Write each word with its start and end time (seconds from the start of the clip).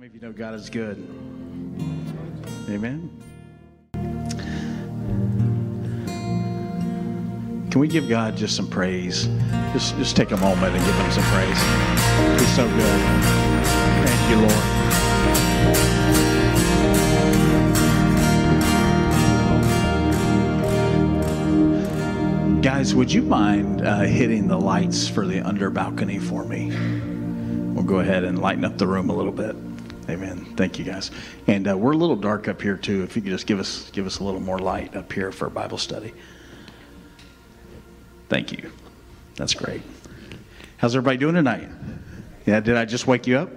many 0.00 0.08
of 0.08 0.14
you 0.14 0.20
know 0.22 0.32
God 0.32 0.54
is 0.54 0.70
good? 0.70 0.96
Amen. 2.70 3.10
Can 7.70 7.80
we 7.80 7.86
give 7.86 8.08
God 8.08 8.34
just 8.34 8.56
some 8.56 8.66
praise? 8.66 9.26
Just, 9.74 9.98
just 9.98 10.16
take 10.16 10.30
a 10.30 10.38
moment 10.38 10.74
and 10.74 10.82
give 10.86 10.94
Him 10.94 11.10
some 11.10 11.24
praise. 11.24 11.60
He's 12.40 12.56
so 12.56 12.66
good. 12.66 13.00
Thank 14.06 14.30
you, 14.30 14.36
Lord. 22.48 22.62
Guys, 22.62 22.94
would 22.94 23.12
you 23.12 23.20
mind 23.20 23.86
uh, 23.86 24.00
hitting 24.00 24.48
the 24.48 24.58
lights 24.58 25.06
for 25.06 25.26
the 25.26 25.42
under 25.42 25.68
balcony 25.68 26.18
for 26.18 26.46
me? 26.46 26.70
We'll 27.74 27.84
go 27.84 27.98
ahead 27.98 28.24
and 28.24 28.38
lighten 28.38 28.64
up 28.64 28.78
the 28.78 28.86
room 28.86 29.10
a 29.10 29.14
little 29.14 29.32
bit. 29.32 29.54
Amen. 30.10 30.44
Thank 30.56 30.76
you, 30.76 30.84
guys. 30.84 31.12
And 31.46 31.70
uh, 31.70 31.76
we're 31.78 31.92
a 31.92 31.96
little 31.96 32.16
dark 32.16 32.48
up 32.48 32.60
here 32.60 32.76
too. 32.76 33.04
If 33.04 33.14
you 33.14 33.22
could 33.22 33.30
just 33.30 33.46
give 33.46 33.60
us 33.60 33.90
give 33.90 34.06
us 34.06 34.18
a 34.18 34.24
little 34.24 34.40
more 34.40 34.58
light 34.58 34.96
up 34.96 35.12
here 35.12 35.30
for 35.30 35.48
Bible 35.48 35.78
study. 35.78 36.12
Thank 38.28 38.50
you. 38.50 38.72
That's 39.36 39.54
great. 39.54 39.82
How's 40.78 40.96
everybody 40.96 41.16
doing 41.16 41.36
tonight? 41.36 41.68
Yeah, 42.44 42.58
did 42.58 42.76
I 42.76 42.86
just 42.86 43.06
wake 43.06 43.28
you 43.28 43.38
up? 43.38 43.50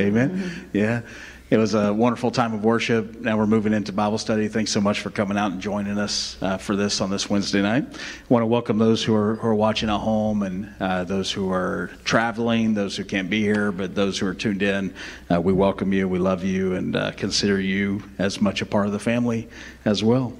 Amen. 0.00 0.68
Yeah. 0.72 1.02
It 1.50 1.56
was 1.56 1.72
a 1.72 1.94
wonderful 1.94 2.30
time 2.30 2.52
of 2.52 2.62
worship. 2.62 3.22
Now 3.22 3.38
we're 3.38 3.46
moving 3.46 3.72
into 3.72 3.90
Bible 3.90 4.18
study. 4.18 4.48
Thanks 4.48 4.70
so 4.70 4.82
much 4.82 5.00
for 5.00 5.08
coming 5.08 5.38
out 5.38 5.50
and 5.50 5.62
joining 5.62 5.96
us 5.96 6.36
uh, 6.42 6.58
for 6.58 6.76
this 6.76 7.00
on 7.00 7.08
this 7.08 7.30
Wednesday 7.30 7.62
night. 7.62 7.86
I 7.90 7.98
want 8.28 8.42
to 8.42 8.46
welcome 8.46 8.76
those 8.76 9.02
who 9.02 9.14
are, 9.14 9.36
who 9.36 9.48
are 9.48 9.54
watching 9.54 9.88
at 9.88 9.96
home 9.96 10.42
and 10.42 10.70
uh, 10.78 11.04
those 11.04 11.32
who 11.32 11.50
are 11.50 11.90
traveling, 12.04 12.74
those 12.74 12.98
who 12.98 13.04
can't 13.04 13.30
be 13.30 13.40
here, 13.40 13.72
but 13.72 13.94
those 13.94 14.18
who 14.18 14.26
are 14.26 14.34
tuned 14.34 14.62
in. 14.62 14.92
Uh, 15.30 15.40
we 15.40 15.54
welcome 15.54 15.90
you, 15.90 16.06
we 16.06 16.18
love 16.18 16.44
you, 16.44 16.74
and 16.74 16.94
uh, 16.94 17.12
consider 17.12 17.58
you 17.58 18.02
as 18.18 18.42
much 18.42 18.60
a 18.60 18.66
part 18.66 18.84
of 18.84 18.92
the 18.92 18.98
family 18.98 19.48
as 19.86 20.04
well. 20.04 20.34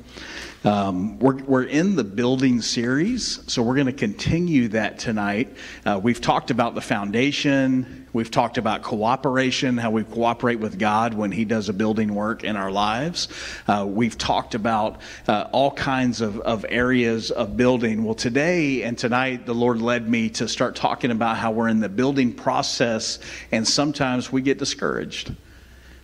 Um, 0.65 1.19
we're, 1.21 1.37
we're 1.37 1.65
in 1.65 1.97
the 1.97 2.05
building 2.05 2.61
series, 2.61 3.41
so 3.51 3.63
we're 3.63 3.77
going 3.77 3.87
to 3.87 3.93
continue 3.93 4.69
that 4.69 4.99
tonight. 4.99 5.57
Uh, 5.87 6.01
we've 6.03 6.21
talked 6.21 6.51
about 6.51 6.75
the 6.75 6.81
foundation, 6.83 8.08
we've 8.13 8.31
talked 8.31 8.59
about 8.59 8.83
cooperation, 8.83 9.77
how 9.77 9.91
we 9.91 10.05
cooperate 10.05 10.61
with 10.61 10.79
God 10.79 11.15
when 11.15 11.33
He 11.33 11.45
does 11.45 11.69
a 11.69 11.73
building 11.73 12.15
work 12.15 12.45
in 12.45 12.57
our 12.57 12.71
lives. 12.71 13.29
Uh, 13.67 13.87
we've 13.89 14.17
talked 14.17 14.55
about 14.55 15.01
uh, 15.27 15.49
all 15.53 15.71
kinds 15.73 16.21
of, 16.21 16.39
of 16.41 16.65
areas 16.69 17.31
of 17.31 17.57
building. 17.57 18.05
Well, 18.05 18.15
today 18.15 18.83
and 18.83 18.97
tonight, 18.97 19.47
the 19.47 19.55
Lord 19.55 19.81
led 19.81 20.09
me 20.09 20.31
to 20.31 20.49
start 20.49 20.77
talking 20.77 21.11
about 21.11 21.37
how 21.37 21.53
we're 21.53 21.69
in 21.69 21.81
the 21.81 21.89
building 21.89 22.33
process, 22.33 23.19
and 23.53 23.67
sometimes 23.67 24.33
we 24.33 24.43
get 24.43 24.59
discouraged 24.59 25.33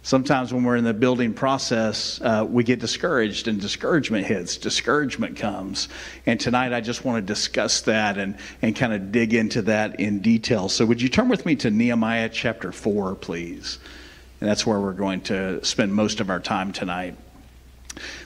sometimes 0.05 0.53
when 0.55 0.63
we're 0.63 0.77
in 0.77 0.85
the 0.85 0.95
building 0.95 1.35
process, 1.35 2.21
uh, 2.21 2.47
we 2.49 2.63
get 2.63 2.79
discouraged 2.79 3.49
and 3.49 3.61
discouragement 3.61 4.27
hits, 4.27 4.57
discouragement 4.57 5.37
comes. 5.37 5.89
And 6.27 6.39
tonight 6.39 6.73
I 6.73 6.81
just 6.81 7.05
want 7.05 7.27
to 7.27 7.33
discuss 7.33 7.81
that 7.83 8.17
and, 8.19 8.37
and 8.63 8.77
kind 8.77 8.93
of 8.93 9.11
dig 9.11 9.35
into 9.35 9.63
that 9.63 9.99
in 9.99 10.21
detail. 10.21 10.69
So, 10.69 10.87
would 10.87 11.03
you 11.03 11.09
turn 11.09 11.29
with 11.29 11.45
me 11.45 11.57
to 11.57 11.71
Nehemiah 11.71 12.29
chapter 12.29 12.71
4, 12.71 13.17
please? 13.17 13.79
And 14.41 14.49
that's 14.49 14.67
where 14.67 14.79
we're 14.79 14.93
going 14.93 15.23
to 15.23 15.65
spend 15.65 15.93
most 15.95 16.21
of 16.21 16.31
our 16.31 16.41
time 16.41 16.73
tonight. 16.73 17.17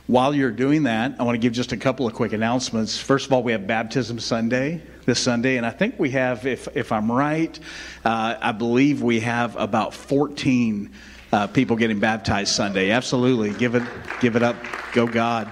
While 0.07 0.35
you're 0.35 0.51
doing 0.51 0.85
that, 0.85 1.17
I 1.20 1.23
want 1.23 1.35
to 1.35 1.39
give 1.39 1.53
just 1.53 1.73
a 1.73 1.77
couple 1.77 2.07
of 2.07 2.15
quick 2.15 2.33
announcements. 2.33 2.98
First 2.98 3.27
of 3.27 3.33
all, 3.33 3.42
we 3.42 3.53
have 3.53 3.67
Baptism 3.67 4.19
Sunday 4.19 4.83
this 5.05 5.20
Sunday, 5.20 5.59
and 5.59 5.67
I 5.67 5.70
think 5.70 5.98
we 5.98 6.11
have, 6.11 6.47
if, 6.47 6.69
if 6.75 6.91
I'm 6.91 7.13
right, 7.13 7.57
uh, 8.05 8.37
I 8.41 8.53
believe 8.53 9.03
we 9.03 9.20
have 9.20 9.55
about 9.57 9.92
14 9.92 10.91
uh, 11.33 11.47
people 11.47 11.77
getting 11.77 11.98
baptized 11.98 12.55
Sunday. 12.55 12.91
Absolutely, 12.91 13.53
give 13.55 13.75
it, 13.75 13.83
give 14.21 14.37
it 14.37 14.43
up. 14.43 14.57
Go 14.93 15.07
God. 15.07 15.48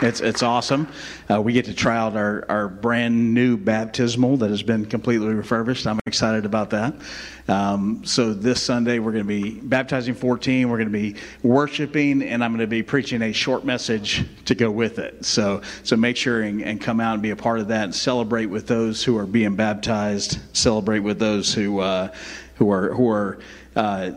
It's, 0.00 0.20
it's 0.20 0.44
awesome. 0.44 0.86
Uh, 1.28 1.42
we 1.42 1.52
get 1.52 1.64
to 1.64 1.74
try 1.74 1.96
out 1.96 2.16
our, 2.16 2.44
our 2.48 2.68
brand 2.68 3.34
new 3.34 3.56
baptismal 3.56 4.36
that 4.36 4.50
has 4.50 4.62
been 4.62 4.86
completely 4.86 5.34
refurbished. 5.34 5.88
I'm 5.88 5.98
excited 6.06 6.44
about 6.44 6.70
that. 6.70 6.94
Um, 7.48 8.04
so 8.04 8.32
this 8.32 8.62
Sunday, 8.62 9.00
we're 9.00 9.10
going 9.10 9.26
to 9.26 9.28
be 9.28 9.58
baptizing 9.58 10.14
14. 10.14 10.68
We're 10.68 10.76
going 10.76 10.92
to 10.92 10.92
be 10.92 11.16
worshiping, 11.42 12.22
and 12.22 12.44
I'm 12.44 12.52
going 12.52 12.60
to 12.60 12.68
be 12.68 12.84
preaching 12.84 13.22
a 13.22 13.32
short 13.32 13.64
message 13.64 14.24
to 14.44 14.54
go 14.54 14.70
with 14.70 15.00
it. 15.00 15.24
So, 15.24 15.62
so 15.82 15.96
make 15.96 16.16
sure 16.16 16.42
and, 16.42 16.62
and 16.62 16.80
come 16.80 17.00
out 17.00 17.14
and 17.14 17.22
be 17.22 17.30
a 17.30 17.36
part 17.36 17.58
of 17.58 17.66
that 17.68 17.82
and 17.84 17.94
celebrate 17.94 18.46
with 18.46 18.68
those 18.68 19.02
who 19.02 19.18
are 19.18 19.26
being 19.26 19.56
baptized. 19.56 20.38
Celebrate 20.56 21.00
with 21.00 21.18
those 21.18 21.52
who, 21.52 21.80
uh, 21.80 22.14
who 22.54 22.70
are, 22.70 22.94
who 22.94 23.10
are, 23.10 23.38
uh, 23.74 24.12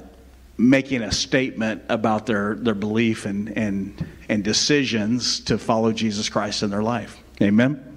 making 0.61 1.01
a 1.01 1.11
statement 1.11 1.83
about 1.89 2.25
their, 2.25 2.55
their 2.55 2.75
belief 2.75 3.25
and, 3.25 3.57
and, 3.57 4.07
and 4.29 4.43
decisions 4.43 5.39
to 5.41 5.57
follow 5.57 5.91
Jesus 5.91 6.29
Christ 6.29 6.63
in 6.63 6.69
their 6.69 6.83
life. 6.83 7.17
Amen. 7.41 7.87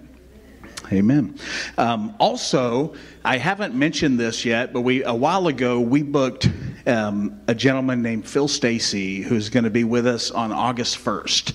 Amen. 0.93 1.39
Um, 1.79 2.15
also, 2.19 2.95
I 3.25 3.39
haven't 3.39 3.75
mentioned 3.75 4.19
this 4.19 4.45
yet, 4.45 4.73
but 4.73 4.83
we 4.83 5.03
a 5.03 5.15
while 5.15 5.47
ago 5.47 5.81
we 5.81 6.03
booked 6.03 6.51
um, 6.87 7.41
a 7.49 7.55
gentleman 7.55 8.03
named 8.03 8.29
Phil 8.29 8.49
Stacey 8.49 9.23
who's 9.23 9.49
going 9.49 9.65
to 9.65 9.71
be 9.71 9.85
with 9.85 10.07
us 10.07 10.31
on 10.31 10.53
August 10.53 10.99
first. 10.99 11.55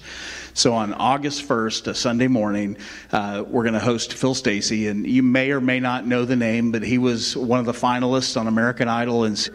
So 0.60 0.74
on 0.74 0.94
August 0.94 1.48
1st, 1.48 1.88
a 1.88 1.96
Sunday 1.96 2.28
morning, 2.28 2.76
uh, 3.14 3.46
we're 3.48 3.64
going 3.64 3.76
to 3.76 3.80
host 3.80 4.14
Phil 4.14 4.34
Stacey, 4.34 4.90
and 4.90 5.08
you 5.08 5.24
may 5.24 5.52
or 5.52 5.62
may 5.62 5.80
not 5.80 6.06
know 6.06 6.26
the 6.26 6.36
name, 6.36 6.74
but 6.74 6.84
he 6.84 6.98
was 6.98 7.38
one 7.38 7.62
of 7.62 7.66
the 7.66 7.72
finalists 7.72 8.36
on 8.36 8.46
American 8.46 8.90
Idol, 8.90 9.24
and 9.24 9.50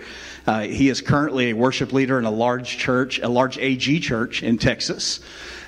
uh, 0.47 0.61
he 0.61 0.89
is 0.89 1.03
currently 1.03 1.51
a 1.51 1.53
worship 1.53 1.93
leader 1.93 2.19
in 2.19 2.25
a 2.25 2.31
large 2.31 2.79
church, 2.79 3.19
a 3.19 3.29
large 3.29 3.59
AG 3.59 4.01
church 4.01 4.43
in 4.43 4.57
Texas. 4.57 5.21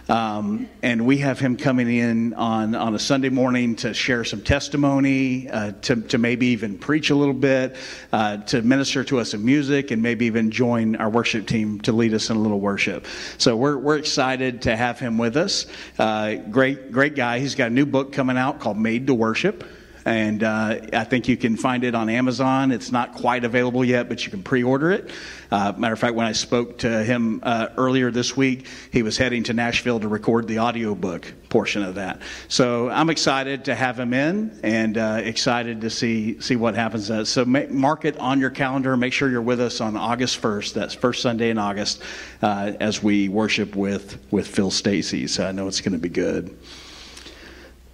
Um, 0.09 0.69
and 0.83 1.05
we 1.05 1.19
have 1.19 1.41
him 1.41 1.57
coming 1.57 1.89
in 1.89 2.35
on, 2.35 2.75
on 2.75 2.95
a 2.95 2.99
Sunday 2.99 3.29
morning 3.29 3.75
to 3.77 3.93
share 3.93 4.25
some 4.25 4.41
testimony, 4.41 5.49
uh, 5.49 5.73
to, 5.83 5.97
to 6.03 6.19
maybe 6.19 6.49
even 6.49 6.79
preach 6.79 7.11
a 7.11 7.15
little 7.15 7.35
bit, 7.35 7.77
uh, 8.13 8.37
to 8.39 8.63
minister 8.63 9.03
to 9.05 9.19
us 9.19 9.35
in 9.35 9.45
music, 9.45 9.91
and 9.91 10.03
maybe 10.03 10.27
even 10.27 10.51
join 10.51 10.97
our 10.97 11.11
worship 11.11 11.47
team 11.47 11.81
to 11.81 11.93
lead 11.93 12.15
us 12.15 12.31
in 12.31 12.37
a 12.37 12.41
little 12.41 12.61
worship. 12.61 13.07
So 13.39 13.57
we're, 13.57 13.79
we're 13.79 13.99
excited 13.99 14.63
to 14.63 14.77
have 14.77 15.01
him 15.01 15.19
with 15.19 15.37
us. 15.37 15.67
Uh, 15.99 16.35
great, 16.35 16.93
great 16.93 17.17
guy. 17.17 17.41
He's 17.41 17.57
got 17.57 17.69
a 17.69 17.75
new 17.75 17.87
book 17.87 18.13
coming 18.13 18.39
out 18.39 18.61
called 18.61 18.79
Made 18.79 19.09
to 19.09 19.15
Worship 19.15 19.65
and 20.07 20.45
uh, 20.45 20.79
I 20.93 21.03
think 21.03 21.27
you 21.27 21.37
can 21.37 21.57
find 21.57 21.83
it 21.83 21.97
on 21.97 22.09
Amazon. 22.09 22.71
It's 22.71 22.93
not 22.93 23.13
quite 23.13 23.45
available 23.45 23.85
yet, 23.85 24.09
but 24.09 24.25
you 24.25 24.31
can 24.31 24.41
pre-order 24.41 24.93
it. 24.93 25.11
Uh, 25.51 25.73
matter 25.77 25.95
of 25.95 25.99
fact, 25.99 26.15
when 26.15 26.27
I 26.27 26.33
spoke 26.33 26.79
to 26.79 27.03
him 27.03 27.41
uh, 27.43 27.69
earlier 27.77 28.13
this 28.13 28.37
week, 28.37 28.69
he 28.93 29.03
was 29.03 29.19
heading 29.19 29.43
to 29.45 29.53
Nashville 29.53 29.99
to 29.99 30.07
record 30.07 30.47
the 30.47 30.61
audiobook 30.61 31.35
portion 31.49 31.83
of 31.83 31.97
that. 31.97 32.23
So 32.47 32.89
I'm 32.89 33.11
excited 33.11 33.65
to 33.65 33.75
have 33.75 33.99
him 33.99 34.15
in, 34.15 34.57
and 34.63 34.97
uh, 34.97 35.21
excited 35.25 35.81
to 35.81 35.91
see 35.91 36.41
see 36.41 36.55
what 36.55 36.77
happens. 36.77 37.11
Uh, 37.11 37.25
so 37.25 37.45
mark 37.45 38.05
it 38.05 38.17
on 38.19 38.39
your 38.39 38.51
calendar. 38.51 38.97
Make 38.97 39.13
sure 39.13 39.29
you're 39.29 39.43
with 39.43 39.61
us 39.61 39.81
on 39.81 39.97
August 39.97 40.41
1st. 40.41 40.73
That's 40.75 40.95
first 40.95 41.21
Sunday 41.21 41.51
in 41.51 41.59
August, 41.59 42.01
uh, 42.43 42.73
as 42.79 43.03
we 43.03 43.29
worship 43.29 43.75
with 43.75 44.19
with 44.31 44.47
Phil 44.47 44.71
Stacey. 44.71 45.27
So 45.27 45.49
I 45.49 45.51
know 45.51 45.67
it's 45.67 45.81
going 45.81 45.95
to 45.95 45.99
be 45.99 46.09
good. 46.09 46.57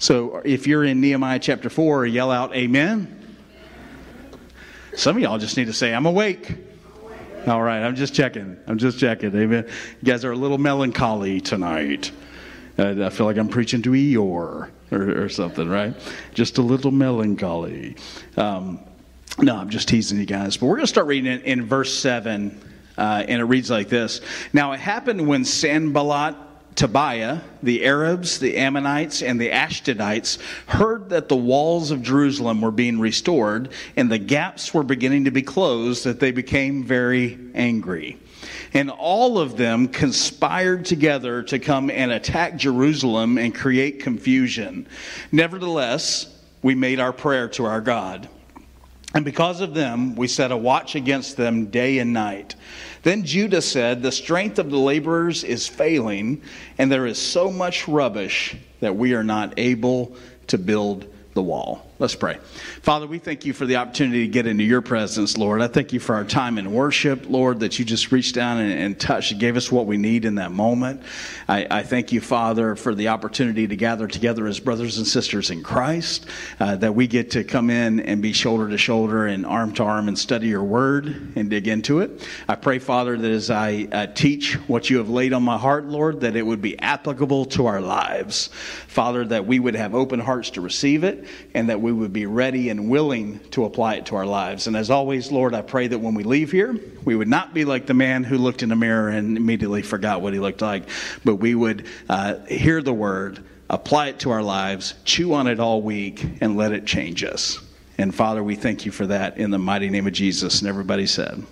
So 0.03 0.43
if 0.45 0.67
you're 0.67 0.83
in 0.83 1.01
Nehemiah 1.01 1.39
chapter 1.39 1.71
4, 1.71 2.07
yell 2.07 2.33
out, 2.33 2.57
Amen. 2.57 3.37
Some 4.97 5.15
of 5.15 5.23
y'all 5.23 5.39
just 5.39 5.57
need 5.57 5.67
to 5.67 5.73
say, 5.73 5.95
I'm 5.95 6.07
awake. 6.07 6.57
All 7.47 7.63
right, 7.63 7.81
I'm 7.81 7.95
just 7.95 8.13
checking. 8.13 8.59
I'm 8.67 8.79
just 8.79 8.99
checking. 8.99 9.29
Amen. 9.29 9.65
You 9.65 10.05
guys 10.05 10.25
are 10.25 10.33
a 10.33 10.37
little 10.37 10.59
melancholy 10.59 11.41
tonight. 11.41 12.11
Uh, 12.77 13.07
I 13.07 13.11
feel 13.11 13.27
like 13.27 13.37
I'm 13.37 13.49
preaching 13.49 13.81
to 13.83 13.91
Eeyore 13.91 14.71
or, 14.91 15.23
or 15.23 15.29
something, 15.29 15.69
right? 15.69 15.95
Just 16.35 16.59
a 16.59 16.63
little 16.63 16.91
melancholy. 16.91 17.95
Um, 18.37 18.81
no, 19.39 19.55
I'm 19.55 19.71
just 19.71 19.87
teasing 19.87 20.19
you 20.19 20.27
guys. 20.27 20.57
But 20.57 20.67
we're 20.67 20.79
going 20.79 20.87
to 20.87 20.89
start 20.89 21.07
reading 21.07 21.33
in, 21.33 21.43
in 21.43 21.65
verse 21.65 21.97
7, 21.97 22.61
uh, 22.99 23.25
and 23.29 23.41
it 23.41 23.45
reads 23.45 23.71
like 23.71 23.89
this 23.89 24.21
Now 24.53 24.73
it 24.73 24.81
happened 24.81 25.29
when 25.29 25.45
Sanballat 25.45 26.35
Tobiah, 26.75 27.41
the 27.63 27.85
Arabs, 27.85 28.39
the 28.39 28.57
Ammonites, 28.57 29.23
and 29.23 29.41
the 29.41 29.51
Ashdodites 29.51 30.39
heard 30.67 31.11
that 31.11 31.29
the 31.29 31.37
walls 31.37 31.91
of 31.91 32.03
Jerusalem 32.03 32.61
were 32.61 32.71
being 32.71 32.99
restored 32.99 33.71
and 33.97 34.11
the 34.11 34.19
gaps 34.19 34.73
were 34.73 34.83
beginning 34.83 35.25
to 35.25 35.31
be 35.31 35.43
closed, 35.43 36.05
that 36.05 36.21
they 36.21 36.33
became 36.33 36.83
very 36.83 37.39
angry. 37.55 38.19
And 38.75 38.91
all 38.91 39.39
of 39.39 39.57
them 39.57 39.89
conspired 39.89 40.85
together 40.85 41.43
to 41.45 41.59
come 41.59 41.91
and 41.91 42.11
attack 42.11 42.57
Jerusalem 42.57 43.39
and 43.39 43.55
create 43.55 44.01
confusion. 44.01 44.87
Nevertheless, 45.31 46.29
we 46.63 46.75
made 46.75 47.01
our 47.01 47.13
prayer 47.13 47.49
to 47.51 47.65
our 47.65 47.81
God. 47.81 48.29
And 49.15 49.25
because 49.25 49.61
of 49.61 49.75
them, 49.75 50.15
we 50.15 50.27
set 50.27 50.53
a 50.53 50.57
watch 50.57 50.95
against 50.95 51.37
them 51.37 51.67
day 51.67 51.99
and 51.99 52.13
night. 52.13 52.55
Then 53.03 53.25
Judah 53.25 53.61
said, 53.61 54.03
The 54.03 54.13
strength 54.13 54.59
of 54.59 54.71
the 54.71 54.79
laborers 54.79 55.45
is 55.45 55.69
failing, 55.69 56.41
and 56.79 56.91
there 56.91 57.07
is 57.07 57.19
so 57.19 57.51
much 57.51 57.87
rubbish 57.87 58.57
that 58.81 58.97
we 58.97 59.13
are 59.13 59.25
not 59.25 59.55
able 59.59 60.17
to 60.47 60.57
build 60.57 61.07
the 61.35 61.43
wall. 61.43 61.87
Let's 62.03 62.17
pray. 62.17 62.39
Father, 62.83 63.07
we 63.07 63.21
thank 63.21 63.47
you 63.47 63.53
for 63.53 63.65
the 63.65 63.77
opportunity 63.77 64.27
to 64.27 64.29
get 64.29 64.49
into 64.49 64.65
your 64.65 64.81
presence, 64.81 65.39
Lord. 65.39 65.63
I 65.63 65.69
thank 65.69 65.93
you 65.93 66.01
for 66.01 66.17
our 66.17 66.25
time 66.25 66.59
in 66.59 66.73
worship, 66.73 67.31
Lord, 67.31 67.61
that 67.61 67.79
you 67.79 67.85
just 67.85 68.11
reached 68.11 68.35
down 68.35 68.59
and, 68.59 68.73
and 68.73 68.99
touched 68.99 69.31
and 69.31 69.39
gave 69.39 69.57
us 69.57 69.71
what 69.71 69.87
we 69.87 69.97
need 69.99 70.25
in 70.25 70.35
that 70.35 70.51
moment. 70.51 71.05
I, 71.49 71.65
I, 71.71 71.83
thank 71.85 72.11
you, 72.11 72.21
Father, 72.21 72.75
for 72.75 72.93
the 72.93 73.07
opportunity 73.07 73.69
to 73.69 73.77
gather 73.77 74.09
together 74.09 74.49
as 74.49 74.59
brothers 74.59 74.99
and 74.99 75.07
sisters 75.07 75.53
in 75.53 75.63
Christ, 75.63 76.27
uh, 76.59 76.75
that 76.75 76.93
we 76.93 77.07
get 77.07 77.31
to 77.31 77.45
come 77.45 77.71
in 77.71 78.01
and 78.01 78.21
be 78.21 78.33
shoulder 78.33 78.69
to 78.69 78.79
shoulder 78.79 79.29
and 79.29 79.47
arm 79.47 79.73
to 79.75 79.85
arm 79.85 80.09
and 80.09 80.19
study 80.19 80.49
your 80.49 80.65
word 80.65 81.07
and 81.37 81.51
dig 81.51 81.69
into 81.69 82.01
it. 82.01 82.29
I 82.49 82.57
pray, 82.57 82.81
Father, 82.81 83.17
that 83.17 83.31
as 83.31 83.49
I 83.49 83.87
uh, 83.93 84.07
teach 84.09 84.55
what 84.67 84.91
you 84.91 84.99
have 84.99 85.09
laid 85.09 85.33
on 85.33 85.45
my 85.45 85.57
heart, 85.57 85.85
Lord, 85.85 86.23
that 86.23 86.35
it 86.35 86.43
would 86.43 86.63
be 86.63 86.77
applicable 86.81 87.45
to 87.45 87.67
our 87.67 87.81
lives. 87.81 88.49
Father, 88.89 89.25
that 89.27 89.47
we 89.47 89.61
would 89.61 89.77
have 89.77 89.95
open 89.95 90.19
hearts 90.19 90.51
to 90.51 90.61
receive 90.61 91.05
it 91.05 91.29
and 91.55 91.69
that 91.69 91.81
we 91.81 91.92
we 91.93 92.01
would 92.01 92.13
be 92.13 92.27
ready 92.27 92.71
and 92.71 92.89
willing 92.89 93.39
to 93.51 93.65
apply 93.65 93.97
it 93.97 94.07
to 94.07 94.17
our 94.17 94.25
lives. 94.25 94.67
And 94.67 94.77
as 94.77 94.91
always, 94.91 95.31
Lord, 95.31 95.55
I 95.55 95.63
pray 95.63 95.89
that 95.89 95.99
when 95.99 96.15
we 96.15 96.25
leave 96.25 96.51
here, 96.51 96.75
we 97.05 97.15
would 97.15 97.29
not 97.29 97.53
be 97.53 97.65
like 97.65 97.87
the 97.87 97.95
man 97.95 98.25
who 98.25 98.39
looked 98.39 98.63
in 98.63 98.71
the 98.71 98.77
mirror 98.77 99.11
and 99.11 99.37
immediately 99.37 99.83
forgot 99.83 100.23
what 100.23 100.33
he 100.33 100.41
looked 100.41 100.63
like, 100.63 100.85
but 101.25 101.37
we 101.37 101.55
would 101.55 101.87
uh, 102.09 102.39
hear 102.47 102.81
the 102.81 102.95
word, 102.95 103.45
apply 103.69 104.09
it 104.09 104.21
to 104.21 104.31
our 104.31 104.43
lives, 104.43 104.95
chew 105.05 105.35
on 105.35 105.47
it 105.47 105.61
all 105.61 105.83
week, 105.83 106.25
and 106.41 106.57
let 106.57 106.73
it 106.73 106.87
change 106.87 107.25
us. 107.25 107.59
And 107.99 108.15
Father, 108.15 108.43
we 108.43 108.57
thank 108.57 108.87
you 108.87 108.93
for 108.93 109.07
that 109.09 109.37
in 109.37 109.51
the 109.51 109.59
mighty 109.59 109.91
name 109.91 110.07
of 110.07 110.15
Jesus. 110.15 110.61
And 110.61 110.69
everybody 110.69 111.07
said, 111.07 111.45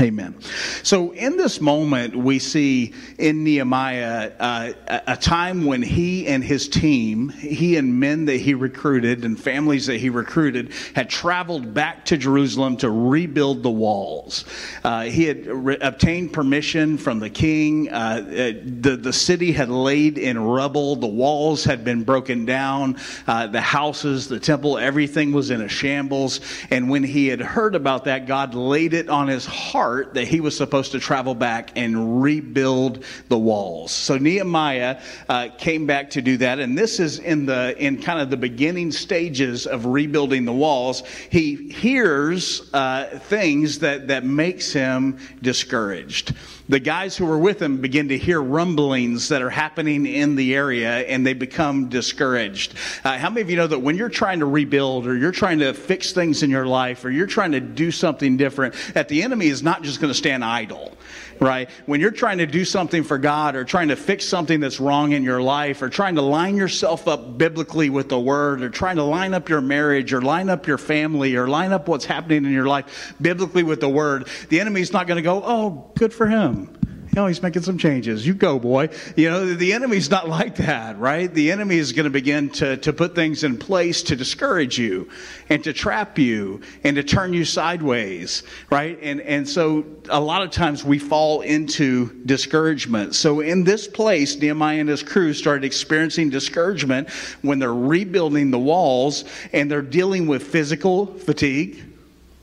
Amen. 0.00 0.34
So, 0.82 1.12
in 1.12 1.36
this 1.36 1.60
moment, 1.60 2.16
we 2.16 2.38
see 2.38 2.94
in 3.18 3.44
Nehemiah 3.44 4.32
uh, 4.40 4.72
a 5.06 5.16
time 5.18 5.66
when 5.66 5.82
he 5.82 6.26
and 6.26 6.42
his 6.42 6.66
team, 6.66 7.28
he 7.28 7.76
and 7.76 8.00
men 8.00 8.24
that 8.24 8.38
he 8.38 8.54
recruited 8.54 9.26
and 9.26 9.38
families 9.38 9.86
that 9.86 9.98
he 9.98 10.08
recruited, 10.08 10.72
had 10.94 11.10
traveled 11.10 11.74
back 11.74 12.06
to 12.06 12.16
Jerusalem 12.16 12.78
to 12.78 12.90
rebuild 12.90 13.62
the 13.62 13.70
walls. 13.70 14.46
Uh, 14.82 15.02
he 15.02 15.24
had 15.24 15.46
re- 15.46 15.78
obtained 15.82 16.32
permission 16.32 16.96
from 16.96 17.18
the 17.18 17.30
king. 17.30 17.90
Uh, 17.90 17.92
uh 17.92 18.52
the, 18.64 18.98
the 18.98 19.12
city 19.12 19.52
had 19.52 19.68
laid 19.68 20.16
in 20.16 20.38
rubble, 20.38 20.96
the 20.96 21.06
walls 21.06 21.64
had 21.64 21.84
been 21.84 22.02
broken 22.02 22.46
down, 22.46 22.96
uh, 23.26 23.46
the 23.46 23.60
houses, 23.60 24.26
the 24.26 24.40
temple, 24.40 24.78
everything 24.78 25.32
was 25.32 25.50
in 25.50 25.60
a 25.60 25.68
shambles. 25.68 26.40
And 26.70 26.88
when 26.88 27.04
he 27.04 27.26
had 27.26 27.40
heard 27.40 27.74
about 27.74 28.04
that, 28.04 28.26
God 28.26 28.54
laid 28.54 28.94
it 28.94 29.10
on 29.10 29.28
his 29.28 29.44
heart 29.44 29.81
that 30.14 30.28
he 30.28 30.40
was 30.40 30.56
supposed 30.56 30.92
to 30.92 31.00
travel 31.00 31.34
back 31.34 31.72
and 31.76 32.22
rebuild 32.22 33.04
the 33.28 33.38
walls. 33.38 33.90
So 33.90 34.16
Nehemiah 34.18 35.00
uh, 35.28 35.48
came 35.58 35.86
back 35.86 36.10
to 36.10 36.22
do 36.22 36.36
that, 36.38 36.58
and 36.58 36.76
this 36.76 37.00
is 37.00 37.18
in 37.18 37.46
the 37.46 37.76
in 37.78 38.00
kind 38.00 38.20
of 38.20 38.30
the 38.30 38.36
beginning 38.36 38.92
stages 38.92 39.66
of 39.66 39.86
rebuilding 39.86 40.44
the 40.44 40.52
walls. 40.52 41.02
He 41.30 41.70
hears 41.70 42.72
uh, 42.72 43.18
things 43.24 43.80
that 43.80 44.08
that 44.08 44.24
makes 44.24 44.72
him 44.72 45.18
discouraged 45.42 46.34
the 46.72 46.80
guys 46.80 47.14
who 47.18 47.26
were 47.26 47.38
with 47.38 47.60
him 47.60 47.82
begin 47.82 48.08
to 48.08 48.16
hear 48.16 48.40
rumblings 48.40 49.28
that 49.28 49.42
are 49.42 49.50
happening 49.50 50.06
in 50.06 50.36
the 50.36 50.54
area 50.54 51.00
and 51.00 51.26
they 51.26 51.34
become 51.34 51.90
discouraged. 51.90 52.72
Uh, 53.04 53.18
how 53.18 53.28
many 53.28 53.42
of 53.42 53.50
you 53.50 53.56
know 53.56 53.66
that 53.66 53.78
when 53.78 53.94
you're 53.94 54.08
trying 54.08 54.38
to 54.38 54.46
rebuild 54.46 55.06
or 55.06 55.14
you're 55.14 55.32
trying 55.32 55.58
to 55.58 55.74
fix 55.74 56.12
things 56.12 56.42
in 56.42 56.48
your 56.48 56.64
life 56.64 57.04
or 57.04 57.10
you're 57.10 57.26
trying 57.26 57.52
to 57.52 57.60
do 57.60 57.90
something 57.90 58.38
different, 58.38 58.74
that 58.94 59.06
the 59.08 59.22
enemy 59.22 59.48
is 59.48 59.62
not 59.62 59.82
just 59.82 60.00
going 60.00 60.10
to 60.10 60.16
stand 60.16 60.42
idle? 60.42 60.96
Right? 61.40 61.68
When 61.86 62.00
you're 62.00 62.10
trying 62.10 62.38
to 62.38 62.46
do 62.46 62.64
something 62.64 63.02
for 63.02 63.18
God 63.18 63.56
or 63.56 63.64
trying 63.64 63.88
to 63.88 63.96
fix 63.96 64.24
something 64.24 64.60
that's 64.60 64.80
wrong 64.80 65.12
in 65.12 65.22
your 65.22 65.42
life 65.42 65.82
or 65.82 65.88
trying 65.88 66.14
to 66.16 66.22
line 66.22 66.56
yourself 66.56 67.08
up 67.08 67.38
biblically 67.38 67.90
with 67.90 68.08
the 68.08 68.20
word 68.20 68.62
or 68.62 68.70
trying 68.70 68.96
to 68.96 69.04
line 69.04 69.34
up 69.34 69.48
your 69.48 69.60
marriage 69.60 70.12
or 70.12 70.22
line 70.22 70.48
up 70.48 70.66
your 70.66 70.78
family 70.78 71.36
or 71.36 71.48
line 71.48 71.72
up 71.72 71.88
what's 71.88 72.04
happening 72.04 72.44
in 72.44 72.52
your 72.52 72.66
life 72.66 73.14
biblically 73.20 73.62
with 73.62 73.80
the 73.80 73.88
word, 73.88 74.28
the 74.48 74.60
enemy's 74.60 74.92
not 74.92 75.06
going 75.06 75.16
to 75.16 75.22
go, 75.22 75.42
oh, 75.44 75.90
good 75.96 76.12
for 76.12 76.26
him 76.26 76.76
you 77.12 77.20
know, 77.20 77.26
he's 77.26 77.42
making 77.42 77.60
some 77.60 77.76
changes. 77.76 78.26
You 78.26 78.32
go, 78.32 78.58
boy. 78.58 78.88
You 79.16 79.28
know, 79.28 79.52
the 79.52 79.74
enemy's 79.74 80.10
not 80.10 80.30
like 80.30 80.56
that, 80.56 80.98
right? 80.98 81.32
The 81.32 81.52
enemy 81.52 81.76
is 81.76 81.92
going 81.92 82.04
to 82.04 82.10
begin 82.10 82.48
to, 82.50 82.78
to 82.78 82.92
put 82.94 83.14
things 83.14 83.44
in 83.44 83.58
place 83.58 84.02
to 84.04 84.16
discourage 84.16 84.78
you 84.78 85.10
and 85.50 85.62
to 85.64 85.74
trap 85.74 86.18
you 86.18 86.62
and 86.84 86.96
to 86.96 87.02
turn 87.02 87.34
you 87.34 87.44
sideways, 87.44 88.44
right? 88.70 88.98
And, 89.02 89.20
and 89.20 89.46
so 89.46 89.84
a 90.08 90.18
lot 90.18 90.40
of 90.40 90.52
times 90.52 90.84
we 90.84 90.98
fall 90.98 91.42
into 91.42 92.18
discouragement. 92.24 93.14
So 93.14 93.40
in 93.40 93.62
this 93.62 93.86
place, 93.86 94.34
Nehemiah 94.40 94.80
and 94.80 94.88
his 94.88 95.02
crew 95.02 95.34
started 95.34 95.64
experiencing 95.66 96.30
discouragement 96.30 97.10
when 97.42 97.58
they're 97.58 97.74
rebuilding 97.74 98.50
the 98.50 98.58
walls 98.58 99.26
and 99.52 99.70
they're 99.70 99.82
dealing 99.82 100.26
with 100.26 100.42
physical 100.44 101.04
fatigue. 101.04 101.84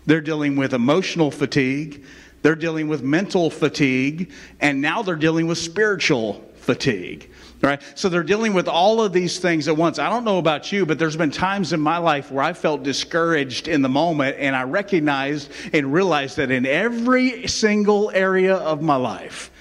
They're 0.06 0.22
dealing 0.22 0.58
with 0.58 0.76
emotional 0.76 1.32
fatigue 1.32 2.06
they're 2.42 2.56
dealing 2.56 2.88
with 2.88 3.04
mental 3.04 3.50
fatigue, 3.50 4.32
and 4.60 4.82
now 4.82 5.02
they're 5.02 5.16
dealing 5.16 5.48
with 5.48 5.58
spiritual 5.58 6.44
fatigue. 6.56 7.30
Right? 7.62 7.82
So 7.96 8.08
they're 8.08 8.24
dealing 8.24 8.54
with 8.54 8.70
all 8.70 9.02
of 9.02 9.12
these 9.12 9.40
things 9.40 9.68
at 9.68 9.76
once. 9.76 10.00
I 10.00 10.10
don't 10.10 10.24
know 10.24 10.38
about 10.38 10.72
you, 10.72 10.86
but 10.86 10.98
there's 10.98 11.18
been 11.18 11.32
times 11.32 11.74
in 11.74 11.82
my 11.82 11.98
life 11.98 12.32
where 12.32 12.42
I 12.42 12.54
felt 12.54 12.84
discouraged 12.84 13.68
in 13.68 13.82
the 13.82 13.90
moment, 13.90 14.38
and 14.40 14.56
I 14.56 14.64
recognized 14.64 15.52
and 15.74 15.92
realized 15.92 16.38
that 16.38 16.52
in 16.52 16.66
every 16.66 17.48
single 17.48 18.12
area 18.12 18.56
of 18.56 18.82
my 18.82 18.96
life, 18.96 19.52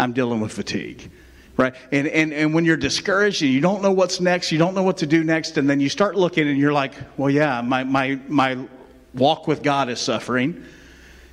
I'm 0.00 0.12
dealing 0.12 0.40
with 0.40 0.52
fatigue 0.52 1.10
right? 1.58 1.74
And, 1.90 2.06
and, 2.06 2.32
and 2.32 2.54
when 2.54 2.64
you're 2.64 2.76
discouraged 2.76 3.42
and 3.42 3.50
you 3.50 3.60
don't 3.60 3.82
know 3.82 3.90
what's 3.90 4.20
next, 4.20 4.52
you 4.52 4.58
don't 4.58 4.74
know 4.74 4.84
what 4.84 4.98
to 4.98 5.06
do 5.06 5.24
next, 5.24 5.58
and 5.58 5.68
then 5.68 5.80
you 5.80 5.88
start 5.88 6.14
looking 6.14 6.48
and 6.48 6.56
you're 6.56 6.72
like, 6.72 6.94
well, 7.18 7.28
yeah, 7.28 7.60
my, 7.60 7.82
my, 7.84 8.18
my 8.28 8.56
walk 9.12 9.48
with 9.48 9.62
God 9.62 9.90
is 9.90 9.98
suffering. 9.98 10.64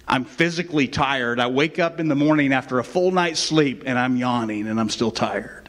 I'm 0.07 0.25
physically 0.25 0.88
tired. 0.88 1.40
I 1.40 1.48
wake 1.48 1.80
up 1.80 2.00
in 2.00 2.07
the 2.07 2.16
morning 2.16 2.54
after 2.54 2.80
a 2.80 2.84
full 2.84 3.12
night's 3.12 3.40
sleep 3.40 3.84
and 3.86 3.98
I'm 3.98 4.18
yawning 4.18 4.68
and 4.68 4.80
I'm 4.80 4.90
still 4.90 5.12
tired. 5.12 5.66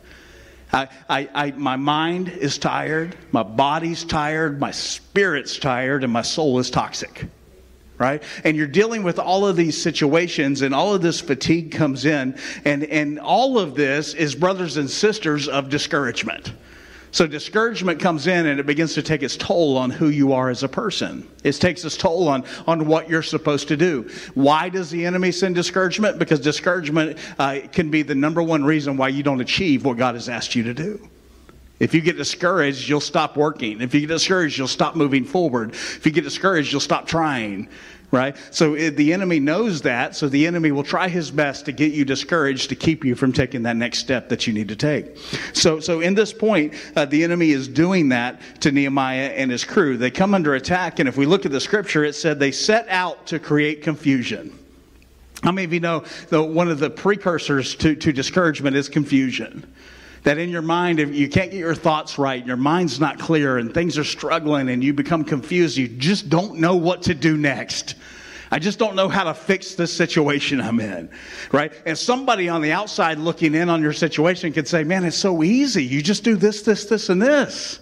I, 0.73 0.89
I, 1.09 1.29
I, 1.35 1.51
my 1.53 1.77
mind 1.77 2.29
is 2.29 2.59
tired, 2.59 3.17
my 3.33 3.43
body's 3.43 4.05
tired, 4.05 4.61
my 4.61 4.73
spirit's 4.73 5.59
tired, 5.59 6.05
and 6.05 6.13
my 6.13 6.23
soul 6.23 6.59
is 6.59 6.71
toxic. 6.71 7.27
Right? 7.99 8.23
And 8.45 8.59
you're 8.59 8.67
dealing 8.67 9.05
with 9.05 9.19
all 9.19 9.47
of 9.47 9.57
these 9.57 9.81
situations, 9.81 10.61
and 10.61 10.75
all 10.75 10.93
of 10.93 11.01
this 11.01 11.21
fatigue 11.23 11.73
comes 11.73 12.05
in, 12.05 12.39
and, 12.67 12.85
and 12.85 13.19
all 13.19 13.59
of 13.59 13.75
this 13.75 14.13
is 14.13 14.35
brothers 14.35 14.77
and 14.77 14.91
sisters 14.91 15.49
of 15.49 15.71
discouragement. 15.71 16.53
So 17.17 17.27
discouragement 17.27 17.99
comes 17.99 18.27
in 18.27 18.45
and 18.45 18.61
it 18.61 18.67
begins 18.67 18.93
to 18.93 19.03
take 19.03 19.23
its 19.23 19.39
toll 19.39 19.79
on 19.79 19.89
who 19.89 20.11
you 20.11 20.35
are 20.35 20.51
as 20.51 20.63
a 20.63 20.69
person. 20.69 21.27
It 21.45 21.53
takes 21.53 21.83
its 21.83 21.97
toll 21.97 22.29
on, 22.29 22.45
on 22.67 22.87
what 22.87 23.09
you're 23.09 23.23
supposed 23.23 23.69
to 23.69 23.77
do. 23.79 24.11
Why 24.35 24.69
does 24.69 24.91
the 24.91 25.07
enemy 25.07 25.33
send 25.33 25.55
discouragement? 25.55 26.19
Because 26.19 26.41
discouragement 26.41 27.17
uh, 27.39 27.61
can 27.73 27.91
be 27.91 28.03
the 28.03 28.15
number 28.15 28.43
one 28.43 28.63
reason 28.63 28.99
why 28.99 29.09
you 29.09 29.23
don't 29.23 29.41
achieve 29.41 29.83
what 29.83 29.97
God 29.97 30.15
has 30.15 30.29
asked 30.29 30.55
you 30.55 30.65
to 30.65 30.75
do. 30.75 31.09
If 31.81 31.95
you 31.95 32.03
get 32.03 32.19
discouraged, 32.19 32.87
you'll 32.87 33.01
stop 33.01 33.35
working. 33.35 33.81
If 33.81 33.95
you 33.95 34.01
get 34.01 34.09
discouraged, 34.09 34.59
you'll 34.59 34.69
stop 34.69 34.95
moving 34.95 35.25
forward. 35.25 35.71
If 35.73 36.05
you 36.05 36.13
get 36.13 36.25
discouraged, 36.25 36.71
you'll 36.71 36.83
stop 36.83 37.07
trying 37.07 37.71
right? 38.11 38.37
So 38.51 38.75
it, 38.75 38.97
the 38.97 39.13
enemy 39.13 39.41
knows 39.41 39.83
that, 39.83 40.15
so 40.15 40.29
the 40.29 40.47
enemy 40.47 40.73
will 40.73 40.83
try 40.83 41.09
his 41.09 41.31
best 41.31 41.65
to 41.67 41.73
get 41.73 41.93
you 41.93 42.05
discouraged 42.05 42.69
to 42.69 42.77
keep 42.77 43.05
you 43.05 43.15
from 43.15 43.33
taking 43.33 43.63
that 43.65 43.77
next 43.77 43.99
step 43.99 44.29
that 44.29 44.47
you 44.47 44.53
need 44.53 44.69
to 44.69 44.77
take. 44.77 45.17
So, 45.53 45.81
so 45.81 46.01
in 46.01 46.15
this 46.15 46.33
point, 46.33 46.75
uh, 46.95 47.05
the 47.05 47.25
enemy 47.25 47.51
is 47.51 47.69
doing 47.69 48.09
that 48.11 48.41
to 48.61 48.73
Nehemiah 48.73 49.29
and 49.29 49.51
his 49.51 49.65
crew. 49.65 49.97
They 49.97 50.11
come 50.11 50.35
under 50.35 50.55
attack, 50.55 50.99
and 50.99 51.09
if 51.09 51.17
we 51.17 51.27
look 51.27 51.47
at 51.47 51.53
the 51.53 51.61
scripture, 51.61 52.05
it 52.05 52.15
said 52.15 52.39
they 52.39 52.53
set 52.53 52.89
out 52.89 53.27
to 53.27 53.39
create 53.39 53.83
confusion. 53.83 54.57
How 55.43 55.53
many 55.53 55.65
of 55.65 55.73
you 55.73 55.81
know 55.81 56.05
that 56.31 56.43
one 56.43 56.69
of 56.69 56.79
the 56.79 56.91
precursors 56.91 57.75
to, 57.77 57.95
to 57.97 58.13
discouragement 58.13 58.77
is 58.77 58.89
confusion? 58.89 59.73
That 60.27 60.39
in 60.39 60.51
your 60.51 60.61
mind, 60.61 60.99
if 60.99 61.15
you 61.15 61.29
can't 61.29 61.53
get 61.53 61.61
your 61.61 61.73
thoughts 61.73 62.19
right, 62.19 62.45
your 62.45 62.57
mind's 62.57 62.99
not 62.99 63.17
clear, 63.17 63.59
and 63.59 63.73
things 63.73 63.97
are 63.97 64.03
struggling, 64.03 64.71
and 64.71 64.83
you 64.83 64.93
become 64.93 65.23
confused, 65.23 65.77
you 65.77 65.87
just 65.87 66.29
don't 66.29 66.59
know 66.59 66.75
what 66.75 67.03
to 67.03 67.15
do 67.15 67.37
next. 67.37 67.95
I 68.51 68.59
just 68.59 68.77
don't 68.77 68.97
know 68.97 69.09
how 69.09 69.23
to 69.23 69.35
fix 69.35 69.77
this 69.77 69.93
situation 69.93 70.61
I'm 70.61 70.81
in, 70.81 71.09
right? 71.53 71.73
And 71.87 71.97
somebody 71.97 72.49
on 72.49 72.61
the 72.61 72.73
outside 72.73 73.19
looking 73.19 73.55
in 73.55 73.71
on 73.71 73.81
your 73.81 73.93
situation 73.93 74.53
could 74.53 74.67
say, 74.67 74.83
man, 74.83 75.05
it's 75.05 75.17
so 75.17 75.45
easy. 75.45 75.85
You 75.85 76.03
just 76.03 76.25
do 76.25 76.35
this, 76.35 76.63
this, 76.63 76.87
this, 76.87 77.09
and 77.09 77.23
this. 77.23 77.79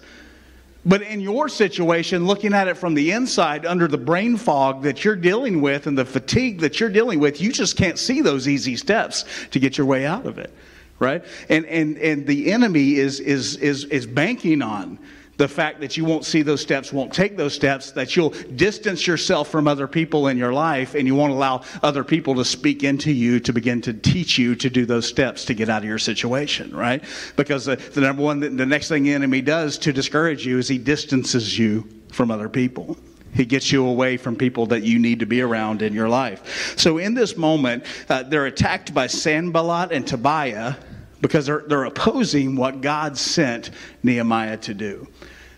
But 0.85 1.01
in 1.01 1.21
your 1.21 1.49
situation, 1.49 2.27
looking 2.27 2.53
at 2.53 2.67
it 2.67 2.77
from 2.77 2.93
the 2.93 3.09
inside 3.09 3.65
under 3.65 3.87
the 3.87 3.97
brain 3.97 4.37
fog 4.37 4.83
that 4.83 5.03
you're 5.03 5.15
dealing 5.15 5.61
with 5.61 5.87
and 5.87 5.97
the 5.97 6.05
fatigue 6.05 6.59
that 6.59 6.79
you're 6.79 6.91
dealing 6.91 7.19
with, 7.19 7.41
you 7.41 7.51
just 7.51 7.75
can't 7.75 7.97
see 7.97 8.21
those 8.21 8.47
easy 8.47 8.75
steps 8.75 9.25
to 9.49 9.59
get 9.59 9.79
your 9.79 9.87
way 9.87 10.05
out 10.05 10.27
of 10.27 10.37
it 10.37 10.53
right? 10.99 11.23
And, 11.49 11.65
and, 11.65 11.97
and 11.97 12.25
the 12.25 12.51
enemy 12.51 12.95
is, 12.95 13.19
is, 13.19 13.57
is, 13.57 13.85
is 13.85 14.05
banking 14.05 14.61
on 14.61 14.99
the 15.37 15.47
fact 15.47 15.81
that 15.81 15.97
you 15.97 16.05
won't 16.05 16.25
see 16.25 16.41
those 16.41 16.61
steps, 16.61 16.93
won't 16.93 17.13
take 17.13 17.35
those 17.35 17.53
steps, 17.53 17.91
that 17.91 18.15
you'll 18.15 18.29
distance 18.55 19.05
yourself 19.05 19.49
from 19.49 19.67
other 19.67 19.87
people 19.87 20.27
in 20.27 20.37
your 20.37 20.53
life, 20.53 20.95
and 20.95 21.05
you 21.07 21.15
won't 21.15 21.33
allow 21.33 21.61
other 21.83 22.03
people 22.03 22.35
to 22.35 22.45
speak 22.45 22.83
into 22.83 23.11
you 23.11 23.39
to 23.41 23.51
begin 23.51 23.81
to 23.81 23.93
teach 23.93 24.37
you 24.37 24.55
to 24.55 24.69
do 24.69 24.85
those 24.85 25.05
steps 25.05 25.45
to 25.45 25.53
get 25.53 25.69
out 25.69 25.81
of 25.81 25.89
your 25.89 25.99
situation, 25.99 26.73
right? 26.75 27.03
Because 27.35 27.65
the, 27.65 27.75
the 27.75 28.01
number 28.01 28.21
one, 28.21 28.39
the 28.39 28.65
next 28.65 28.87
thing 28.87 29.03
the 29.03 29.13
enemy 29.13 29.41
does 29.41 29.77
to 29.79 29.91
discourage 29.91 30.45
you 30.45 30.57
is 30.57 30.67
he 30.67 30.77
distances 30.77 31.57
you 31.57 31.87
from 32.11 32.31
other 32.31 32.47
people. 32.47 32.97
He 33.35 33.45
gets 33.45 33.71
you 33.71 33.85
away 33.85 34.17
from 34.17 34.35
people 34.35 34.67
that 34.67 34.83
you 34.83 34.97
need 34.97 35.19
to 35.19 35.25
be 35.25 35.41
around 35.41 35.81
in 35.81 35.93
your 35.93 36.07
life. 36.07 36.77
So 36.77 36.97
in 36.97 37.13
this 37.13 37.35
moment, 37.35 37.83
uh, 38.09 38.23
they're 38.23 38.45
attacked 38.45 38.93
by 38.93 39.07
Sanballat 39.07 39.91
and 39.91 40.07
Tobiah 40.07 40.75
because 41.21 41.45
they're, 41.45 41.63
they're 41.67 41.83
opposing 41.83 42.55
what 42.55 42.81
God 42.81 43.17
sent 43.17 43.71
Nehemiah 44.03 44.57
to 44.57 44.73
do. 44.73 45.07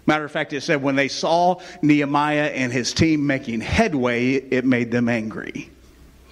Matter 0.08 0.24
of 0.24 0.32
fact, 0.32 0.54
it 0.54 0.62
said 0.62 0.82
when 0.82 0.96
they 0.96 1.10
saw 1.10 1.60
Nehemiah 1.82 2.48
and 2.48 2.72
his 2.72 2.94
team 2.94 3.28
making 3.28 3.62
headway, 3.62 4.36
it 4.36 4.66
made 4.66 4.90
them 4.90 5.10
angry. 5.10 5.70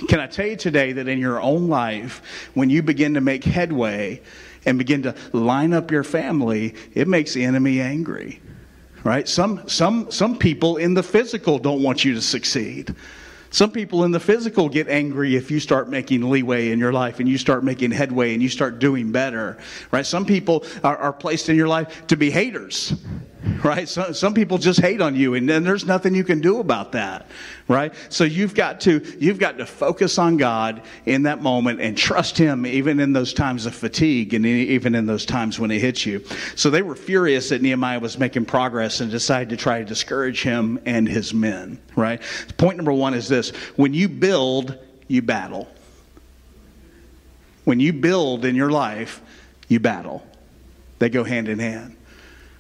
Can 0.07 0.19
I 0.19 0.27
tell 0.27 0.47
you 0.47 0.55
today 0.55 0.93
that 0.93 1.07
in 1.07 1.19
your 1.19 1.41
own 1.41 1.67
life, 1.67 2.49
when 2.53 2.69
you 2.69 2.81
begin 2.81 3.13
to 3.13 3.21
make 3.21 3.43
headway 3.43 4.21
and 4.65 4.77
begin 4.77 5.03
to 5.03 5.15
line 5.31 5.73
up 5.73 5.91
your 5.91 6.03
family, 6.03 6.73
it 6.93 7.07
makes 7.07 7.33
the 7.33 7.43
enemy 7.43 7.81
angry. 7.81 8.41
Right? 9.05 9.27
Some, 9.29 9.69
some, 9.69 10.09
some 10.09 10.37
people 10.37 10.77
in 10.77 10.95
the 10.95 11.03
physical 11.03 11.59
don't 11.59 11.83
want 11.83 12.03
you 12.03 12.15
to 12.15 12.21
succeed. 12.21 12.95
Some 13.51 13.71
people 13.71 14.03
in 14.03 14.11
the 14.11 14.19
physical 14.19 14.67
get 14.67 14.89
angry 14.89 15.35
if 15.35 15.51
you 15.51 15.59
start 15.59 15.89
making 15.89 16.27
leeway 16.27 16.71
in 16.71 16.79
your 16.79 16.91
life 16.91 17.19
and 17.19 17.29
you 17.29 17.37
start 17.37 17.63
making 17.63 17.91
headway 17.91 18.33
and 18.33 18.41
you 18.41 18.49
start 18.49 18.79
doing 18.79 19.11
better, 19.11 19.59
right? 19.91 20.05
Some 20.05 20.25
people 20.25 20.65
are, 20.83 20.97
are 20.97 21.13
placed 21.13 21.49
in 21.49 21.55
your 21.55 21.67
life 21.67 22.07
to 22.07 22.17
be 22.17 22.31
haters, 22.31 22.95
right? 23.63 23.87
So, 23.87 24.11
some 24.11 24.33
people 24.33 24.57
just 24.57 24.79
hate 24.79 25.01
on 25.01 25.15
you 25.15 25.35
and 25.35 25.47
then 25.47 25.63
there's 25.63 25.85
nothing 25.85 26.15
you 26.15 26.23
can 26.23 26.41
do 26.41 26.59
about 26.59 26.91
that, 26.93 27.27
right? 27.67 27.93
So 28.09 28.23
you've 28.23 28.55
got 28.55 28.81
to, 28.81 29.05
you've 29.19 29.39
got 29.39 29.57
to 29.57 29.65
focus 29.65 30.17
on 30.17 30.37
God 30.37 30.81
in 31.05 31.23
that 31.23 31.41
moment 31.41 31.81
and 31.81 31.97
trust 31.97 32.37
Him 32.37 32.65
even 32.65 32.99
in 32.99 33.13
those 33.13 33.33
times 33.33 33.65
of 33.65 33.75
fatigue 33.75 34.33
and 34.33 34.45
even 34.45 34.95
in 34.95 35.05
those 35.05 35.25
times 35.25 35.59
when 35.59 35.71
it 35.71 35.79
hits 35.79 36.05
you. 36.05 36.23
So 36.55 36.69
they 36.69 36.81
were 36.81 36.95
furious 36.95 37.49
that 37.49 37.61
Nehemiah 37.61 37.99
was 37.99 38.17
making 38.17 38.45
progress 38.45 38.99
and 39.01 39.11
decided 39.11 39.49
to 39.49 39.57
try 39.57 39.79
to 39.79 39.85
discourage 39.85 40.41
him 40.43 40.79
and 40.85 41.07
his 41.07 41.33
men, 41.33 41.79
right? 41.95 42.21
Point 42.57 42.77
number 42.77 42.93
one 42.93 43.13
is 43.13 43.27
this 43.27 43.49
when 43.75 43.93
you 43.93 44.09
build, 44.09 44.77
you 45.07 45.21
battle. 45.21 45.67
When 47.63 47.79
you 47.79 47.93
build 47.93 48.45
in 48.45 48.55
your 48.55 48.69
life, 48.69 49.21
you 49.67 49.79
battle. 49.79 50.25
They 50.99 51.09
go 51.09 51.23
hand 51.23 51.49
in 51.49 51.59
hand 51.59 51.95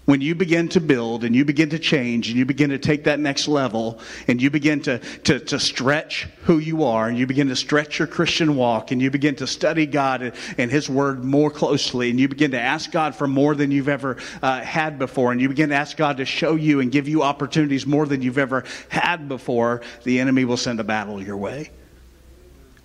when 0.05 0.21
you 0.21 0.35
begin 0.35 0.69
to 0.69 0.79
build 0.79 1.23
and 1.23 1.35
you 1.35 1.43
begin 1.43 1.69
to 1.71 1.79
change 1.79 2.29
and 2.29 2.37
you 2.37 2.45
begin 2.45 2.69
to 2.69 2.77
take 2.77 3.03
that 3.05 3.19
next 3.19 3.47
level 3.47 3.99
and 4.27 4.41
you 4.41 4.49
begin 4.49 4.79
to, 4.81 4.99
to, 5.23 5.39
to 5.39 5.59
stretch 5.59 6.27
who 6.43 6.59
you 6.59 6.83
are 6.83 7.07
and 7.07 7.17
you 7.17 7.25
begin 7.25 7.47
to 7.47 7.55
stretch 7.55 7.97
your 7.99 8.07
Christian 8.07 8.55
walk 8.55 8.91
and 8.91 9.01
you 9.01 9.09
begin 9.09 9.35
to 9.35 9.47
study 9.47 9.85
God 9.85 10.33
and, 10.57 10.71
His 10.71 10.89
Word 10.89 11.23
more 11.23 11.49
closely 11.49 12.09
and 12.09 12.19
you 12.19 12.27
begin 12.27 12.51
to 12.51 12.59
ask 12.59 12.91
God 12.91 13.15
for 13.15 13.27
more 13.27 13.55
than 13.55 13.71
you've 13.71 13.89
ever 13.89 14.17
uh, 14.41 14.61
had 14.61 14.99
before 14.99 15.31
and 15.31 15.41
you 15.41 15.49
begin 15.49 15.69
to 15.69 15.75
ask 15.75 15.97
God 15.97 16.17
to 16.17 16.25
show 16.25 16.55
you 16.55 16.81
and 16.81 16.91
give 16.91 17.07
you 17.07 17.23
opportunities 17.23 17.87
more 17.87 18.05
than 18.05 18.21
you've 18.21 18.37
ever 18.37 18.63
had 18.89 19.27
before, 19.27 19.81
the 20.03 20.19
enemy 20.19 20.45
will 20.45 20.57
send 20.57 20.79
a 20.79 20.83
battle 20.83 21.21
your 21.21 21.37
way. 21.37 21.71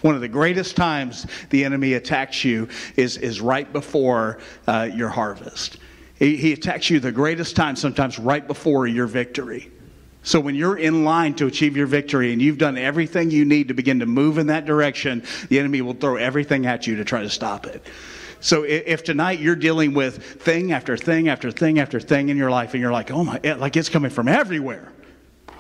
One 0.01 0.15
of 0.15 0.23
the 0.23 0.29
greatest 0.29 0.77
times 0.77 1.27
the 1.51 1.65
enemy 1.65 1.93
attacks 1.95 2.45
you 2.45 2.69
is, 2.97 3.19
is 3.19 3.41
right 3.41 3.71
before 3.71 4.39
uh, 4.67 4.89
your 4.95 5.09
harvest. 5.09 5.77
He, 6.21 6.37
he 6.37 6.53
attacks 6.53 6.91
you 6.91 7.01
the 7.01 7.11
greatest 7.11 7.57
time, 7.57 7.75
sometimes 7.75 8.19
right 8.19 8.47
before 8.47 8.87
your 8.87 9.07
victory. 9.07 9.73
So 10.23 10.39
when 10.39 10.55
you're 10.55 10.77
in 10.77 11.03
line 11.03 11.35
to 11.37 11.47
achieve 11.47 11.79
your 11.79 11.87
victory 11.87 12.33
and 12.33 12.43
you've 12.43 12.59
done 12.59 12.77
everything 12.77 13.31
you 13.31 13.47
need 13.47 13.69
to 13.69 13.75
begin 13.75 14.01
to 14.01 14.07
move 14.07 14.37
in 14.37 14.49
that 14.49 14.67
direction, 14.67 15.23
the 15.49 15.59
enemy 15.59 15.81
will 15.81 15.95
throw 15.95 16.17
everything 16.17 16.67
at 16.67 16.87
you 16.87 16.97
to 16.97 17.05
try 17.07 17.23
to 17.23 17.31
stop 17.31 17.67
it. 17.67 17.83
So 18.41 18.65
if 18.65 19.03
tonight 19.03 19.41
you're 19.41 19.57
dealing 19.57 19.95
with 19.95 20.23
thing 20.23 20.73
after 20.73 20.97
thing 20.97 21.29
after 21.29 21.51
thing 21.51 21.79
after 21.79 21.99
thing 22.01 22.29
in 22.29 22.37
your 22.37 22.51
life 22.51 22.73
and 22.75 22.81
you're 22.81 22.93
like, 22.93 23.11
"Oh 23.11 23.25
my, 23.25 23.39
like 23.43 23.77
it's 23.77 23.91
coming 23.91 24.11
from 24.11 24.29
everywhere." 24.29 24.89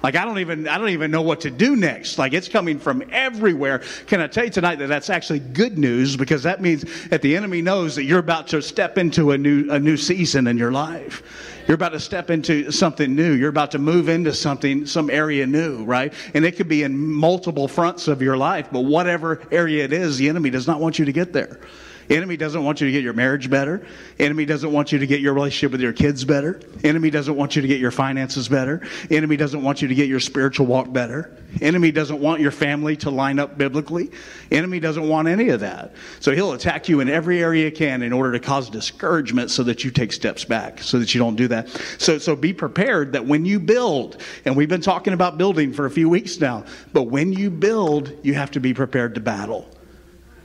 Like 0.02 0.16
I 0.16 0.24
don't 0.24 0.38
even 0.38 0.66
I 0.66 0.78
don't 0.78 0.88
even 0.90 1.10
know 1.10 1.22
what 1.22 1.40
to 1.42 1.50
do 1.50 1.76
next. 1.76 2.18
Like 2.18 2.32
it's 2.32 2.48
coming 2.48 2.78
from 2.78 3.02
everywhere. 3.12 3.82
Can 4.06 4.20
I 4.20 4.26
tell 4.26 4.44
you 4.44 4.50
tonight 4.50 4.76
that 4.76 4.88
that's 4.88 5.10
actually 5.10 5.40
good 5.40 5.76
news 5.78 6.16
because 6.16 6.42
that 6.44 6.60
means 6.60 6.84
that 7.08 7.22
the 7.22 7.36
enemy 7.36 7.60
knows 7.60 7.94
that 7.96 8.04
you're 8.04 8.18
about 8.18 8.48
to 8.48 8.62
step 8.62 8.98
into 8.98 9.32
a 9.32 9.38
new 9.38 9.70
a 9.70 9.78
new 9.78 9.96
season 9.96 10.46
in 10.46 10.56
your 10.56 10.72
life. 10.72 11.22
You're 11.66 11.74
about 11.74 11.92
to 11.92 12.00
step 12.00 12.30
into 12.30 12.72
something 12.72 13.14
new. 13.14 13.32
You're 13.32 13.50
about 13.50 13.70
to 13.72 13.78
move 13.78 14.08
into 14.08 14.32
something 14.32 14.86
some 14.86 15.10
area 15.10 15.46
new, 15.46 15.84
right? 15.84 16.12
And 16.34 16.44
it 16.44 16.56
could 16.56 16.68
be 16.68 16.82
in 16.82 16.98
multiple 16.98 17.68
fronts 17.68 18.08
of 18.08 18.22
your 18.22 18.36
life, 18.36 18.68
but 18.72 18.80
whatever 18.80 19.42
area 19.52 19.84
it 19.84 19.92
is, 19.92 20.18
the 20.18 20.28
enemy 20.28 20.50
does 20.50 20.66
not 20.66 20.80
want 20.80 20.98
you 20.98 21.04
to 21.04 21.12
get 21.12 21.32
there. 21.32 21.60
Enemy 22.10 22.36
doesn't 22.36 22.64
want 22.64 22.80
you 22.80 22.88
to 22.88 22.92
get 22.92 23.04
your 23.04 23.12
marriage 23.12 23.48
better. 23.48 23.86
Enemy 24.18 24.44
doesn't 24.44 24.72
want 24.72 24.90
you 24.90 24.98
to 24.98 25.06
get 25.06 25.20
your 25.20 25.32
relationship 25.32 25.70
with 25.70 25.80
your 25.80 25.92
kids 25.92 26.24
better. 26.24 26.60
Enemy 26.82 27.10
doesn't 27.10 27.36
want 27.36 27.54
you 27.54 27.62
to 27.62 27.68
get 27.68 27.78
your 27.78 27.92
finances 27.92 28.48
better. 28.48 28.82
Enemy 29.10 29.36
doesn't 29.36 29.62
want 29.62 29.80
you 29.80 29.86
to 29.86 29.94
get 29.94 30.08
your 30.08 30.18
spiritual 30.18 30.66
walk 30.66 30.92
better. 30.92 31.36
Enemy 31.62 31.92
doesn't 31.92 32.20
want 32.20 32.40
your 32.40 32.50
family 32.50 32.96
to 32.96 33.10
line 33.10 33.38
up 33.38 33.56
biblically. 33.56 34.10
Enemy 34.50 34.80
doesn't 34.80 35.08
want 35.08 35.28
any 35.28 35.50
of 35.50 35.60
that. 35.60 35.94
So 36.18 36.32
he'll 36.32 36.52
attack 36.52 36.88
you 36.88 36.98
in 36.98 37.08
every 37.08 37.40
area 37.40 37.66
he 37.66 37.70
can 37.70 38.02
in 38.02 38.12
order 38.12 38.32
to 38.32 38.40
cause 38.40 38.68
discouragement 38.68 39.52
so 39.52 39.62
that 39.62 39.84
you 39.84 39.92
take 39.92 40.12
steps 40.12 40.44
back, 40.44 40.82
so 40.82 40.98
that 40.98 41.14
you 41.14 41.20
don't 41.20 41.36
do 41.36 41.46
that. 41.48 41.68
So, 41.98 42.18
so 42.18 42.34
be 42.34 42.52
prepared 42.52 43.12
that 43.12 43.24
when 43.24 43.44
you 43.44 43.60
build, 43.60 44.20
and 44.44 44.56
we've 44.56 44.68
been 44.68 44.80
talking 44.80 45.12
about 45.12 45.38
building 45.38 45.72
for 45.72 45.86
a 45.86 45.90
few 45.90 46.08
weeks 46.08 46.40
now, 46.40 46.64
but 46.92 47.04
when 47.04 47.32
you 47.32 47.50
build, 47.50 48.12
you 48.24 48.34
have 48.34 48.50
to 48.52 48.60
be 48.60 48.74
prepared 48.74 49.14
to 49.14 49.20
battle. 49.20 49.68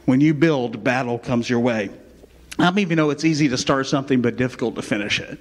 When 0.05 0.21
you 0.21 0.33
build, 0.33 0.83
battle 0.83 1.17
comes 1.17 1.49
your 1.49 1.59
way. 1.59 1.89
How 2.57 2.71
many 2.71 2.83
of 2.83 2.89
you 2.89 2.95
know 2.95 3.09
it's 3.09 3.25
easy 3.25 3.49
to 3.49 3.57
start 3.57 3.87
something 3.87 4.21
but 4.21 4.37
difficult 4.37 4.75
to 4.75 4.81
finish 4.81 5.19
it? 5.19 5.37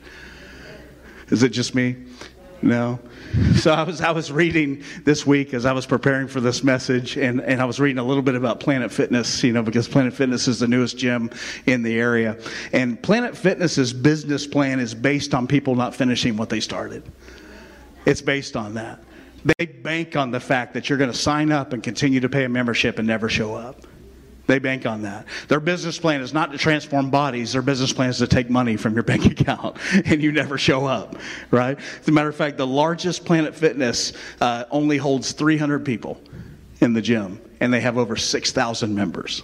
Is 1.31 1.43
it 1.43 1.51
just 1.51 1.75
me? 1.75 1.97
No. 2.61 2.99
So 3.57 3.73
I 3.73 3.83
was 3.83 4.01
I 4.01 4.11
was 4.13 4.33
reading 4.33 4.83
this 5.05 5.27
week 5.27 5.53
as 5.53 5.67
I 5.67 5.73
was 5.73 5.85
preparing 5.87 6.29
for 6.29 6.41
this 6.41 6.65
message, 6.65 7.17
and, 7.17 7.41
and 7.41 7.61
I 7.61 7.67
was 7.67 7.79
reading 7.79 7.99
a 7.99 8.05
little 8.05 8.23
bit 8.23 8.37
about 8.37 8.59
Planet 8.59 8.91
Fitness, 8.91 9.43
you 9.45 9.53
know, 9.53 9.63
because 9.63 9.87
Planet 9.87 10.15
Fitness 10.15 10.49
is 10.49 10.61
the 10.61 10.69
newest 10.69 10.97
gym 10.97 11.31
in 11.67 11.83
the 11.83 11.99
area. 11.99 12.39
And 12.73 13.03
Planet 13.03 13.37
Fitness's 13.37 13.93
business 13.93 14.47
plan 14.47 14.81
is 14.81 14.95
based 14.95 15.35
on 15.35 15.47
people 15.47 15.75
not 15.75 15.95
finishing 15.95 16.37
what 16.37 16.49
they 16.49 16.61
started. 16.61 17.03
It's 18.07 18.23
based 18.23 18.57
on 18.57 18.75
that. 18.75 19.01
They 19.45 19.67
bank 19.67 20.17
on 20.17 20.31
the 20.31 20.41
fact 20.41 20.73
that 20.75 20.89
you're 20.89 20.99
going 20.99 21.13
to 21.13 21.17
sign 21.17 21.53
up 21.53 21.75
and 21.75 21.83
continue 21.83 22.21
to 22.21 22.29
pay 22.31 22.45
a 22.45 22.49
membership 22.49 22.99
and 22.99 23.07
never 23.07 23.29
show 23.29 23.55
up. 23.55 23.87
They 24.47 24.59
bank 24.59 24.85
on 24.85 25.03
that. 25.03 25.27
Their 25.49 25.61
business 25.61 25.99
plan 25.99 26.21
is 26.21 26.35
not 26.35 26.53
to 26.53 26.59
transform 26.59 27.11
bodies. 27.11 27.53
Their 27.53 27.63
business 27.63 27.93
plan 27.93 28.11
is 28.11 28.19
to 28.19 28.27
take 28.27 28.51
money 28.51 28.77
from 28.77 28.95
your 28.95 29.03
bank 29.05 29.27
account 29.27 29.77
and 30.05 30.23
you 30.23 30.33
never 30.33 30.59
show 30.59 30.87
up, 30.87 31.17
right? 31.51 31.79
As 32.01 32.09
a 32.09 32.13
matter 32.13 32.29
of 32.29 32.37
fact, 32.37 32.59
the 32.59 32.67
largest 32.67 33.25
Planet 33.25 33.55
Fitness 33.55 34.13
uh, 34.41 34.65
only 34.71 34.99
holds 34.99 35.33
300 35.33 35.85
people 35.85 36.21
in 36.81 36.93
the 36.93 37.01
gym 37.01 37.41
and 37.61 37.73
they 37.73 37.81
have 37.81 37.97
over 37.97 38.17
6,000 38.17 38.95
members. 38.95 39.43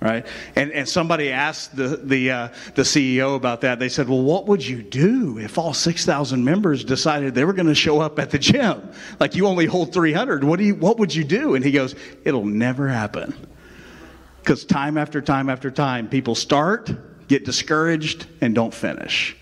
Right, 0.00 0.26
and 0.54 0.70
and 0.72 0.86
somebody 0.86 1.30
asked 1.30 1.76
the 1.76 1.96
the 1.96 2.30
uh, 2.30 2.48
the 2.74 2.82
CEO 2.82 3.36
about 3.36 3.62
that. 3.62 3.78
They 3.78 3.88
said, 3.88 4.06
"Well, 4.06 4.20
what 4.20 4.46
would 4.46 4.66
you 4.66 4.82
do 4.82 5.38
if 5.38 5.56
all 5.56 5.72
six 5.72 6.04
thousand 6.04 6.44
members 6.44 6.84
decided 6.84 7.34
they 7.34 7.46
were 7.46 7.54
going 7.54 7.68
to 7.68 7.74
show 7.74 8.00
up 8.02 8.18
at 8.18 8.30
the 8.30 8.38
gym? 8.38 8.90
Like 9.18 9.34
you 9.34 9.46
only 9.46 9.64
hold 9.64 9.94
three 9.94 10.12
hundred. 10.12 10.44
What 10.44 10.58
do 10.58 10.66
you? 10.66 10.74
What 10.74 10.98
would 10.98 11.14
you 11.14 11.24
do?" 11.24 11.54
And 11.54 11.64
he 11.64 11.70
goes, 11.70 11.94
"It'll 12.22 12.44
never 12.44 12.86
happen." 12.86 13.34
Because 14.44 14.66
time 14.66 14.98
after 14.98 15.22
time 15.22 15.48
after 15.48 15.70
time, 15.70 16.06
people 16.06 16.34
start, 16.34 16.90
get 17.28 17.46
discouraged, 17.46 18.26
and 18.42 18.54
don't 18.54 18.74
finish. 18.74 19.34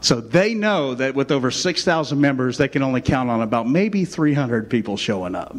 So 0.00 0.22
they 0.22 0.54
know 0.54 0.94
that 0.94 1.14
with 1.14 1.30
over 1.30 1.50
6,000 1.50 2.18
members, 2.18 2.56
they 2.56 2.68
can 2.68 2.82
only 2.82 3.02
count 3.02 3.28
on 3.28 3.42
about 3.42 3.68
maybe 3.68 4.06
300 4.06 4.70
people 4.70 4.96
showing 4.96 5.34
up 5.34 5.54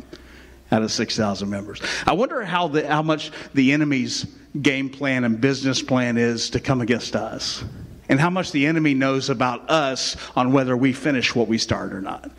out 0.71 0.81
of 0.81 0.91
6,000 0.91 1.47
members. 1.47 1.83
I 2.07 2.13
wonder 2.13 2.43
how, 2.43 2.67
the, 2.67 2.87
how 2.87 3.03
much 3.03 3.31
the 3.53 3.73
enemy's 3.73 4.25
game 4.59 4.89
plan 4.89 5.23
and 5.23 5.39
business 5.39 5.83
plan 5.83 6.17
is 6.17 6.49
to 6.49 6.59
come 6.59 6.81
against 6.81 7.15
us, 7.15 7.63
and 8.09 8.19
how 8.19 8.31
much 8.31 8.51
the 8.51 8.65
enemy 8.65 8.95
knows 8.95 9.29
about 9.29 9.69
us 9.69 10.17
on 10.35 10.51
whether 10.51 10.75
we 10.75 10.93
finish 10.93 11.35
what 11.35 11.47
we 11.47 11.59
start 11.59 11.93
or 11.93 12.01
not. 12.01 12.31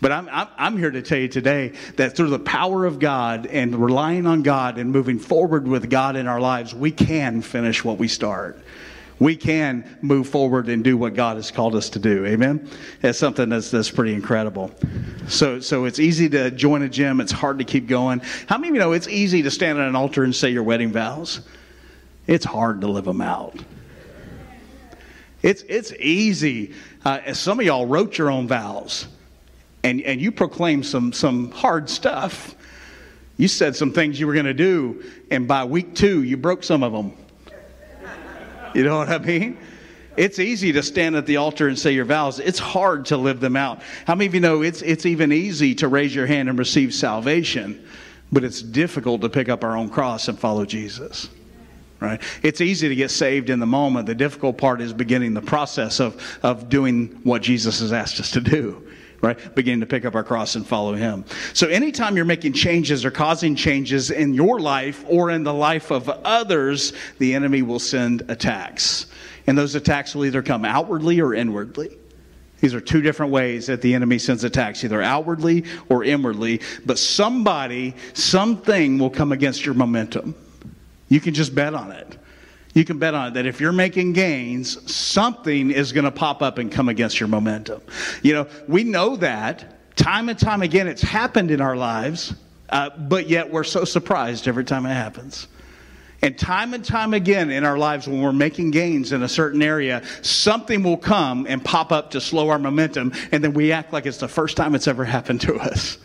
But 0.00 0.12
I'm, 0.12 0.28
I'm, 0.30 0.78
here 0.78 0.90
to 0.90 1.02
tell 1.02 1.18
you 1.18 1.28
today 1.28 1.72
that 1.96 2.16
through 2.16 2.30
the 2.30 2.38
power 2.38 2.86
of 2.86 2.98
God 2.98 3.46
and 3.46 3.76
relying 3.76 4.26
on 4.26 4.42
God 4.42 4.78
and 4.78 4.90
moving 4.90 5.18
forward 5.18 5.68
with 5.68 5.90
God 5.90 6.16
in 6.16 6.26
our 6.26 6.40
lives, 6.40 6.74
we 6.74 6.90
can 6.90 7.42
finish 7.42 7.84
what 7.84 7.98
we 7.98 8.08
start. 8.08 8.58
We 9.18 9.36
can 9.36 9.98
move 10.00 10.28
forward 10.28 10.70
and 10.70 10.82
do 10.82 10.96
what 10.96 11.12
God 11.12 11.36
has 11.36 11.50
called 11.50 11.74
us 11.74 11.90
to 11.90 11.98
do. 11.98 12.24
Amen? 12.24 12.66
That's 13.02 13.18
something 13.18 13.50
that's, 13.50 13.70
that's 13.70 13.90
pretty 13.90 14.14
incredible. 14.14 14.74
So, 15.28 15.60
so 15.60 15.84
it's 15.84 15.98
easy 15.98 16.30
to 16.30 16.50
join 16.50 16.80
a 16.80 16.88
gym. 16.88 17.20
It's 17.20 17.30
hard 17.30 17.58
to 17.58 17.64
keep 17.64 17.86
going. 17.86 18.22
How 18.46 18.56
many 18.56 18.70
of 18.70 18.74
you 18.76 18.80
know 18.80 18.92
it's 18.92 19.08
easy 19.08 19.42
to 19.42 19.50
stand 19.50 19.78
on 19.78 19.84
an 19.84 19.94
altar 19.94 20.24
and 20.24 20.34
say 20.34 20.48
your 20.48 20.62
wedding 20.62 20.90
vows? 20.90 21.42
It's 22.26 22.46
hard 22.46 22.80
to 22.80 22.86
live 22.86 23.04
them 23.04 23.20
out. 23.20 23.62
It's, 25.42 25.62
it's 25.68 25.92
easy. 25.98 26.72
Uh, 27.04 27.34
some 27.34 27.60
of 27.60 27.66
y'all 27.66 27.86
wrote 27.86 28.16
your 28.16 28.30
own 28.30 28.48
vows, 28.48 29.06
and, 29.82 30.00
and 30.02 30.20
you 30.20 30.32
proclaimed 30.32 30.86
some, 30.86 31.12
some 31.12 31.50
hard 31.50 31.88
stuff. 31.88 32.54
You 33.36 33.48
said 33.48 33.74
some 33.74 33.92
things 33.92 34.20
you 34.20 34.26
were 34.26 34.34
going 34.34 34.46
to 34.46 34.54
do, 34.54 35.04
and 35.30 35.48
by 35.48 35.64
week 35.64 35.94
two, 35.94 36.22
you 36.22 36.36
broke 36.36 36.62
some 36.62 36.82
of 36.82 36.92
them. 36.92 37.12
You 38.74 38.84
know 38.84 38.98
what 38.98 39.08
I 39.08 39.18
mean? 39.18 39.58
It's 40.16 40.38
easy 40.38 40.72
to 40.72 40.82
stand 40.82 41.16
at 41.16 41.24
the 41.26 41.38
altar 41.38 41.68
and 41.68 41.78
say 41.78 41.92
your 41.92 42.04
vows. 42.04 42.38
It's 42.38 42.58
hard 42.58 43.06
to 43.06 43.16
live 43.16 43.40
them 43.40 43.56
out. 43.56 43.80
How 44.06 44.14
many 44.14 44.26
of 44.26 44.34
you 44.34 44.40
know 44.40 44.62
it's, 44.62 44.82
it's 44.82 45.06
even 45.06 45.32
easy 45.32 45.74
to 45.76 45.88
raise 45.88 46.14
your 46.14 46.26
hand 46.26 46.48
and 46.48 46.58
receive 46.58 46.92
salvation, 46.92 47.84
but 48.30 48.44
it's 48.44 48.60
difficult 48.60 49.22
to 49.22 49.28
pick 49.28 49.48
up 49.48 49.64
our 49.64 49.76
own 49.76 49.88
cross 49.88 50.28
and 50.28 50.38
follow 50.38 50.64
Jesus? 50.64 51.30
right? 52.00 52.20
It's 52.42 52.60
easy 52.60 52.88
to 52.88 52.94
get 52.94 53.10
saved 53.10 53.50
in 53.50 53.60
the 53.60 53.66
moment. 53.66 54.06
The 54.06 54.14
difficult 54.14 54.58
part 54.58 54.80
is 54.80 54.92
beginning 54.92 55.34
the 55.34 55.42
process 55.42 56.00
of, 56.00 56.38
of 56.42 56.68
doing 56.68 57.20
what 57.24 57.42
Jesus 57.42 57.80
has 57.80 57.92
asked 57.92 58.18
us 58.20 58.30
to 58.32 58.40
do. 58.40 58.89
Right? 59.22 59.54
Beginning 59.54 59.80
to 59.80 59.86
pick 59.86 60.06
up 60.06 60.14
our 60.14 60.24
cross 60.24 60.54
and 60.54 60.66
follow 60.66 60.94
Him. 60.94 61.26
So, 61.52 61.68
anytime 61.68 62.16
you're 62.16 62.24
making 62.24 62.54
changes 62.54 63.04
or 63.04 63.10
causing 63.10 63.54
changes 63.54 64.10
in 64.10 64.32
your 64.32 64.60
life 64.60 65.04
or 65.06 65.30
in 65.30 65.44
the 65.44 65.52
life 65.52 65.90
of 65.90 66.08
others, 66.08 66.94
the 67.18 67.34
enemy 67.34 67.60
will 67.60 67.78
send 67.78 68.22
attacks. 68.28 69.06
And 69.46 69.58
those 69.58 69.74
attacks 69.74 70.14
will 70.14 70.24
either 70.24 70.42
come 70.42 70.64
outwardly 70.64 71.20
or 71.20 71.34
inwardly. 71.34 71.98
These 72.60 72.74
are 72.74 72.80
two 72.80 73.00
different 73.00 73.32
ways 73.32 73.66
that 73.66 73.80
the 73.80 73.94
enemy 73.94 74.18
sends 74.18 74.44
attacks, 74.44 74.84
either 74.84 75.02
outwardly 75.02 75.64
or 75.88 76.04
inwardly. 76.04 76.60
But 76.84 76.98
somebody, 76.98 77.94
something 78.12 78.98
will 78.98 79.10
come 79.10 79.32
against 79.32 79.64
your 79.64 79.74
momentum. 79.74 80.34
You 81.08 81.20
can 81.20 81.34
just 81.34 81.54
bet 81.54 81.74
on 81.74 81.90
it. 81.90 82.16
You 82.74 82.84
can 82.84 82.98
bet 82.98 83.14
on 83.14 83.28
it 83.28 83.34
that 83.34 83.46
if 83.46 83.60
you're 83.60 83.72
making 83.72 84.12
gains, 84.12 84.90
something 84.90 85.70
is 85.70 85.92
going 85.92 86.04
to 86.04 86.10
pop 86.10 86.40
up 86.40 86.58
and 86.58 86.70
come 86.70 86.88
against 86.88 87.18
your 87.18 87.28
momentum. 87.28 87.82
You 88.22 88.34
know, 88.34 88.46
we 88.68 88.84
know 88.84 89.16
that 89.16 89.96
time 89.96 90.28
and 90.28 90.38
time 90.38 90.62
again, 90.62 90.86
it's 90.86 91.02
happened 91.02 91.50
in 91.50 91.60
our 91.60 91.76
lives, 91.76 92.34
uh, 92.68 92.90
but 92.96 93.28
yet 93.28 93.50
we're 93.50 93.64
so 93.64 93.84
surprised 93.84 94.46
every 94.46 94.64
time 94.64 94.86
it 94.86 94.94
happens. 94.94 95.48
And 96.22 96.38
time 96.38 96.74
and 96.74 96.84
time 96.84 97.14
again 97.14 97.50
in 97.50 97.64
our 97.64 97.78
lives, 97.78 98.06
when 98.06 98.20
we're 98.20 98.32
making 98.32 98.72
gains 98.72 99.12
in 99.12 99.22
a 99.22 99.28
certain 99.28 99.62
area, 99.62 100.02
something 100.22 100.82
will 100.82 100.98
come 100.98 101.46
and 101.48 101.64
pop 101.64 101.92
up 101.92 102.10
to 102.10 102.20
slow 102.20 102.50
our 102.50 102.58
momentum, 102.58 103.12
and 103.32 103.42
then 103.42 103.54
we 103.54 103.72
act 103.72 103.92
like 103.92 104.06
it's 104.06 104.18
the 104.18 104.28
first 104.28 104.56
time 104.56 104.74
it's 104.74 104.86
ever 104.86 105.04
happened 105.04 105.40
to 105.42 105.56
us. 105.56 105.98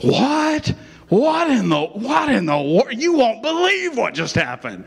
What? 0.00 0.68
What 1.08 1.50
in 1.50 1.68
the 1.68 1.80
what 1.80 2.30
in 2.30 2.46
the 2.46 2.56
world? 2.56 2.92
You 2.92 3.14
won't 3.14 3.42
believe 3.42 3.96
what 3.96 4.14
just 4.14 4.36
happened. 4.36 4.84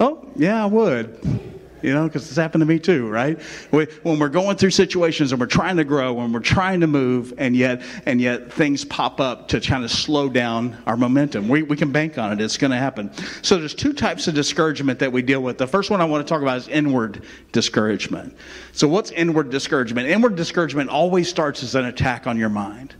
Oh, 0.00 0.28
yeah, 0.36 0.62
I 0.62 0.66
would. 0.66 1.42
You 1.82 1.92
know, 1.92 2.06
because 2.06 2.28
it's 2.28 2.36
happened 2.36 2.62
to 2.62 2.66
me 2.66 2.78
too, 2.78 3.08
right? 3.08 3.40
when 3.70 4.18
we're 4.18 4.28
going 4.28 4.56
through 4.56 4.70
situations 4.70 5.32
and 5.32 5.40
we're 5.40 5.46
trying 5.46 5.76
to 5.76 5.84
grow 5.84 6.20
and 6.20 6.32
we're 6.32 6.40
trying 6.40 6.80
to 6.80 6.86
move, 6.86 7.34
and 7.38 7.56
yet 7.56 7.82
and 8.06 8.20
yet 8.20 8.52
things 8.52 8.84
pop 8.84 9.20
up 9.20 9.48
to 9.48 9.60
kind 9.60 9.82
of 9.82 9.90
slow 9.90 10.28
down 10.28 10.80
our 10.86 10.96
momentum. 10.96 11.48
We, 11.48 11.62
we 11.62 11.76
can 11.76 11.90
bank 11.90 12.18
on 12.18 12.32
it. 12.32 12.40
It's 12.40 12.56
going 12.56 12.70
to 12.70 12.76
happen. 12.76 13.10
So 13.42 13.58
there's 13.58 13.74
two 13.74 13.92
types 13.92 14.28
of 14.28 14.34
discouragement 14.34 15.00
that 15.00 15.12
we 15.12 15.22
deal 15.22 15.42
with. 15.42 15.58
The 15.58 15.66
first 15.66 15.90
one 15.90 16.00
I 16.00 16.04
want 16.04 16.24
to 16.24 16.32
talk 16.32 16.42
about 16.42 16.58
is 16.58 16.68
inward 16.68 17.24
discouragement. 17.50 18.36
So 18.72 18.86
what's 18.86 19.10
inward 19.10 19.50
discouragement? 19.50 20.08
Inward 20.08 20.36
discouragement 20.36 20.88
always 20.88 21.28
starts 21.28 21.64
as 21.64 21.74
an 21.74 21.86
attack 21.86 22.26
on 22.28 22.38
your 22.38 22.48
mind 22.48 22.94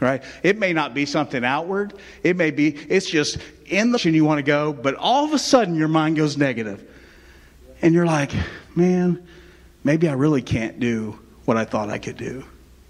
right? 0.00 0.22
It 0.42 0.58
may 0.58 0.72
not 0.72 0.94
be 0.94 1.06
something 1.06 1.44
outward. 1.44 1.94
It 2.22 2.36
may 2.36 2.50
be, 2.50 2.70
it's 2.70 3.08
just 3.08 3.38
in 3.66 3.92
the 3.92 3.98
direction 3.98 4.14
you 4.14 4.24
want 4.24 4.38
to 4.38 4.42
go, 4.42 4.72
but 4.72 4.94
all 4.94 5.24
of 5.24 5.32
a 5.32 5.38
sudden 5.38 5.74
your 5.74 5.88
mind 5.88 6.16
goes 6.16 6.36
negative. 6.36 6.86
And 7.82 7.94
you're 7.94 8.06
like, 8.06 8.32
man, 8.74 9.26
maybe 9.84 10.08
I 10.08 10.14
really 10.14 10.42
can't 10.42 10.80
do 10.80 11.18
what 11.44 11.56
I 11.56 11.64
thought 11.64 11.88
I 11.90 11.98
could 11.98 12.16
do. 12.16 12.44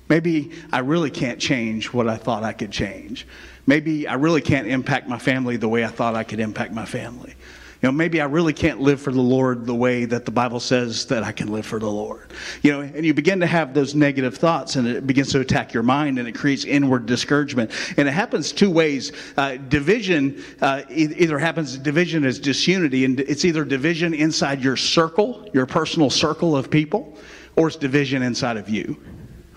Maybe 0.08 0.50
I 0.72 0.80
really 0.80 1.10
can't 1.10 1.40
change 1.40 1.92
what 1.92 2.08
I 2.08 2.16
thought 2.16 2.42
I 2.42 2.52
could 2.52 2.72
change. 2.72 3.26
Maybe 3.66 4.08
I 4.08 4.14
really 4.14 4.40
can't 4.40 4.66
impact 4.66 5.08
my 5.08 5.18
family 5.18 5.56
the 5.56 5.68
way 5.68 5.84
I 5.84 5.88
thought 5.88 6.16
I 6.16 6.24
could 6.24 6.40
impact 6.40 6.72
my 6.72 6.84
family. 6.84 7.34
You 7.82 7.88
know, 7.88 7.92
maybe 7.92 8.20
I 8.20 8.26
really 8.26 8.52
can't 8.52 8.80
live 8.80 9.00
for 9.00 9.10
the 9.10 9.22
Lord 9.22 9.64
the 9.64 9.74
way 9.74 10.04
that 10.04 10.26
the 10.26 10.30
Bible 10.30 10.60
says 10.60 11.06
that 11.06 11.22
I 11.22 11.32
can 11.32 11.50
live 11.50 11.64
for 11.64 11.78
the 11.78 11.90
Lord. 11.90 12.30
You 12.62 12.72
know, 12.72 12.80
and 12.82 13.06
you 13.06 13.14
begin 13.14 13.40
to 13.40 13.46
have 13.46 13.72
those 13.72 13.94
negative 13.94 14.36
thoughts 14.36 14.76
and 14.76 14.86
it 14.86 15.06
begins 15.06 15.32
to 15.32 15.40
attack 15.40 15.72
your 15.72 15.82
mind 15.82 16.18
and 16.18 16.28
it 16.28 16.34
creates 16.34 16.64
inward 16.64 17.06
discouragement. 17.06 17.70
And 17.96 18.06
it 18.06 18.12
happens 18.12 18.52
two 18.52 18.70
ways. 18.70 19.12
Uh, 19.38 19.56
division 19.56 20.44
uh, 20.60 20.82
either 20.90 21.38
happens, 21.38 21.78
division 21.78 22.24
is 22.24 22.38
disunity, 22.38 23.06
and 23.06 23.18
it's 23.20 23.46
either 23.46 23.64
division 23.64 24.12
inside 24.12 24.62
your 24.62 24.76
circle, 24.76 25.48
your 25.54 25.64
personal 25.64 26.10
circle 26.10 26.54
of 26.54 26.70
people, 26.70 27.16
or 27.56 27.68
it's 27.68 27.76
division 27.76 28.22
inside 28.22 28.58
of 28.58 28.68
you 28.68 29.00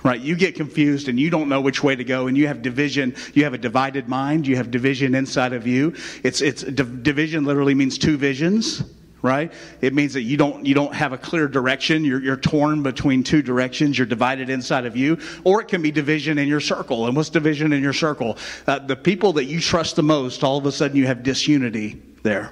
right? 0.04 0.20
You 0.20 0.36
get 0.36 0.56
confused 0.56 1.08
and 1.08 1.20
you 1.20 1.30
don't 1.30 1.50
know 1.50 1.62
which 1.62 1.84
way 1.84 1.96
to 1.96 2.04
go, 2.04 2.28
and 2.28 2.38
you 2.38 2.48
have 2.48 2.62
division. 2.62 3.16
You 3.34 3.46
have 3.46 3.54
a 3.54 3.58
divided 3.58 4.08
mind. 4.08 4.46
You 4.46 4.58
have 4.58 4.70
division 4.70 5.16
inside 5.16 5.54
of 5.54 5.66
you. 5.66 5.94
It's 6.24 6.42
it's 6.42 6.64
division 6.64 7.46
literally 7.46 7.74
means 7.74 7.98
two 7.98 8.18
visions, 8.18 8.84
right? 9.22 9.52
It 9.82 9.94
means 9.94 10.14
that 10.14 10.24
you 10.24 10.38
don't 10.38 10.66
you 10.66 10.76
don't 10.76 10.94
have 10.94 11.14
a 11.14 11.18
clear 11.18 11.48
direction. 11.48 12.04
You're 12.04 12.22
you're 12.22 12.38
torn 12.38 12.84
between 12.84 13.24
two 13.24 13.42
directions. 13.42 13.98
You're 13.98 14.08
divided 14.08 14.50
inside 14.50 14.86
of 14.86 14.98
you, 14.98 15.18
or 15.44 15.62
it 15.62 15.68
can 15.68 15.82
be 15.82 15.92
division 15.92 16.38
in 16.38 16.48
your 16.48 16.60
circle. 16.60 17.08
And 17.08 17.16
what's 17.16 17.30
division 17.30 17.74
in 17.74 17.82
your 17.82 17.94
circle? 17.94 18.38
Uh, 18.68 18.80
the 18.80 18.96
people 18.96 19.34
that 19.34 19.46
you 19.46 19.60
trust 19.60 19.96
the 19.96 20.04
most, 20.04 20.44
all 20.44 20.58
of 20.58 20.66
a 20.66 20.72
sudden 20.72 20.98
you 20.98 21.08
have 21.08 21.24
disunity 21.24 22.02
there 22.24 22.52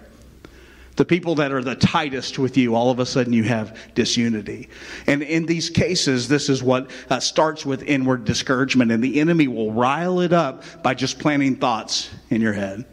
the 0.95 1.05
people 1.05 1.35
that 1.35 1.51
are 1.51 1.63
the 1.63 1.75
tightest 1.75 2.37
with 2.37 2.57
you, 2.57 2.75
all 2.75 2.89
of 2.89 2.99
a 2.99 3.05
sudden 3.05 3.33
you 3.33 3.43
have 3.43 3.77
disunity. 3.95 4.69
And 5.07 5.23
in 5.23 5.45
these 5.45 5.69
cases, 5.69 6.27
this 6.27 6.49
is 6.49 6.61
what 6.61 6.91
uh, 7.09 7.19
starts 7.19 7.65
with 7.65 7.83
inward 7.83 8.25
discouragement, 8.25 8.91
and 8.91 9.03
the 9.03 9.19
enemy 9.19 9.47
will 9.47 9.71
rile 9.71 10.19
it 10.19 10.33
up 10.33 10.63
by 10.83 10.93
just 10.93 11.19
planting 11.19 11.55
thoughts 11.55 12.09
in 12.29 12.41
your 12.41 12.53
head. 12.53 12.85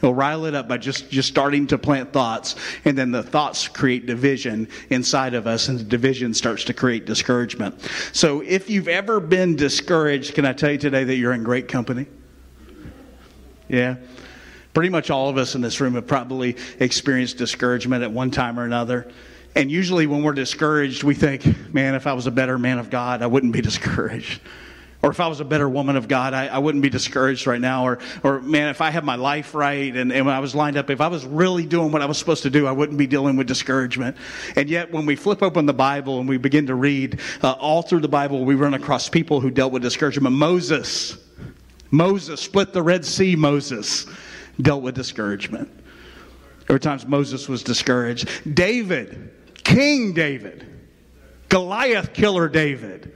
He'll 0.00 0.12
rile 0.12 0.46
it 0.46 0.54
up 0.56 0.66
by 0.66 0.78
just, 0.78 1.10
just 1.10 1.28
starting 1.28 1.68
to 1.68 1.78
plant 1.78 2.12
thoughts, 2.12 2.56
and 2.84 2.98
then 2.98 3.12
the 3.12 3.22
thoughts 3.22 3.68
create 3.68 4.04
division 4.04 4.66
inside 4.90 5.32
of 5.34 5.46
us, 5.46 5.68
and 5.68 5.78
the 5.78 5.84
division 5.84 6.34
starts 6.34 6.64
to 6.64 6.74
create 6.74 7.06
discouragement. 7.06 7.80
So, 8.12 8.40
if 8.40 8.68
you've 8.68 8.88
ever 8.88 9.20
been 9.20 9.54
discouraged, 9.54 10.34
can 10.34 10.44
I 10.44 10.54
tell 10.54 10.72
you 10.72 10.78
today 10.78 11.04
that 11.04 11.14
you're 11.14 11.32
in 11.32 11.44
great 11.44 11.68
company? 11.68 12.06
Yeah. 13.68 13.94
Pretty 14.74 14.88
much 14.88 15.10
all 15.10 15.28
of 15.28 15.36
us 15.36 15.54
in 15.54 15.60
this 15.60 15.80
room 15.80 15.94
have 15.94 16.06
probably 16.06 16.56
experienced 16.80 17.36
discouragement 17.36 18.02
at 18.02 18.10
one 18.10 18.30
time 18.30 18.58
or 18.58 18.64
another. 18.64 19.10
And 19.54 19.70
usually, 19.70 20.06
when 20.06 20.22
we're 20.22 20.32
discouraged, 20.32 21.02
we 21.02 21.14
think, 21.14 21.74
man, 21.74 21.94
if 21.94 22.06
I 22.06 22.14
was 22.14 22.26
a 22.26 22.30
better 22.30 22.58
man 22.58 22.78
of 22.78 22.88
God, 22.88 23.20
I 23.20 23.26
wouldn't 23.26 23.52
be 23.52 23.60
discouraged. 23.62 24.40
Or 25.02 25.10
if 25.10 25.18
I 25.18 25.26
was 25.26 25.40
a 25.40 25.44
better 25.44 25.68
woman 25.68 25.96
of 25.96 26.06
God, 26.06 26.32
I, 26.32 26.46
I 26.46 26.58
wouldn't 26.58 26.80
be 26.80 26.88
discouraged 26.88 27.48
right 27.48 27.60
now. 27.60 27.84
Or, 27.84 27.98
or 28.22 28.40
man, 28.40 28.68
if 28.68 28.80
I 28.80 28.90
had 28.90 29.04
my 29.04 29.16
life 29.16 29.52
right 29.52 29.94
and, 29.94 30.12
and 30.12 30.24
when 30.24 30.34
I 30.34 30.38
was 30.38 30.54
lined 30.54 30.76
up, 30.76 30.90
if 30.90 31.00
I 31.00 31.08
was 31.08 31.26
really 31.26 31.66
doing 31.66 31.90
what 31.90 32.02
I 32.02 32.06
was 32.06 32.18
supposed 32.18 32.44
to 32.44 32.50
do, 32.50 32.68
I 32.68 32.72
wouldn't 32.72 32.96
be 32.96 33.08
dealing 33.08 33.34
with 33.34 33.48
discouragement. 33.48 34.16
And 34.54 34.70
yet, 34.70 34.92
when 34.92 35.04
we 35.04 35.16
flip 35.16 35.42
open 35.42 35.66
the 35.66 35.72
Bible 35.72 36.20
and 36.20 36.28
we 36.28 36.38
begin 36.38 36.68
to 36.68 36.76
read, 36.76 37.18
uh, 37.42 37.50
all 37.52 37.82
through 37.82 38.00
the 38.00 38.08
Bible, 38.08 38.44
we 38.44 38.54
run 38.54 38.74
across 38.74 39.08
people 39.08 39.40
who 39.40 39.50
dealt 39.50 39.72
with 39.72 39.82
discouragement. 39.82 40.36
Moses, 40.36 41.18
Moses 41.90 42.40
split 42.40 42.72
the 42.72 42.82
Red 42.82 43.04
Sea, 43.04 43.34
Moses 43.34 44.06
dealt 44.60 44.82
with 44.82 44.94
discouragement. 44.94 45.68
There 46.66 46.74
were 46.74 46.78
times 46.78 47.06
Moses 47.06 47.48
was 47.48 47.62
discouraged. 47.62 48.54
David, 48.54 49.30
King 49.64 50.12
David, 50.12 50.66
Goliath 51.48 52.12
killer 52.12 52.48
David, 52.48 53.14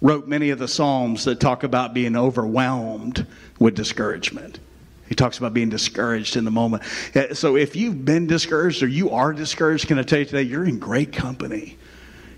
wrote 0.00 0.26
many 0.26 0.50
of 0.50 0.58
the 0.58 0.68
Psalms 0.68 1.24
that 1.24 1.40
talk 1.40 1.62
about 1.62 1.94
being 1.94 2.16
overwhelmed 2.16 3.26
with 3.58 3.74
discouragement. 3.74 4.58
He 5.08 5.14
talks 5.14 5.38
about 5.38 5.52
being 5.52 5.68
discouraged 5.68 6.36
in 6.36 6.44
the 6.44 6.50
moment. 6.50 6.84
Eh, 7.14 7.34
so 7.34 7.56
if 7.56 7.74
you've 7.74 8.04
been 8.04 8.26
discouraged 8.26 8.82
or 8.82 8.86
you 8.86 9.10
are 9.10 9.32
discouraged, 9.32 9.88
can 9.88 9.98
I 9.98 10.02
tell 10.02 10.20
you 10.20 10.24
today, 10.24 10.42
you're 10.42 10.64
in 10.64 10.78
great 10.78 11.12
company. 11.12 11.76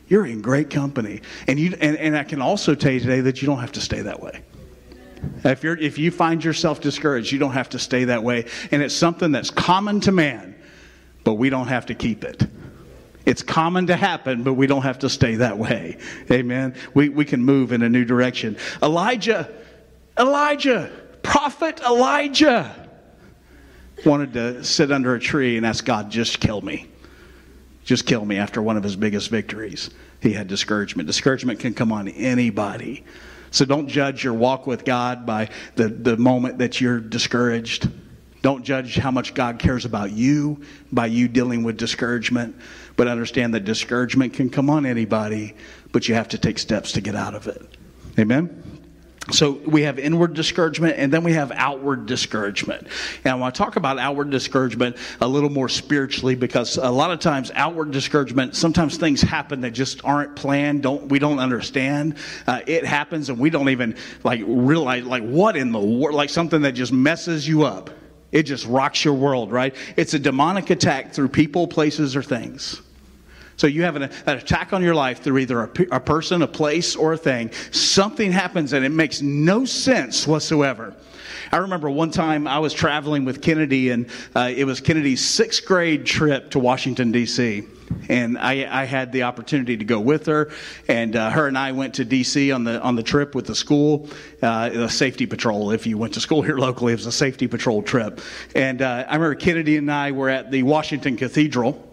You're 0.09 0.27
in 0.27 0.41
great 0.41 0.71
company. 0.71 1.21
And, 1.47 1.59
you, 1.59 1.77
and, 1.81 1.97
and 1.97 2.17
I 2.17 2.25
can 2.25 2.41
also 2.41 2.75
tell 2.75 2.93
you 2.93 3.01
today 3.01 3.21
that 3.21 3.43
you 3.43 3.47
don't 3.47 3.61
have 3.61 3.73
to 3.73 3.81
stay 3.81 4.01
that 4.03 4.21
way. 4.21 4.43
If, 5.45 5.63
you're, 5.63 5.77
if 5.77 5.99
you 5.99 6.11
find 6.11 6.43
yourself 6.43 6.81
discouraged, 6.81 7.33
you 7.33 7.39
don't 7.39 7.53
have 7.53 7.71
to 7.71 7.79
stay 7.79 8.05
that 8.05 8.23
way. 8.23 8.47
And 8.71 8.83
it's 8.83 8.95
something 8.95 9.33
that's 9.33 9.51
common 9.51 10.01
to 10.03 10.13
man, 10.13 10.55
but 11.25 11.35
we 11.35 11.51
don't 11.51 11.69
have 11.69 11.87
to 11.87 11.95
keep 11.95 12.25
it. 12.25 12.47
It's 13.25 13.43
common 13.43 13.87
to 13.87 13.97
happen, 13.97 14.43
but 14.43 14.55
we 14.55 14.67
don't 14.67 14.83
have 14.83 14.99
to 15.01 15.09
stay 15.09 15.37
that 15.37 15.57
way. 15.57 15.99
Amen. 16.31 16.75
We, 16.95 17.09
we 17.09 17.25
can 17.25 17.43
move 17.43 17.73
in 17.73 17.83
a 17.83 17.89
new 17.89 18.05
direction. 18.05 18.57
Elijah, 18.83 19.49
Elijah, 20.19 20.91
prophet 21.23 21.81
Elijah 21.81 22.89
wanted 24.05 24.33
to 24.33 24.65
sit 24.65 24.91
under 24.91 25.15
a 25.15 25.21
tree 25.21 25.57
and 25.57 25.65
ask 25.65 25.85
God, 25.85 26.11
just 26.11 26.41
kill 26.41 26.61
me. 26.61 26.89
Just 27.85 28.07
kill 28.07 28.25
me 28.25 28.39
after 28.39 28.63
one 28.63 28.77
of 28.77 28.83
his 28.83 28.97
biggest 28.97 29.31
victories. 29.31 29.91
He 30.21 30.33
had 30.33 30.47
discouragement. 30.47 31.07
Discouragement 31.07 31.61
can 31.61 31.75
come 31.75 31.93
on 31.93 32.09
anybody. 32.09 33.05
So 33.53 33.65
don't 33.65 33.87
judge 33.87 34.25
your 34.25 34.35
walk 34.35 34.67
with 34.67 34.85
God 34.85 35.25
by 35.25 35.51
the, 35.77 35.89
the 35.89 36.17
moment 36.17 36.59
that 36.59 36.81
you're 36.81 36.99
discouraged. 36.99 37.89
Don't 38.41 38.65
judge 38.65 38.97
how 38.97 39.13
much 39.13 39.35
God 39.35 39.61
cares 39.61 39.85
about 39.85 40.11
you 40.11 40.63
by 40.91 41.07
you 41.07 41.29
dealing 41.29 41.63
with 41.63 41.77
discouragement, 41.77 42.57
but 42.97 43.07
understand 43.07 43.55
that 43.55 43.65
discouragement 43.65 44.33
can 44.33 44.51
come 44.51 44.69
on 44.69 44.85
anybody, 44.85 45.55
but 45.93 46.09
you 46.09 46.15
have 46.15 46.29
to 46.31 46.39
take 46.39 46.59
steps 46.59 46.93
to 46.93 47.01
get 47.01 47.15
out 47.15 47.35
of 47.35 47.47
it. 47.47 47.63
Amen? 48.19 48.72
So 49.31 49.53
we 49.53 49.83
have 49.83 50.01
inward 50.01 50.35
discouragement 50.35 50.97
and 50.99 51.13
then 51.13 51.23
we 51.23 51.33
have 51.35 51.53
outward 51.53 52.07
discouragement. 52.07 52.89
And 53.25 53.33
I 53.33 53.35
want 53.37 53.55
to 53.55 53.59
talk 53.59 53.77
about 53.77 53.99
outward 53.99 54.31
discouragement 54.31 54.97
a 55.21 55.29
little 55.29 55.49
more 55.49 55.69
spiritually 55.69 56.35
because 56.35 56.77
a 56.77 56.91
lot 56.91 57.13
of 57.13 57.21
times 57.21 57.53
outward 57.55 57.93
discouragement, 57.93 58.57
sometimes 58.57 58.97
things 58.97 59.23
happen 59.23 59.61
that 59.61 59.71
just 59.71 60.05
aren't 60.05 60.35
planned. 60.35 60.83
Don't, 60.83 61.09
we 61.09 61.21
don't 61.21 61.39
understand. 61.39 62.17
Uh, 62.49 62.61
it 62.67 62.85
happens 62.85 63.29
and 63.29 63.39
we 63.39 63.49
don't 63.49 63.69
even 63.69 63.97
like 64.25 64.43
realize 64.45 65.05
like 65.05 65.23
what 65.23 65.57
in 65.57 65.71
the 65.71 65.81
world, 65.81 66.17
like 66.17 66.31
something 66.31 66.63
that 66.63 66.73
just 66.73 66.93
messes 66.93 67.47
you 67.47 67.63
up. 67.63 67.91
It 68.33 68.43
just 68.43 68.67
rocks 68.67 69.05
your 69.05 69.15
world, 69.15 69.53
right? 69.53 69.77
It's 69.97 70.15
a 70.15 70.19
demonic 70.19 70.71
attack 70.71 71.13
through 71.13 71.29
people, 71.29 71.69
places, 71.69 72.17
or 72.17 72.23
things. 72.23 72.81
So 73.57 73.67
you 73.67 73.83
have 73.83 73.97
an, 73.97 74.05
an, 74.05 74.39
attack 74.39 74.73
on 74.73 74.83
your 74.83 74.95
life 74.95 75.23
through 75.23 75.39
either 75.39 75.63
a, 75.63 75.71
a, 75.93 76.01
person, 76.01 76.43
a 76.43 76.47
place, 76.47 76.97
or 76.97 77.13
a 77.13 77.19
thing. 77.19 77.53
Something 77.71 78.33
happens 78.33 78.73
and 78.73 78.85
it 78.85 78.91
makes 78.91 79.23
no 79.23 79.65
sense 79.65 80.27
whatsoever. 80.27 80.95
I 81.51 81.59
remember 81.59 81.91
one 81.91 82.11
time 82.11 82.47
I 82.47 82.59
was 82.61 82.73
traveling 82.73 83.27
with 83.27 83.43
Kennedy, 83.43 83.91
and 83.91 84.07
uh, 84.35 84.51
it 84.55 84.65
was 84.65 84.81
Kennedy's 84.81 85.23
sixth 85.23 85.67
grade 85.67 86.07
trip 86.07 86.51
to 86.53 86.59
Washington, 86.59 87.13
D.C. 87.13 87.65
And 88.09 88.39
I, 88.39 88.67
I 88.71 88.85
had 88.85 89.13
the 89.13 89.25
opportunity 89.25 89.77
to 89.77 89.85
go 89.85 90.01
with 90.01 90.27
her, 90.27 90.51
and 90.89 91.15
uh, 91.15 91.31
her 91.31 91.47
and 91.47 91.59
I 91.59 91.73
went 91.73 91.95
to 91.95 92.07
D.C. 92.07 92.53
on 92.53 92.65
the 92.65 92.81
on 92.81 92.97
the 92.97 93.03
trip 93.03 93.35
with 93.35 93.47
the 93.47 93.55
school, 93.55 94.09
uh, 94.43 94.71
a 94.73 94.89
safety 94.89 95.27
patrol. 95.27 95.73
If 95.73 95.87
you 95.87 95.99
went 95.99 96.15
to 96.15 96.21
school 96.21 96.41
here 96.41 96.57
locally, 96.57 96.95
it 96.95 96.97
was 96.97 97.07
a 97.07 97.13
safety 97.13 97.49
patrol 97.49 97.83
trip. 97.83 98.23
And 98.55 98.81
uh, 98.81 99.05
I 99.07 99.17
remember 99.17 99.35
Kennedy 99.35 99.77
and 99.77 99.93
I 99.93 100.13
were 100.13 100.31
at 100.31 100.51
the 100.51 100.63
Washington 100.63 101.19
Cathedral 101.19 101.92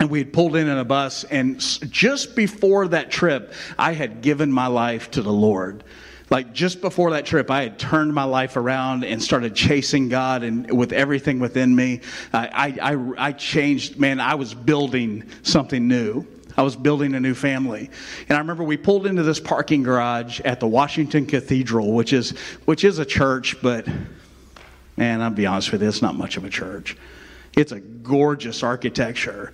and 0.00 0.10
we 0.10 0.18
had 0.18 0.32
pulled 0.32 0.56
in 0.56 0.68
in 0.68 0.78
a 0.78 0.84
bus 0.84 1.24
and 1.24 1.60
just 1.60 2.34
before 2.34 2.88
that 2.88 3.10
trip 3.10 3.52
i 3.78 3.92
had 3.92 4.22
given 4.22 4.50
my 4.50 4.66
life 4.66 5.10
to 5.12 5.22
the 5.22 5.32
lord. 5.32 5.84
Like 6.30 6.54
just 6.54 6.80
before 6.80 7.10
that 7.10 7.26
trip 7.26 7.50
i 7.50 7.62
had 7.62 7.78
turned 7.78 8.14
my 8.14 8.24
life 8.24 8.56
around 8.56 9.04
and 9.04 9.22
started 9.22 9.54
chasing 9.54 10.08
god 10.08 10.42
and 10.42 10.76
with 10.76 10.92
everything 10.92 11.40
within 11.40 11.74
me. 11.74 12.00
I, 12.32 12.74
I, 12.80 13.28
I 13.28 13.32
changed 13.32 13.98
man 13.98 14.18
i 14.18 14.34
was 14.34 14.54
building 14.54 15.24
something 15.42 15.86
new. 15.88 16.26
I 16.56 16.62
was 16.62 16.76
building 16.76 17.14
a 17.14 17.20
new 17.20 17.34
family. 17.34 17.90
And 18.28 18.36
i 18.36 18.40
remember 18.40 18.64
we 18.64 18.78
pulled 18.78 19.06
into 19.06 19.22
this 19.22 19.40
parking 19.40 19.82
garage 19.82 20.40
at 20.40 20.58
the 20.58 20.68
washington 20.68 21.26
cathedral 21.26 21.92
which 21.92 22.14
is 22.14 22.30
which 22.64 22.82
is 22.82 22.98
a 22.98 23.04
church 23.04 23.60
but 23.60 23.86
man 24.96 25.20
i'll 25.20 25.30
be 25.30 25.46
honest 25.46 25.70
with 25.70 25.82
you 25.82 25.88
it's 25.88 26.02
not 26.02 26.16
much 26.16 26.38
of 26.38 26.44
a 26.44 26.50
church. 26.50 26.96
It's 27.54 27.72
a 27.72 27.80
gorgeous 27.80 28.62
architecture 28.62 29.52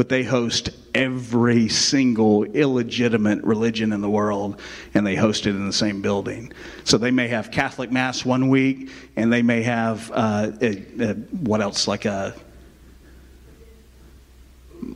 but 0.00 0.08
they 0.08 0.22
host 0.22 0.70
every 0.94 1.68
single 1.68 2.44
illegitimate 2.44 3.44
religion 3.44 3.92
in 3.92 4.00
the 4.00 4.08
world 4.08 4.58
and 4.94 5.06
they 5.06 5.14
host 5.14 5.46
it 5.46 5.50
in 5.50 5.66
the 5.66 5.72
same 5.74 6.00
building 6.00 6.50
so 6.84 6.96
they 6.96 7.10
may 7.10 7.28
have 7.28 7.50
catholic 7.50 7.92
mass 7.92 8.24
one 8.24 8.48
week 8.48 8.88
and 9.16 9.30
they 9.30 9.42
may 9.42 9.62
have 9.62 10.10
uh, 10.14 10.50
a, 10.62 11.02
a, 11.02 11.12
what 11.42 11.60
else 11.60 11.86
like 11.86 12.06
a 12.06 12.34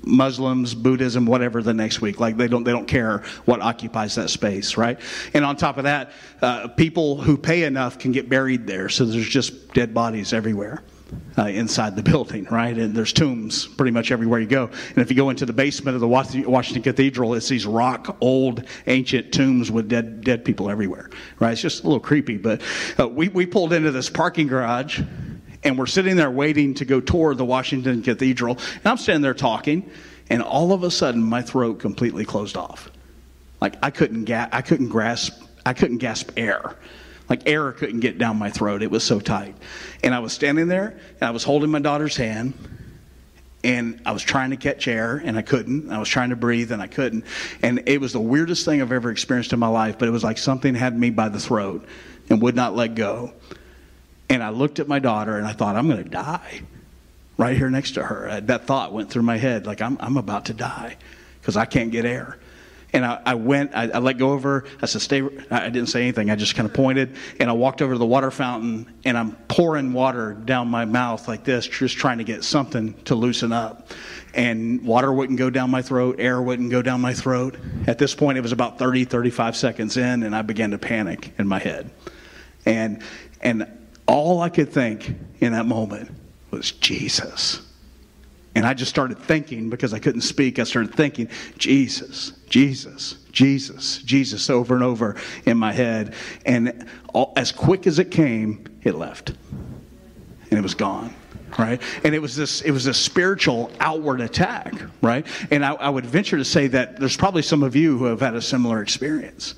Muslims, 0.02 0.72
Buddhism, 0.74 1.26
whatever 1.26 1.62
the 1.62 1.74
next 1.74 2.00
week. 2.00 2.18
Like 2.18 2.38
they 2.38 2.48
don't 2.48 2.64
they 2.64 2.72
don't 2.72 2.88
care 2.88 3.18
what 3.44 3.60
occupies 3.60 4.14
that 4.14 4.30
space, 4.30 4.78
right? 4.78 4.98
And 5.34 5.44
on 5.44 5.56
top 5.56 5.76
of 5.76 5.84
that, 5.84 6.12
uh, 6.40 6.68
people 6.68 7.20
who 7.20 7.36
pay 7.36 7.64
enough 7.64 7.98
can 7.98 8.10
get 8.10 8.30
buried 8.30 8.66
there. 8.66 8.88
So 8.88 9.04
there's 9.04 9.28
just 9.28 9.74
dead 9.74 9.92
bodies 9.92 10.32
everywhere 10.32 10.82
uh, 11.36 11.46
inside 11.46 11.96
the 11.96 12.02
building, 12.02 12.44
right? 12.50 12.76
And 12.76 12.94
there's 12.94 13.12
tombs 13.12 13.66
pretty 13.66 13.90
much 13.90 14.10
everywhere 14.10 14.40
you 14.40 14.46
go. 14.46 14.66
And 14.90 14.98
if 14.98 15.10
you 15.10 15.16
go 15.16 15.30
into 15.30 15.46
the 15.46 15.52
basement 15.52 15.94
of 15.94 16.00
the 16.00 16.08
Washington 16.08 16.82
Cathedral, 16.82 17.34
it's 17.34 17.48
these 17.48 17.66
rock, 17.66 18.16
old, 18.20 18.64
ancient 18.86 19.32
tombs 19.32 19.70
with 19.70 19.88
dead, 19.88 20.22
dead 20.22 20.44
people 20.44 20.70
everywhere, 20.70 21.10
right? 21.40 21.52
It's 21.52 21.62
just 21.62 21.82
a 21.82 21.86
little 21.86 22.00
creepy. 22.00 22.36
But 22.36 22.62
uh, 22.98 23.08
we, 23.08 23.28
we 23.28 23.46
pulled 23.46 23.72
into 23.72 23.90
this 23.90 24.08
parking 24.08 24.46
garage 24.46 25.00
and 25.64 25.78
we're 25.78 25.86
sitting 25.86 26.16
there 26.16 26.30
waiting 26.30 26.74
to 26.74 26.84
go 26.84 27.00
tour 27.00 27.34
the 27.34 27.44
Washington 27.44 28.02
Cathedral. 28.02 28.58
And 28.76 28.86
I'm 28.86 28.98
standing 28.98 29.22
there 29.22 29.34
talking, 29.34 29.90
and 30.28 30.42
all 30.42 30.72
of 30.72 30.82
a 30.82 30.90
sudden 30.90 31.22
my 31.22 31.42
throat 31.42 31.80
completely 31.80 32.24
closed 32.24 32.56
off. 32.56 32.90
Like 33.60 33.76
I 33.82 33.90
couldn't, 33.90 34.24
ga- 34.24 34.48
I 34.52 34.62
couldn't 34.62 34.88
grasp, 34.88 35.42
I 35.64 35.72
couldn't 35.72 35.98
gasp 35.98 36.30
air. 36.36 36.76
Like 37.28 37.48
air 37.48 37.72
couldn't 37.72 38.00
get 38.00 38.18
down 38.18 38.38
my 38.38 38.50
throat. 38.50 38.82
It 38.82 38.90
was 38.90 39.02
so 39.02 39.20
tight. 39.20 39.54
And 40.02 40.14
I 40.14 40.18
was 40.18 40.32
standing 40.32 40.68
there 40.68 40.98
and 41.20 41.22
I 41.22 41.30
was 41.30 41.44
holding 41.44 41.70
my 41.70 41.78
daughter's 41.78 42.16
hand 42.16 42.52
and 43.64 44.00
I 44.04 44.12
was 44.12 44.22
trying 44.22 44.50
to 44.50 44.56
catch 44.56 44.86
air 44.86 45.22
and 45.24 45.38
I 45.38 45.42
couldn't. 45.42 45.90
I 45.90 45.98
was 45.98 46.08
trying 46.08 46.30
to 46.30 46.36
breathe 46.36 46.70
and 46.70 46.82
I 46.82 46.86
couldn't. 46.86 47.24
And 47.62 47.82
it 47.86 47.98
was 48.00 48.12
the 48.12 48.20
weirdest 48.20 48.66
thing 48.66 48.82
I've 48.82 48.92
ever 48.92 49.10
experienced 49.10 49.54
in 49.54 49.58
my 49.58 49.68
life, 49.68 49.98
but 49.98 50.06
it 50.06 50.10
was 50.10 50.22
like 50.22 50.36
something 50.36 50.74
had 50.74 50.96
me 50.98 51.08
by 51.08 51.30
the 51.30 51.40
throat 51.40 51.86
and 52.28 52.42
would 52.42 52.54
not 52.54 52.76
let 52.76 52.94
go. 52.94 53.32
And 54.28 54.42
I 54.42 54.50
looked 54.50 54.80
at 54.80 54.88
my 54.88 54.98
daughter 54.98 55.38
and 55.38 55.46
I 55.46 55.52
thought, 55.52 55.76
I'm 55.76 55.88
going 55.88 56.02
to 56.02 56.08
die 56.08 56.60
right 57.38 57.56
here 57.56 57.70
next 57.70 57.92
to 57.92 58.02
her. 58.02 58.40
That 58.42 58.66
thought 58.66 58.92
went 58.92 59.10
through 59.10 59.22
my 59.22 59.38
head 59.38 59.66
like, 59.66 59.80
I'm, 59.80 59.96
I'm 59.98 60.18
about 60.18 60.46
to 60.46 60.54
die 60.54 60.96
because 61.40 61.56
I 61.56 61.64
can't 61.64 61.90
get 61.90 62.04
air. 62.04 62.38
And 62.94 63.04
I, 63.04 63.20
I 63.26 63.34
went, 63.34 63.74
I, 63.74 63.90
I, 63.90 63.98
let 63.98 64.18
go 64.18 64.32
of 64.32 64.44
her. 64.44 64.64
I 64.80 64.86
said, 64.86 65.02
stay. 65.02 65.20
I 65.50 65.68
didn't 65.68 65.88
say 65.88 66.00
anything. 66.02 66.30
I 66.30 66.36
just 66.36 66.54
kind 66.54 66.66
of 66.66 66.72
pointed. 66.72 67.16
And 67.40 67.50
I 67.50 67.52
walked 67.52 67.82
over 67.82 67.94
to 67.94 67.98
the 67.98 68.06
water 68.06 68.30
fountain 68.30 68.86
and 69.04 69.18
I'm 69.18 69.32
pouring 69.48 69.92
water 69.92 70.34
down 70.34 70.68
my 70.68 70.84
mouth 70.84 71.26
like 71.26 71.42
this, 71.42 71.66
just 71.66 71.96
trying 71.96 72.18
to 72.18 72.24
get 72.24 72.44
something 72.44 72.94
to 73.02 73.16
loosen 73.16 73.52
up. 73.52 73.90
And 74.32 74.82
water 74.82 75.12
wouldn't 75.12 75.40
go 75.40 75.50
down 75.50 75.70
my 75.70 75.82
throat, 75.82 76.16
air 76.20 76.40
wouldn't 76.40 76.70
go 76.70 76.82
down 76.82 77.00
my 77.00 77.14
throat. 77.14 77.56
At 77.88 77.98
this 77.98 78.14
point, 78.14 78.38
it 78.38 78.42
was 78.42 78.52
about 78.52 78.78
30, 78.78 79.04
35 79.06 79.56
seconds 79.56 79.96
in, 79.96 80.22
and 80.22 80.34
I 80.34 80.42
began 80.42 80.70
to 80.70 80.78
panic 80.78 81.32
in 81.36 81.48
my 81.48 81.58
head. 81.58 81.90
And, 82.64 83.02
and 83.40 83.66
all 84.06 84.40
I 84.40 84.50
could 84.50 84.72
think 84.72 85.14
in 85.40 85.52
that 85.52 85.66
moment 85.66 86.12
was 86.52 86.70
Jesus. 86.70 87.60
And 88.54 88.64
I 88.64 88.74
just 88.74 88.90
started 88.90 89.18
thinking 89.18 89.68
because 89.68 89.92
I 89.92 89.98
couldn't 89.98 90.20
speak. 90.20 90.58
I 90.58 90.64
started 90.64 90.94
thinking, 90.94 91.28
Jesus, 91.58 92.32
Jesus, 92.48 93.16
Jesus, 93.32 93.98
Jesus 93.98 94.48
over 94.48 94.74
and 94.74 94.84
over 94.84 95.16
in 95.44 95.58
my 95.58 95.72
head. 95.72 96.14
And 96.46 96.86
all, 97.12 97.32
as 97.36 97.50
quick 97.50 97.86
as 97.86 97.98
it 97.98 98.10
came, 98.10 98.64
it 98.82 98.94
left. 98.94 99.30
And 99.30 100.58
it 100.58 100.62
was 100.62 100.74
gone. 100.74 101.14
Right? 101.58 101.80
And 102.02 102.14
it 102.16 102.18
was 102.18 102.34
this 102.34 102.62
it 102.62 102.72
was 102.72 102.86
a 102.86 102.94
spiritual 102.94 103.70
outward 103.78 104.20
attack, 104.20 104.74
right? 105.00 105.24
And 105.52 105.64
I, 105.64 105.74
I 105.74 105.88
would 105.88 106.04
venture 106.04 106.36
to 106.36 106.44
say 106.44 106.66
that 106.66 106.98
there's 106.98 107.16
probably 107.16 107.42
some 107.42 107.62
of 107.62 107.76
you 107.76 107.96
who 107.96 108.06
have 108.06 108.18
had 108.18 108.34
a 108.34 108.42
similar 108.42 108.82
experience 108.82 109.54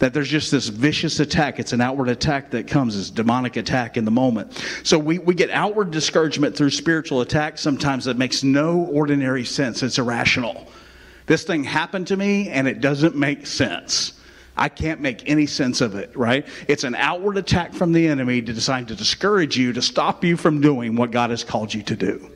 that 0.00 0.14
there's 0.14 0.28
just 0.28 0.50
this 0.50 0.68
vicious 0.68 1.20
attack. 1.20 1.60
It's 1.60 1.72
an 1.72 1.80
outward 1.80 2.08
attack 2.08 2.50
that 2.50 2.66
comes 2.66 2.96
as 2.96 3.10
demonic 3.10 3.56
attack 3.56 3.96
in 3.96 4.04
the 4.04 4.10
moment. 4.10 4.64
So 4.82 4.98
we, 4.98 5.18
we 5.18 5.34
get 5.34 5.50
outward 5.50 5.90
discouragement 5.90 6.56
through 6.56 6.70
spiritual 6.70 7.20
attack 7.20 7.58
sometimes 7.58 8.06
that 8.06 8.16
makes 8.16 8.42
no 8.42 8.86
ordinary 8.86 9.44
sense. 9.44 9.82
It's 9.82 9.98
irrational. 9.98 10.66
This 11.26 11.44
thing 11.44 11.62
happened 11.62 12.08
to 12.08 12.16
me 12.16 12.48
and 12.48 12.66
it 12.66 12.80
doesn't 12.80 13.14
make 13.14 13.46
sense. 13.46 14.14
I 14.56 14.68
can't 14.70 15.00
make 15.00 15.28
any 15.28 15.46
sense 15.46 15.82
of 15.82 15.94
it, 15.94 16.16
right? 16.16 16.46
It's 16.66 16.84
an 16.84 16.94
outward 16.94 17.36
attack 17.36 17.74
from 17.74 17.92
the 17.92 18.08
enemy 18.08 18.40
to 18.42 18.52
decide 18.52 18.88
to 18.88 18.94
discourage 18.94 19.56
you, 19.56 19.72
to 19.74 19.82
stop 19.82 20.24
you 20.24 20.36
from 20.36 20.60
doing 20.60 20.96
what 20.96 21.10
God 21.10 21.30
has 21.30 21.44
called 21.44 21.72
you 21.72 21.82
to 21.84 21.96
do, 21.96 22.30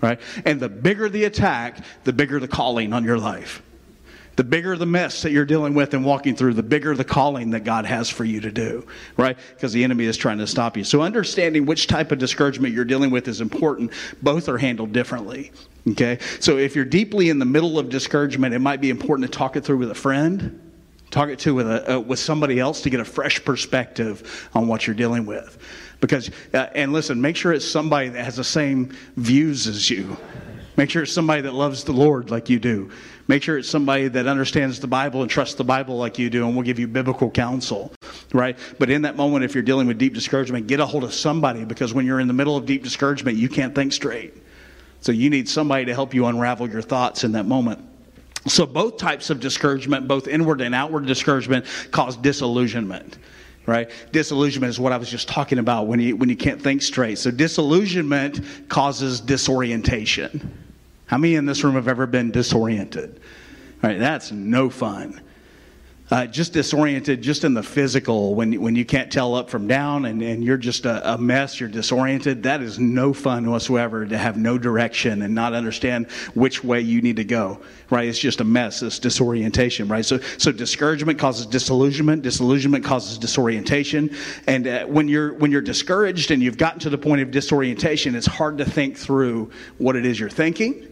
right? 0.00 0.20
And 0.44 0.60
the 0.60 0.68
bigger 0.68 1.08
the 1.08 1.24
attack, 1.24 1.84
the 2.04 2.12
bigger 2.12 2.38
the 2.38 2.48
calling 2.48 2.92
on 2.92 3.04
your 3.04 3.18
life. 3.18 3.60
The 4.36 4.44
bigger 4.44 4.76
the 4.76 4.86
mess 4.86 5.22
that 5.22 5.30
you're 5.30 5.44
dealing 5.44 5.74
with 5.74 5.92
and 5.92 6.04
walking 6.04 6.34
through, 6.34 6.54
the 6.54 6.62
bigger 6.62 6.94
the 6.94 7.04
calling 7.04 7.50
that 7.50 7.64
God 7.64 7.84
has 7.84 8.08
for 8.08 8.24
you 8.24 8.40
to 8.40 8.50
do, 8.50 8.86
right? 9.16 9.36
Because 9.54 9.72
the 9.72 9.84
enemy 9.84 10.06
is 10.06 10.16
trying 10.16 10.38
to 10.38 10.46
stop 10.46 10.76
you. 10.76 10.84
So 10.84 11.02
understanding 11.02 11.66
which 11.66 11.86
type 11.86 12.12
of 12.12 12.18
discouragement 12.18 12.74
you're 12.74 12.86
dealing 12.86 13.10
with 13.10 13.28
is 13.28 13.40
important. 13.42 13.92
Both 14.22 14.48
are 14.48 14.56
handled 14.56 14.92
differently. 14.92 15.52
Okay? 15.90 16.18
So 16.40 16.56
if 16.56 16.74
you're 16.74 16.84
deeply 16.84 17.28
in 17.28 17.38
the 17.38 17.44
middle 17.44 17.78
of 17.78 17.90
discouragement, 17.90 18.54
it 18.54 18.60
might 18.60 18.80
be 18.80 18.90
important 18.90 19.30
to 19.30 19.36
talk 19.36 19.56
it 19.56 19.64
through 19.64 19.78
with 19.78 19.90
a 19.90 19.94
friend, 19.94 20.58
talk 21.10 21.28
it 21.28 21.38
to 21.40 21.54
with, 21.54 21.70
a, 21.70 21.96
uh, 21.96 22.00
with 22.00 22.18
somebody 22.18 22.58
else 22.58 22.80
to 22.82 22.90
get 22.90 23.00
a 23.00 23.04
fresh 23.04 23.44
perspective 23.44 24.48
on 24.54 24.66
what 24.66 24.86
you're 24.86 24.96
dealing 24.96 25.26
with. 25.26 25.58
Because, 26.00 26.30
uh, 26.54 26.66
and 26.74 26.92
listen, 26.92 27.20
make 27.20 27.36
sure 27.36 27.52
it's 27.52 27.68
somebody 27.68 28.08
that 28.08 28.24
has 28.24 28.36
the 28.36 28.44
same 28.44 28.96
views 29.16 29.66
as 29.66 29.88
you. 29.90 30.16
Make 30.76 30.90
sure 30.90 31.02
it's 31.02 31.12
somebody 31.12 31.42
that 31.42 31.52
loves 31.52 31.84
the 31.84 31.92
Lord 31.92 32.30
like 32.30 32.48
you 32.48 32.58
do. 32.58 32.90
Make 33.28 33.42
sure 33.42 33.58
it's 33.58 33.68
somebody 33.68 34.08
that 34.08 34.26
understands 34.26 34.80
the 34.80 34.86
Bible 34.86 35.22
and 35.22 35.30
trusts 35.30 35.54
the 35.54 35.64
Bible 35.64 35.96
like 35.96 36.18
you 36.18 36.30
do 36.30 36.46
and 36.46 36.54
we'll 36.54 36.64
give 36.64 36.78
you 36.78 36.88
biblical 36.88 37.30
counsel, 37.30 37.92
right? 38.32 38.58
But 38.78 38.90
in 38.90 39.02
that 39.02 39.16
moment, 39.16 39.44
if 39.44 39.54
you're 39.54 39.62
dealing 39.62 39.86
with 39.86 39.98
deep 39.98 40.14
discouragement, 40.14 40.66
get 40.66 40.80
a 40.80 40.86
hold 40.86 41.04
of 41.04 41.12
somebody 41.12 41.64
because 41.64 41.92
when 41.92 42.06
you're 42.06 42.20
in 42.20 42.26
the 42.26 42.34
middle 42.34 42.56
of 42.56 42.66
deep 42.66 42.82
discouragement, 42.82 43.36
you 43.36 43.48
can't 43.48 43.74
think 43.74 43.92
straight. 43.92 44.34
So 45.00 45.12
you 45.12 45.30
need 45.30 45.48
somebody 45.48 45.84
to 45.84 45.94
help 45.94 46.14
you 46.14 46.26
unravel 46.26 46.68
your 46.68 46.82
thoughts 46.82 47.24
in 47.24 47.32
that 47.32 47.44
moment. 47.44 47.80
So 48.46 48.66
both 48.66 48.96
types 48.96 49.30
of 49.30 49.40
discouragement, 49.40 50.08
both 50.08 50.26
inward 50.26 50.60
and 50.60 50.74
outward 50.74 51.06
discouragement, 51.06 51.66
cause 51.90 52.16
disillusionment. 52.16 53.18
right? 53.66 53.90
Disillusionment 54.10 54.70
is 54.70 54.80
what 54.80 54.92
I 54.92 54.96
was 54.96 55.10
just 55.10 55.28
talking 55.28 55.58
about 55.58 55.86
when 55.86 56.00
you, 56.00 56.16
when 56.16 56.28
you 56.28 56.36
can't 56.36 56.60
think 56.60 56.82
straight. 56.82 57.18
So 57.18 57.30
disillusionment 57.30 58.68
causes 58.68 59.20
disorientation. 59.20 60.58
How 61.12 61.18
many 61.18 61.34
in 61.34 61.44
this 61.44 61.62
room 61.62 61.74
have 61.74 61.88
ever 61.88 62.06
been 62.06 62.30
disoriented? 62.30 63.20
All 63.84 63.90
right, 63.90 63.98
that's 63.98 64.32
no 64.32 64.70
fun 64.70 65.20
uh, 66.12 66.26
just 66.26 66.52
disoriented 66.52 67.22
just 67.22 67.42
in 67.42 67.54
the 67.54 67.62
physical 67.62 68.34
when, 68.34 68.60
when 68.60 68.76
you 68.76 68.84
can't 68.84 69.10
tell 69.10 69.34
up 69.34 69.48
from 69.48 69.66
down 69.66 70.04
and, 70.04 70.20
and 70.20 70.44
you're 70.44 70.58
just 70.58 70.84
a, 70.84 71.14
a, 71.14 71.16
mess, 71.16 71.58
you're 71.58 71.70
disoriented. 71.70 72.42
That 72.42 72.60
is 72.60 72.78
no 72.78 73.14
fun 73.14 73.50
whatsoever 73.50 74.04
to 74.04 74.18
have 74.18 74.36
no 74.36 74.58
direction 74.58 75.22
and 75.22 75.34
not 75.34 75.54
understand 75.54 76.10
which 76.34 76.62
way 76.62 76.82
you 76.82 77.00
need 77.00 77.16
to 77.16 77.24
go, 77.24 77.62
right? 77.88 78.06
It's 78.08 78.18
just 78.18 78.42
a 78.42 78.44
mess. 78.44 78.82
It's 78.82 78.98
disorientation, 78.98 79.88
right? 79.88 80.04
So, 80.04 80.18
so 80.36 80.52
discouragement 80.52 81.18
causes 81.18 81.46
disillusionment. 81.46 82.20
Disillusionment 82.20 82.84
causes 82.84 83.16
disorientation. 83.16 84.14
And 84.46 84.66
uh, 84.66 84.84
when, 84.84 85.08
you're, 85.08 85.32
when 85.32 85.50
you're 85.50 85.62
discouraged 85.62 86.30
and 86.30 86.42
you've 86.42 86.58
gotten 86.58 86.80
to 86.80 86.90
the 86.90 86.98
point 86.98 87.22
of 87.22 87.30
disorientation, 87.30 88.14
it's 88.14 88.26
hard 88.26 88.58
to 88.58 88.66
think 88.66 88.98
through 88.98 89.50
what 89.78 89.96
it 89.96 90.04
is 90.04 90.20
you're 90.20 90.28
thinking 90.28 90.91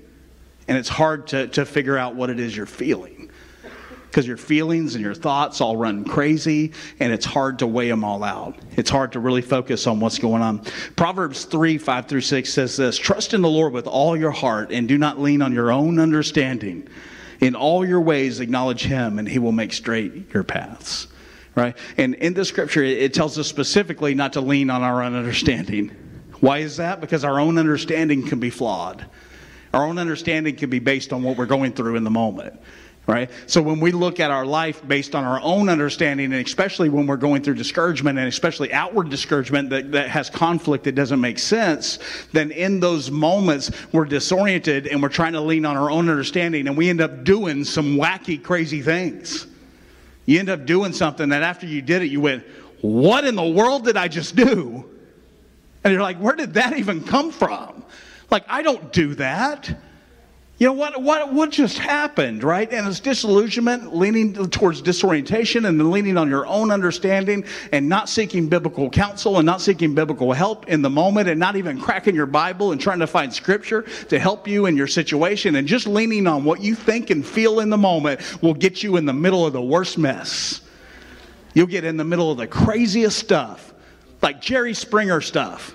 and 0.70 0.78
it's 0.78 0.88
hard 0.88 1.26
to, 1.26 1.48
to 1.48 1.66
figure 1.66 1.98
out 1.98 2.14
what 2.14 2.30
it 2.30 2.38
is 2.38 2.56
you're 2.56 2.64
feeling 2.64 3.28
because 4.04 4.24
your 4.24 4.36
feelings 4.36 4.94
and 4.94 5.02
your 5.02 5.14
thoughts 5.14 5.60
all 5.60 5.76
run 5.76 6.04
crazy 6.04 6.72
and 7.00 7.12
it's 7.12 7.26
hard 7.26 7.58
to 7.58 7.66
weigh 7.66 7.88
them 7.88 8.04
all 8.04 8.22
out. 8.22 8.56
It's 8.76 8.88
hard 8.88 9.10
to 9.12 9.20
really 9.20 9.42
focus 9.42 9.88
on 9.88 9.98
what's 9.98 10.20
going 10.20 10.42
on. 10.42 10.62
Proverbs 10.94 11.44
3 11.44 11.76
5 11.76 12.06
through 12.06 12.20
6 12.20 12.52
says 12.52 12.76
this 12.76 12.96
Trust 12.96 13.34
in 13.34 13.42
the 13.42 13.48
Lord 13.48 13.72
with 13.72 13.88
all 13.88 14.16
your 14.16 14.30
heart 14.30 14.70
and 14.70 14.86
do 14.86 14.96
not 14.96 15.20
lean 15.20 15.42
on 15.42 15.52
your 15.52 15.72
own 15.72 15.98
understanding. 15.98 16.88
In 17.40 17.56
all 17.56 17.84
your 17.84 18.00
ways, 18.00 18.38
acknowledge 18.38 18.84
him, 18.84 19.18
and 19.18 19.26
he 19.26 19.40
will 19.40 19.50
make 19.50 19.72
straight 19.72 20.32
your 20.32 20.44
paths. 20.44 21.08
Right? 21.56 21.76
And 21.96 22.14
in 22.14 22.34
the 22.34 22.44
scripture, 22.44 22.84
it 22.84 23.12
tells 23.12 23.38
us 23.38 23.48
specifically 23.48 24.14
not 24.14 24.34
to 24.34 24.40
lean 24.40 24.70
on 24.70 24.82
our 24.82 25.02
own 25.02 25.16
understanding. 25.16 25.88
Why 26.38 26.58
is 26.58 26.76
that? 26.76 27.00
Because 27.00 27.24
our 27.24 27.40
own 27.40 27.58
understanding 27.58 28.24
can 28.28 28.38
be 28.38 28.50
flawed. 28.50 29.06
Our 29.72 29.84
own 29.84 29.98
understanding 29.98 30.56
can 30.56 30.70
be 30.70 30.78
based 30.78 31.12
on 31.12 31.22
what 31.22 31.36
we're 31.36 31.46
going 31.46 31.72
through 31.72 31.96
in 31.96 32.04
the 32.04 32.10
moment 32.10 32.60
right? 33.10 33.30
So 33.46 33.60
when 33.60 33.80
we 33.80 33.90
look 33.90 34.20
at 34.20 34.30
our 34.30 34.46
life 34.46 34.86
based 34.86 35.14
on 35.14 35.24
our 35.24 35.40
own 35.42 35.68
understanding, 35.68 36.32
and 36.32 36.46
especially 36.46 36.88
when 36.88 37.06
we're 37.06 37.16
going 37.16 37.42
through 37.42 37.54
discouragement, 37.54 38.18
and 38.18 38.28
especially 38.28 38.72
outward 38.72 39.10
discouragement 39.10 39.70
that, 39.70 39.90
that 39.92 40.08
has 40.10 40.30
conflict 40.30 40.84
that 40.84 40.94
doesn't 40.94 41.20
make 41.20 41.38
sense, 41.38 41.98
then 42.32 42.50
in 42.52 42.78
those 42.78 43.10
moments 43.10 43.70
we're 43.92 44.04
disoriented 44.04 44.86
and 44.86 45.02
we're 45.02 45.08
trying 45.08 45.32
to 45.32 45.40
lean 45.40 45.64
on 45.64 45.76
our 45.76 45.90
own 45.90 46.08
understanding, 46.08 46.68
and 46.68 46.76
we 46.76 46.88
end 46.88 47.00
up 47.00 47.24
doing 47.24 47.64
some 47.64 47.96
wacky, 47.96 48.40
crazy 48.40 48.80
things. 48.82 49.46
You 50.26 50.38
end 50.38 50.48
up 50.48 50.64
doing 50.64 50.92
something 50.92 51.30
that 51.30 51.42
after 51.42 51.66
you 51.66 51.82
did 51.82 52.02
it, 52.02 52.10
you 52.10 52.20
went, 52.20 52.44
What 52.80 53.24
in 53.24 53.34
the 53.34 53.46
world 53.46 53.84
did 53.84 53.96
I 53.96 54.08
just 54.08 54.36
do? 54.36 54.84
And 55.82 55.92
you're 55.92 56.02
like, 56.02 56.18
Where 56.18 56.36
did 56.36 56.54
that 56.54 56.78
even 56.78 57.02
come 57.02 57.32
from? 57.32 57.79
Like, 58.30 58.44
I 58.48 58.62
don't 58.62 58.92
do 58.92 59.14
that. 59.16 59.74
You 60.60 60.66
know, 60.66 60.74
what, 60.74 61.00
what, 61.00 61.32
what 61.32 61.50
just 61.50 61.78
happened, 61.78 62.44
right? 62.44 62.70
And 62.70 62.86
it's 62.86 63.00
disillusionment, 63.00 63.96
leaning 63.96 64.34
towards 64.50 64.82
disorientation, 64.82 65.64
and 65.64 65.80
then 65.80 65.90
leaning 65.90 66.18
on 66.18 66.28
your 66.28 66.46
own 66.46 66.70
understanding 66.70 67.46
and 67.72 67.88
not 67.88 68.10
seeking 68.10 68.46
biblical 68.46 68.90
counsel 68.90 69.38
and 69.38 69.46
not 69.46 69.62
seeking 69.62 69.94
biblical 69.94 70.34
help 70.34 70.68
in 70.68 70.82
the 70.82 70.90
moment 70.90 71.30
and 71.30 71.40
not 71.40 71.56
even 71.56 71.80
cracking 71.80 72.14
your 72.14 72.26
Bible 72.26 72.72
and 72.72 72.80
trying 72.80 72.98
to 72.98 73.06
find 73.06 73.32
scripture 73.32 73.86
to 74.10 74.18
help 74.18 74.46
you 74.46 74.66
in 74.66 74.76
your 74.76 74.86
situation 74.86 75.56
and 75.56 75.66
just 75.66 75.86
leaning 75.86 76.26
on 76.26 76.44
what 76.44 76.60
you 76.60 76.74
think 76.74 77.08
and 77.08 77.24
feel 77.24 77.60
in 77.60 77.70
the 77.70 77.78
moment 77.78 78.20
will 78.42 78.52
get 78.52 78.82
you 78.82 78.98
in 78.98 79.06
the 79.06 79.14
middle 79.14 79.46
of 79.46 79.54
the 79.54 79.62
worst 79.62 79.96
mess. 79.96 80.60
You'll 81.54 81.68
get 81.68 81.84
in 81.84 81.96
the 81.96 82.04
middle 82.04 82.30
of 82.30 82.36
the 82.36 82.46
craziest 82.46 83.18
stuff, 83.18 83.72
like 84.20 84.42
Jerry 84.42 84.74
Springer 84.74 85.22
stuff. 85.22 85.74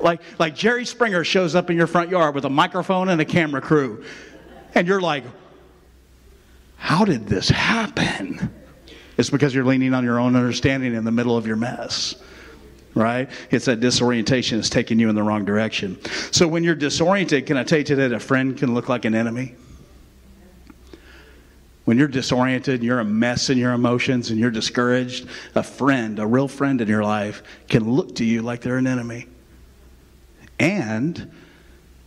Like, 0.00 0.20
like 0.38 0.54
Jerry 0.54 0.84
Springer 0.84 1.24
shows 1.24 1.54
up 1.54 1.70
in 1.70 1.76
your 1.76 1.86
front 1.86 2.10
yard 2.10 2.34
with 2.34 2.44
a 2.44 2.50
microphone 2.50 3.08
and 3.08 3.20
a 3.20 3.24
camera 3.24 3.60
crew. 3.60 4.04
And 4.74 4.86
you're 4.86 5.00
like, 5.00 5.24
how 6.76 7.04
did 7.04 7.26
this 7.26 7.48
happen? 7.48 8.52
It's 9.16 9.30
because 9.30 9.54
you're 9.54 9.64
leaning 9.64 9.94
on 9.94 10.04
your 10.04 10.18
own 10.18 10.36
understanding 10.36 10.94
in 10.94 11.04
the 11.04 11.10
middle 11.10 11.36
of 11.36 11.46
your 11.46 11.56
mess. 11.56 12.14
Right? 12.94 13.30
It's 13.50 13.66
that 13.66 13.80
disorientation 13.80 14.56
that's 14.56 14.70
taking 14.70 14.98
you 14.98 15.10
in 15.10 15.14
the 15.14 15.22
wrong 15.22 15.44
direction. 15.44 15.98
So 16.30 16.48
when 16.48 16.64
you're 16.64 16.74
disoriented, 16.74 17.44
can 17.44 17.56
I 17.58 17.64
tell 17.64 17.78
you 17.78 17.84
today 17.84 18.08
that 18.08 18.16
a 18.16 18.20
friend 18.20 18.56
can 18.56 18.74
look 18.74 18.88
like 18.88 19.04
an 19.04 19.14
enemy? 19.14 19.54
When 21.84 21.98
you're 21.98 22.08
disoriented, 22.08 22.82
you're 22.82 22.98
a 23.00 23.04
mess 23.04 23.48
in 23.48 23.58
your 23.58 23.72
emotions, 23.72 24.30
and 24.30 24.40
you're 24.40 24.50
discouraged, 24.50 25.28
a 25.54 25.62
friend, 25.62 26.18
a 26.18 26.26
real 26.26 26.48
friend 26.48 26.80
in 26.80 26.88
your 26.88 27.04
life, 27.04 27.42
can 27.68 27.88
look 27.88 28.16
to 28.16 28.24
you 28.24 28.42
like 28.42 28.60
they're 28.60 28.78
an 28.78 28.88
enemy. 28.88 29.26
And 30.58 31.30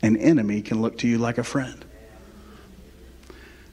an 0.02 0.18
enemy 0.18 0.62
can 0.62 0.82
look 0.82 0.98
to 1.00 1.08
you 1.08 1.18
like 1.18 1.38
a 1.38 1.44
friend. 1.44 1.86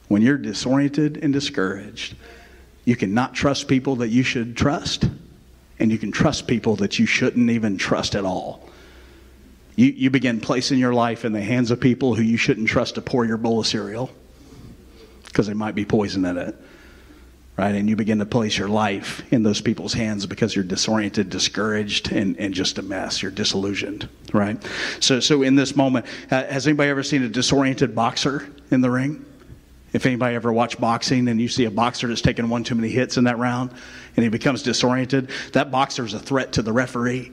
When 0.07 0.21
you're 0.21 0.37
disoriented 0.37 1.17
and 1.17 1.33
discouraged, 1.33 2.15
you 2.85 2.95
cannot 2.95 3.33
trust 3.33 3.67
people 3.67 3.97
that 3.97 4.09
you 4.09 4.23
should 4.23 4.55
trust, 4.55 5.09
and 5.79 5.91
you 5.91 5.97
can 5.97 6.11
trust 6.11 6.47
people 6.47 6.77
that 6.77 6.99
you 6.99 7.05
shouldn't 7.05 7.49
even 7.49 7.77
trust 7.77 8.15
at 8.15 8.23
all. 8.23 8.69
You, 9.75 9.87
you 9.87 10.09
begin 10.09 10.39
placing 10.39 10.79
your 10.79 10.93
life 10.93 11.25
in 11.25 11.33
the 11.33 11.41
hands 11.41 11.69
of 11.71 11.79
people 11.79 12.15
who 12.15 12.23
you 12.23 12.37
shouldn't 12.37 12.67
trust 12.67 12.95
to 12.95 13.01
pour 13.01 13.25
your 13.25 13.37
bowl 13.37 13.59
of 13.59 13.67
cereal 13.67 14.09
because 15.25 15.47
they 15.47 15.53
might 15.53 15.75
be 15.75 15.85
poison 15.85 16.25
in 16.25 16.37
it 16.37 16.55
right? 17.57 17.73
And 17.73 17.89
you 17.89 17.95
begin 17.95 18.19
to 18.19 18.25
place 18.25 18.57
your 18.57 18.67
life 18.67 19.21
in 19.33 19.41
those 19.41 19.61
people's 19.61 19.93
hands 19.93 20.25
because 20.27 20.55
you're 20.55 20.63
disoriented, 20.63 21.29
discouraged, 21.29 22.11
and, 22.11 22.37
and 22.39 22.53
just 22.53 22.77
a 22.77 22.83
mess. 22.83 23.21
You're 23.21 23.31
disillusioned, 23.31 24.07
right? 24.31 24.63
So, 24.99 25.19
so 25.19 25.41
in 25.41 25.55
this 25.55 25.75
moment, 25.75 26.05
uh, 26.29 26.45
has 26.45 26.67
anybody 26.67 26.89
ever 26.91 27.03
seen 27.03 27.23
a 27.23 27.29
disoriented 27.29 27.95
boxer 27.95 28.47
in 28.69 28.81
the 28.81 28.91
ring? 28.91 29.25
If 29.93 30.05
anybody 30.05 30.35
ever 30.35 30.53
watched 30.53 30.79
boxing 30.79 31.27
and 31.29 31.41
you 31.41 31.47
see 31.47 31.65
a 31.65 31.71
boxer 31.71 32.07
that's 32.07 32.21
taken 32.21 32.49
one 32.49 32.63
too 32.63 32.75
many 32.75 32.89
hits 32.89 33.17
in 33.17 33.23
that 33.23 33.39
round 33.39 33.71
and 34.15 34.23
he 34.23 34.29
becomes 34.29 34.61
disoriented, 34.61 35.29
that 35.53 35.71
boxer 35.71 36.05
is 36.05 36.13
a 36.13 36.19
threat 36.19 36.51
to 36.53 36.61
the 36.61 36.71
referee 36.71 37.31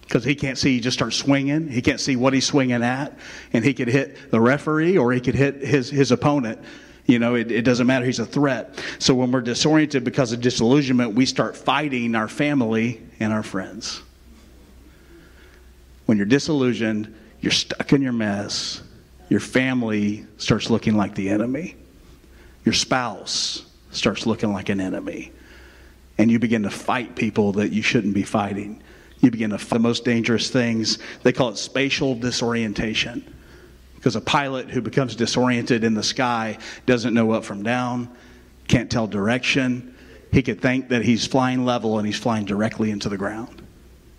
because 0.00 0.24
he 0.24 0.34
can't 0.34 0.56
see. 0.56 0.74
He 0.74 0.80
just 0.80 0.96
starts 0.96 1.16
swinging. 1.16 1.68
He 1.68 1.82
can't 1.82 2.00
see 2.00 2.16
what 2.16 2.32
he's 2.32 2.46
swinging 2.46 2.82
at, 2.82 3.18
and 3.52 3.64
he 3.64 3.74
could 3.74 3.88
hit 3.88 4.30
the 4.30 4.40
referee 4.40 4.96
or 4.96 5.12
he 5.12 5.20
could 5.20 5.34
hit 5.34 5.56
his 5.62 5.90
his 5.90 6.12
opponent 6.12 6.60
you 7.06 7.18
know, 7.18 7.34
it, 7.34 7.50
it, 7.50 7.62
doesn't 7.62 7.86
matter. 7.86 8.04
He's 8.04 8.20
a 8.20 8.26
threat. 8.26 8.78
So 8.98 9.14
when 9.14 9.32
we're 9.32 9.40
disoriented 9.40 10.04
because 10.04 10.32
of 10.32 10.40
disillusionment, 10.40 11.14
we 11.14 11.26
start 11.26 11.56
fighting 11.56 12.14
our 12.14 12.28
family 12.28 13.02
and 13.18 13.32
our 13.32 13.42
friends. 13.42 14.02
When 16.06 16.16
you're 16.16 16.26
disillusioned, 16.26 17.14
you're 17.40 17.52
stuck 17.52 17.92
in 17.92 18.02
your 18.02 18.12
mess. 18.12 18.82
Your 19.28 19.40
family 19.40 20.26
starts 20.36 20.70
looking 20.70 20.96
like 20.96 21.14
the 21.14 21.28
enemy. 21.30 21.74
Your 22.64 22.74
spouse 22.74 23.64
starts 23.90 24.26
looking 24.26 24.52
like 24.52 24.68
an 24.68 24.80
enemy. 24.80 25.32
And 26.18 26.30
you 26.30 26.38
begin 26.38 26.62
to 26.62 26.70
fight 26.70 27.16
people 27.16 27.52
that 27.52 27.72
you 27.72 27.82
shouldn't 27.82 28.14
be 28.14 28.22
fighting. 28.22 28.80
You 29.20 29.30
begin 29.30 29.50
to 29.50 29.58
fight 29.58 29.78
the 29.78 29.80
most 29.80 30.04
dangerous 30.04 30.50
things. 30.50 30.98
They 31.22 31.32
call 31.32 31.48
it 31.48 31.56
spatial 31.58 32.14
disorientation 32.14 33.34
because 34.02 34.16
a 34.16 34.20
pilot 34.20 34.68
who 34.68 34.80
becomes 34.80 35.14
disoriented 35.14 35.84
in 35.84 35.94
the 35.94 36.02
sky 36.02 36.58
doesn't 36.86 37.14
know 37.14 37.30
up 37.30 37.44
from 37.44 37.62
down, 37.62 38.08
can't 38.66 38.90
tell 38.90 39.06
direction. 39.06 39.94
He 40.32 40.42
could 40.42 40.60
think 40.60 40.88
that 40.88 41.04
he's 41.04 41.24
flying 41.24 41.64
level 41.64 41.98
and 41.98 42.06
he's 42.06 42.18
flying 42.18 42.44
directly 42.44 42.90
into 42.90 43.08
the 43.08 43.16
ground. 43.16 43.62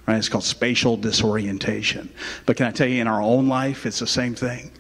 Right? 0.08 0.16
It's 0.16 0.30
called 0.30 0.46
spatial 0.46 0.96
disorientation. 0.96 2.10
But 2.46 2.56
can 2.56 2.68
I 2.68 2.72
tell 2.72 2.88
you, 2.88 3.02
in 3.02 3.10
our 3.10 3.22
own 3.22 3.50
life, 3.50 3.86
it's 3.86 4.00
the 4.00 4.08
same 4.08 4.36
thing. 4.36 4.72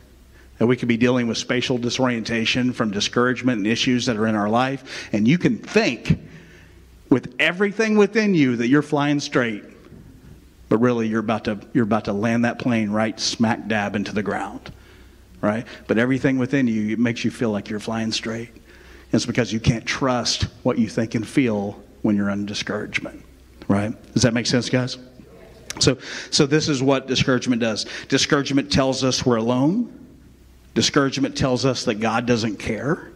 That 0.60 0.68
we 0.68 0.78
could 0.78 0.88
be 0.88 0.96
dealing 0.96 1.28
with 1.28 1.38
spatial 1.38 1.78
disorientation 1.78 2.72
from 2.72 2.90
discouragement 2.90 3.58
and 3.58 3.68
issues 3.68 4.06
that 4.06 4.16
are 4.16 4.28
in 4.28 4.36
our 4.36 4.48
life, 4.48 5.10
and 5.12 5.28
you 5.28 5.38
can 5.38 5.58
think 5.58 6.18
with 7.10 7.36
everything 7.40 7.98
within 7.98 8.36
you 8.36 8.56
that 8.56 8.70
you're 8.70 8.82
flying 8.82 9.20
straight, 9.20 9.66
but 10.70 10.78
really 10.78 11.10
you're 11.10 11.20
about 11.20 11.44
to 11.44 11.60
you're 11.74 11.84
about 11.84 12.06
to 12.06 12.14
land 12.14 12.46
that 12.46 12.58
plane 12.58 12.90
right 12.90 13.20
smack 13.20 13.68
dab 13.68 13.98
into 13.98 14.14
the 14.14 14.24
ground 14.24 14.72
right? 15.44 15.68
But 15.88 15.98
everything 16.00 16.38
within 16.40 16.68
you 16.68 16.96
makes 16.96 17.24
you 17.26 17.30
feel 17.30 17.52
like 17.52 17.70
you're 17.70 17.82
flying 17.82 18.14
straight. 18.14 18.50
It's 19.12 19.26
because 19.26 19.52
you 19.52 19.60
can't 19.60 19.86
trust 19.86 20.44
what 20.64 20.80
you 20.80 20.88
think 20.88 21.14
and 21.14 21.28
feel 21.28 21.84
when 22.02 22.16
you're 22.16 22.32
under 22.32 22.48
discouragement, 22.48 23.24
right? 23.68 23.94
Does 24.14 24.24
that 24.24 24.34
make 24.34 24.48
sense, 24.48 24.70
guys? 24.70 24.98
So, 25.80 25.98
so 26.32 26.46
this 26.46 26.70
is 26.70 26.82
what 26.82 27.08
discouragement 27.08 27.62
does. 27.62 27.86
Discouragement 28.08 28.72
tells 28.72 29.04
us 29.04 29.26
we're 29.26 29.36
alone. 29.36 29.92
Discouragement 30.76 31.38
tells 31.38 31.66
us 31.66 31.84
that 31.86 31.96
God 31.96 32.26
doesn't 32.26 32.58
care. 32.58 33.12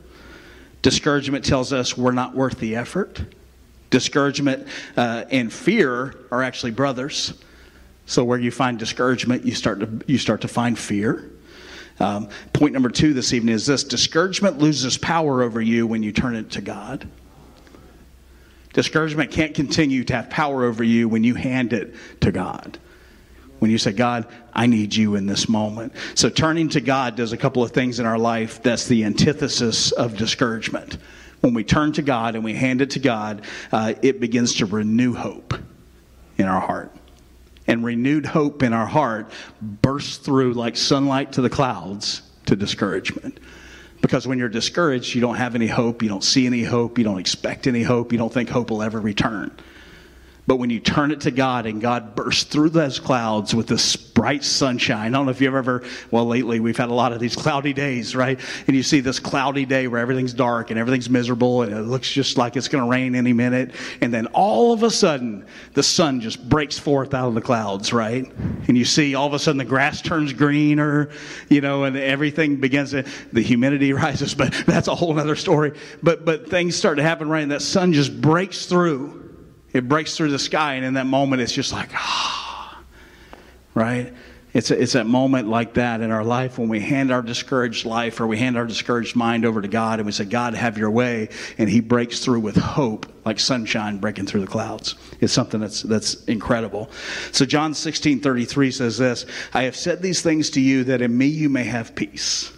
Discouragement 0.82 1.46
tells 1.46 1.72
us 1.72 1.98
we're 1.98 2.12
not 2.12 2.36
worth 2.36 2.60
the 2.60 2.76
effort. 2.76 3.22
Discouragement 3.90 4.68
uh, 4.98 5.24
and 5.32 5.52
fear 5.52 6.14
are 6.30 6.44
actually 6.44 6.72
brothers. 6.72 7.34
So 8.06 8.24
where 8.26 8.38
you 8.38 8.52
find 8.52 8.78
discouragement, 8.78 9.46
you 9.46 9.56
start 9.56 9.80
to 9.80 10.02
you 10.08 10.18
start 10.18 10.42
to 10.42 10.48
find 10.48 10.78
fear. 10.78 11.32
Um, 12.00 12.30
point 12.54 12.74
number 12.74 12.90
two 12.90 13.14
this 13.14 13.34
evening 13.34 13.56
is 13.56 13.66
this 13.66 13.84
discouragement 13.84 14.60
loses 14.60 14.98
power 14.98 15.42
over 15.42 15.62
you 15.62 15.88
when 15.88 16.04
you 16.04 16.12
turn 16.12 16.36
it 16.36 16.52
to 16.52 16.62
God. 16.62 17.08
Discouragement 18.74 19.32
can't 19.32 19.56
continue 19.56 20.04
to 20.04 20.16
have 20.16 20.30
power 20.30 20.64
over 20.64 20.84
you 20.84 21.10
when 21.10 21.24
you 21.24 21.34
hand 21.34 21.74
it 21.74 21.96
to 22.22 22.32
God. 22.32 22.78
When 23.58 23.72
you 23.72 23.80
say, 23.80 23.92
God, 23.92 24.28
I 24.54 24.68
need 24.68 24.96
you 24.96 25.16
in 25.16 25.26
this 25.26 25.50
moment. 25.50 25.94
So 26.14 26.30
turning 26.30 26.70
to 26.70 26.82
God 26.82 27.16
does 27.16 27.32
a 27.32 27.38
couple 27.38 27.64
of 27.64 27.72
things 27.72 28.00
in 28.00 28.06
our 28.06 28.20
life 28.20 28.62
that's 28.62 28.88
the 28.88 29.04
antithesis 29.04 29.92
of 29.94 30.16
discouragement. 30.16 31.00
When 31.42 31.56
we 31.56 31.64
turn 31.64 31.92
to 31.94 32.04
God 32.04 32.36
and 32.36 32.44
we 32.44 32.54
hand 32.54 32.82
it 32.82 32.92
to 32.92 33.00
God, 33.00 33.42
uh, 33.72 33.96
it 34.04 34.20
begins 34.20 34.56
to 34.56 34.68
renew 34.68 35.14
hope 35.14 35.56
in 36.38 36.46
our 36.46 36.62
heart. 36.62 36.92
And 37.68 37.84
renewed 37.84 38.26
hope 38.26 38.64
in 38.64 38.72
our 38.72 38.86
heart 38.86 39.32
bursts 39.62 40.18
through 40.18 40.54
like 40.54 40.78
sunlight 40.78 41.34
to 41.34 41.42
the 41.42 41.50
clouds 41.50 42.22
to 42.46 42.56
discouragement. 42.56 43.40
Because 44.02 44.28
when 44.28 44.38
you're 44.40 44.48
discouraged, 44.48 45.14
you 45.16 45.22
don't 45.22 45.36
have 45.36 45.56
any 45.56 45.68
hope, 45.68 46.02
you 46.02 46.10
don't 46.10 46.24
see 46.24 46.46
any 46.46 46.64
hope, 46.64 46.98
you 46.98 47.04
don't 47.04 47.20
expect 47.20 47.68
any 47.68 47.84
hope, 47.84 48.12
you 48.12 48.18
don't 48.18 48.32
think 48.32 48.50
hope 48.50 48.70
will 48.70 48.84
ever 48.84 49.00
return. 49.00 49.52
But 50.46 50.58
when 50.58 50.70
you 50.70 50.80
turn 50.80 51.12
it 51.12 51.22
to 51.22 51.32
God 51.32 51.66
and 51.66 51.82
God 51.82 52.16
bursts 52.16 52.46
through 52.46 52.70
those 52.70 53.00
clouds 53.00 53.54
with 53.54 53.68
this 53.68 53.84
bright 54.28 54.44
sunshine, 54.44 55.16
I 55.16 55.18
don't 55.18 55.26
know 55.26 55.32
if 55.32 55.40
you've 55.40 55.56
ever, 55.56 55.84
well, 56.12 56.26
lately 56.26 56.60
we've 56.60 56.76
had 56.76 56.90
a 56.90 56.94
lot 56.94 57.14
of 57.14 57.20
these 57.22 57.34
cloudy 57.34 57.72
days, 57.72 58.14
right? 58.14 58.38
And 58.68 58.76
you 58.76 58.84
see 58.84 59.00
this 59.00 59.22
cloudy 59.22 59.66
day 59.66 59.88
where 59.88 60.02
everything's 60.02 60.34
dark 60.34 60.70
and 60.70 60.78
everything's 60.78 61.10
miserable 61.10 61.62
and 61.62 61.72
it 61.72 61.84
looks 61.84 62.12
just 62.12 62.38
like 62.38 62.58
it's 62.58 62.68
going 62.68 62.84
to 62.84 62.90
rain 62.90 63.16
any 63.16 63.32
minute. 63.32 63.72
And 64.02 64.14
then 64.14 64.26
all 64.34 64.74
of 64.74 64.84
a 64.84 64.92
sudden, 64.92 65.46
the 65.76 65.82
sun 65.82 66.20
just 66.20 66.50
breaks 66.50 66.78
forth 66.78 67.14
out 67.14 67.30
of 67.30 67.36
the 67.36 67.42
clouds, 67.42 67.94
right? 67.94 68.30
And 68.68 68.78
you 68.78 68.84
see 68.84 69.16
all 69.16 69.28
of 69.28 69.34
a 69.34 69.40
sudden 69.40 69.60
the 69.60 69.64
grass 69.64 70.02
turns 70.02 70.34
greener, 70.34 71.10
you 71.48 71.62
know, 71.62 71.86
and 71.86 71.96
everything 71.96 72.58
begins 72.58 72.92
to, 72.92 73.06
the 73.32 73.42
humidity 73.42 73.94
rises, 74.04 74.36
but 74.36 74.52
that's 74.66 74.90
a 74.90 74.96
whole 74.96 75.18
other 75.18 75.38
story. 75.38 75.72
But, 76.04 76.26
but 76.26 76.50
things 76.50 76.76
start 76.76 76.98
to 76.98 77.04
happen, 77.04 77.30
right? 77.30 77.44
And 77.44 77.52
that 77.54 77.62
sun 77.62 77.94
just 77.94 78.20
breaks 78.20 78.66
through 78.66 79.24
it 79.74 79.88
breaks 79.88 80.16
through 80.16 80.32
the 80.32 80.40
sky, 80.40 80.76
and 80.76 80.86
in 80.86 80.94
that 80.96 81.06
moment, 81.06 81.42
it's 81.42 81.52
just 81.52 81.74
like, 81.74 81.90
ah, 81.94 82.47
right? 83.78 84.12
It's, 84.54 84.72
a, 84.72 84.82
it's 84.82 84.94
that 84.94 85.06
moment 85.06 85.48
like 85.48 85.76
that 85.76 86.02
in 86.02 86.10
our 86.10 86.24
life 86.24 86.58
when 86.58 86.68
we 86.68 86.80
hand 86.80 87.12
our 87.12 87.22
discouraged 87.22 87.86
life 87.86 88.20
or 88.20 88.26
we 88.26 88.38
hand 88.38 88.58
our 88.58 88.66
discouraged 88.66 89.16
mind 89.16 89.46
over 89.46 89.62
to 89.62 89.68
God 89.68 90.00
and 90.00 90.06
we 90.08 90.12
say, 90.12 90.26
God, 90.26 90.56
have 90.56 90.80
your 90.80 90.90
way. 90.90 91.30
And 91.60 91.70
He 91.70 91.80
breaks 91.80 92.22
through 92.22 92.40
with 92.40 92.56
hope, 92.56 93.06
like 93.24 93.40
sunshine 93.40 94.00
breaking 94.00 94.26
through 94.26 94.42
the 94.42 94.48
clouds. 94.48 94.96
It's 95.22 95.32
something 95.32 95.60
that's, 95.60 95.84
that's 95.84 96.24
incredible. 96.24 96.90
So, 97.32 97.46
John 97.46 97.76
16 97.76 98.20
33 98.20 98.72
says 98.72 98.98
this 98.98 99.28
I 99.54 99.64
have 99.64 99.76
said 99.76 100.02
these 100.02 100.24
things 100.24 100.50
to 100.52 100.62
you 100.62 100.84
that 100.86 101.04
in 101.04 101.16
me 101.16 101.28
you 101.28 101.50
may 101.50 101.66
have 101.66 101.94
peace. 101.94 102.52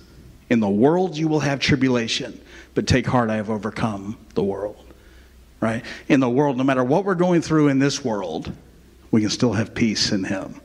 In 0.50 0.62
the 0.62 0.70
world 0.70 1.18
you 1.18 1.28
will 1.28 1.42
have 1.42 1.60
tribulation, 1.60 2.40
but 2.76 2.88
take 2.88 3.06
heart, 3.06 3.30
I 3.30 3.36
have 3.36 3.50
overcome 3.50 4.18
the 4.36 4.44
world 4.44 4.86
right? 5.62 5.84
In 6.08 6.22
the 6.22 6.30
world, 6.30 6.56
no 6.56 6.64
matter 6.64 6.86
what 6.86 7.04
we're 7.04 7.16
going 7.16 7.42
through 7.42 7.68
in 7.68 7.80
this 7.80 8.02
world, 8.02 8.50
we 9.12 9.20
can 9.20 9.30
still 9.30 9.52
have 9.52 9.76
peace 9.76 10.14
in 10.14 10.24
Him. 10.24 10.62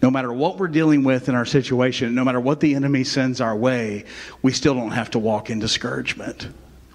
No 0.00 0.10
matter 0.10 0.32
what 0.32 0.58
we're 0.58 0.68
dealing 0.68 1.02
with 1.02 1.28
in 1.28 1.34
our 1.34 1.44
situation, 1.44 2.14
no 2.14 2.24
matter 2.24 2.40
what 2.40 2.60
the 2.60 2.74
enemy 2.74 3.02
sends 3.04 3.40
our 3.40 3.56
way, 3.56 4.04
we 4.42 4.52
still 4.52 4.74
don't 4.74 4.92
have 4.92 5.10
to 5.10 5.18
walk 5.18 5.50
in 5.50 5.58
discouragement. 5.58 6.48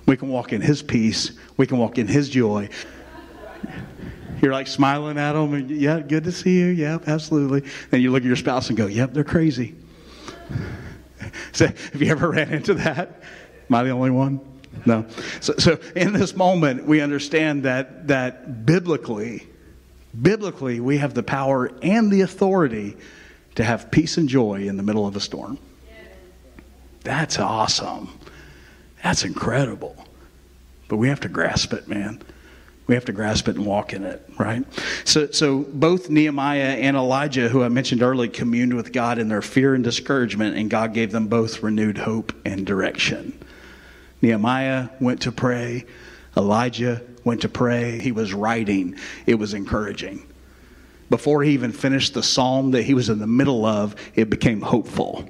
We 0.05 0.15
can 0.17 0.29
walk 0.29 0.53
in 0.53 0.61
His 0.61 0.81
peace, 0.81 1.31
we 1.57 1.67
can 1.67 1.77
walk 1.77 1.97
in 1.97 2.07
His 2.07 2.29
joy. 2.29 2.69
You're 4.41 4.51
like 4.51 4.67
smiling 4.67 5.17
at 5.17 5.33
them, 5.33 5.53
and 5.53 5.69
yeah, 5.69 5.99
good 6.01 6.25
to 6.25 6.31
see 6.31 6.59
you. 6.59 6.65
Yep, 6.65 7.07
absolutely. 7.07 7.63
Then 7.91 8.01
you 8.01 8.11
look 8.11 8.23
at 8.23 8.27
your 8.27 8.35
spouse 8.35 8.67
and 8.67 8.77
go, 8.77 8.87
yep, 8.87 9.13
they're 9.13 9.23
crazy. 9.23 9.75
so, 11.53 11.67
have 11.67 12.01
you 12.01 12.11
ever 12.11 12.29
ran 12.31 12.51
into 12.51 12.73
that? 12.73 13.23
Am 13.69 13.75
I 13.75 13.83
the 13.83 13.91
only 13.91 14.11
one? 14.11 14.41
No. 14.85 15.05
So, 15.39 15.53
so 15.57 15.79
in 15.95 16.11
this 16.13 16.35
moment, 16.35 16.85
we 16.85 16.99
understand 16.99 17.63
that, 17.63 18.07
that 18.07 18.65
biblically, 18.65 19.47
biblically, 20.19 20.79
we 20.79 20.97
have 20.97 21.13
the 21.13 21.23
power 21.23 21.71
and 21.81 22.11
the 22.11 22.21
authority 22.21 22.97
to 23.55 23.63
have 23.63 23.91
peace 23.91 24.17
and 24.17 24.27
joy 24.27 24.67
in 24.67 24.77
the 24.77 24.83
middle 24.83 25.05
of 25.07 25.15
a 25.15 25.19
storm. 25.19 25.57
That's 27.03 27.39
awesome. 27.39 28.09
That's 29.03 29.23
incredible. 29.23 29.95
But 30.87 30.97
we 30.97 31.09
have 31.09 31.19
to 31.21 31.29
grasp 31.29 31.73
it, 31.73 31.87
man. 31.87 32.21
We 32.87 32.95
have 32.95 33.05
to 33.05 33.13
grasp 33.13 33.47
it 33.47 33.55
and 33.55 33.65
walk 33.65 33.93
in 33.93 34.03
it, 34.03 34.29
right? 34.37 34.65
So, 35.05 35.31
so 35.31 35.59
both 35.59 36.09
Nehemiah 36.09 36.75
and 36.75 36.97
Elijah, 36.97 37.47
who 37.47 37.63
I 37.63 37.69
mentioned 37.69 38.03
earlier, 38.03 38.29
communed 38.29 38.73
with 38.73 38.91
God 38.91 39.19
in 39.19 39.29
their 39.29 39.41
fear 39.41 39.73
and 39.73 39.83
discouragement, 39.83 40.57
and 40.57 40.69
God 40.69 40.93
gave 40.93 41.11
them 41.11 41.27
both 41.27 41.63
renewed 41.63 41.97
hope 41.97 42.33
and 42.45 42.65
direction. 42.65 43.37
Nehemiah 44.21 44.89
went 44.99 45.21
to 45.21 45.31
pray. 45.31 45.85
Elijah 46.35 47.01
went 47.23 47.41
to 47.41 47.49
pray. 47.49 47.99
He 47.99 48.11
was 48.11 48.33
writing. 48.33 48.97
It 49.25 49.35
was 49.35 49.53
encouraging. 49.53 50.25
Before 51.09 51.43
he 51.43 51.51
even 51.51 51.71
finished 51.71 52.13
the 52.13 52.23
psalm 52.23 52.71
that 52.71 52.83
he 52.83 52.93
was 52.93 53.09
in 53.09 53.19
the 53.19 53.27
middle 53.27 53.65
of, 53.65 53.95
it 54.15 54.29
became 54.29 54.61
hopeful. 54.61 55.29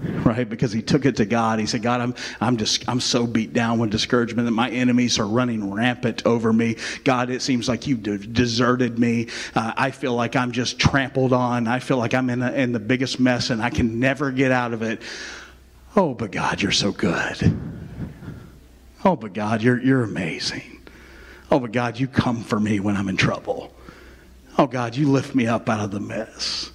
Right? 0.00 0.46
Because 0.46 0.70
he 0.70 0.82
took 0.82 1.06
it 1.06 1.16
to 1.16 1.24
God. 1.24 1.58
He 1.58 1.64
said, 1.64 1.80
God, 1.82 2.02
I'm, 2.02 2.14
I'm 2.38 2.58
just, 2.58 2.86
I'm 2.86 3.00
so 3.00 3.26
beat 3.26 3.54
down 3.54 3.78
with 3.78 3.90
discouragement 3.90 4.44
that 4.46 4.52
my 4.52 4.68
enemies 4.68 5.18
are 5.18 5.26
running 5.26 5.72
rampant 5.72 6.26
over 6.26 6.52
me. 6.52 6.76
God, 7.04 7.30
it 7.30 7.40
seems 7.40 7.70
like 7.70 7.86
you've 7.86 8.02
deserted 8.02 8.98
me. 8.98 9.28
Uh, 9.54 9.72
I 9.76 9.90
feel 9.92 10.14
like 10.14 10.36
I'm 10.36 10.52
just 10.52 10.78
trampled 10.78 11.32
on. 11.32 11.66
I 11.66 11.78
feel 11.78 11.96
like 11.96 12.12
I'm 12.12 12.28
in, 12.28 12.42
a, 12.42 12.52
in 12.52 12.72
the 12.72 12.80
biggest 12.80 13.18
mess 13.18 13.48
and 13.48 13.62
I 13.62 13.70
can 13.70 13.98
never 13.98 14.30
get 14.30 14.52
out 14.52 14.74
of 14.74 14.82
it. 14.82 15.00
Oh, 15.96 16.12
but 16.12 16.30
God, 16.30 16.60
you're 16.60 16.70
so 16.70 16.92
good. 16.92 17.58
Oh, 19.06 19.16
but 19.16 19.32
God, 19.32 19.62
you're, 19.62 19.80
you're 19.80 20.02
amazing. 20.02 20.73
Oh, 21.54 21.60
but 21.60 21.70
God, 21.70 22.00
you 22.00 22.08
come 22.08 22.42
for 22.42 22.58
me 22.58 22.80
when 22.80 22.96
I'm 22.96 23.08
in 23.08 23.16
trouble. 23.16 23.72
Oh, 24.58 24.66
God, 24.66 24.96
you 24.96 25.08
lift 25.08 25.36
me 25.36 25.46
up 25.46 25.68
out 25.68 25.84
of 25.84 25.92
the 25.92 26.00
mess. 26.00 26.72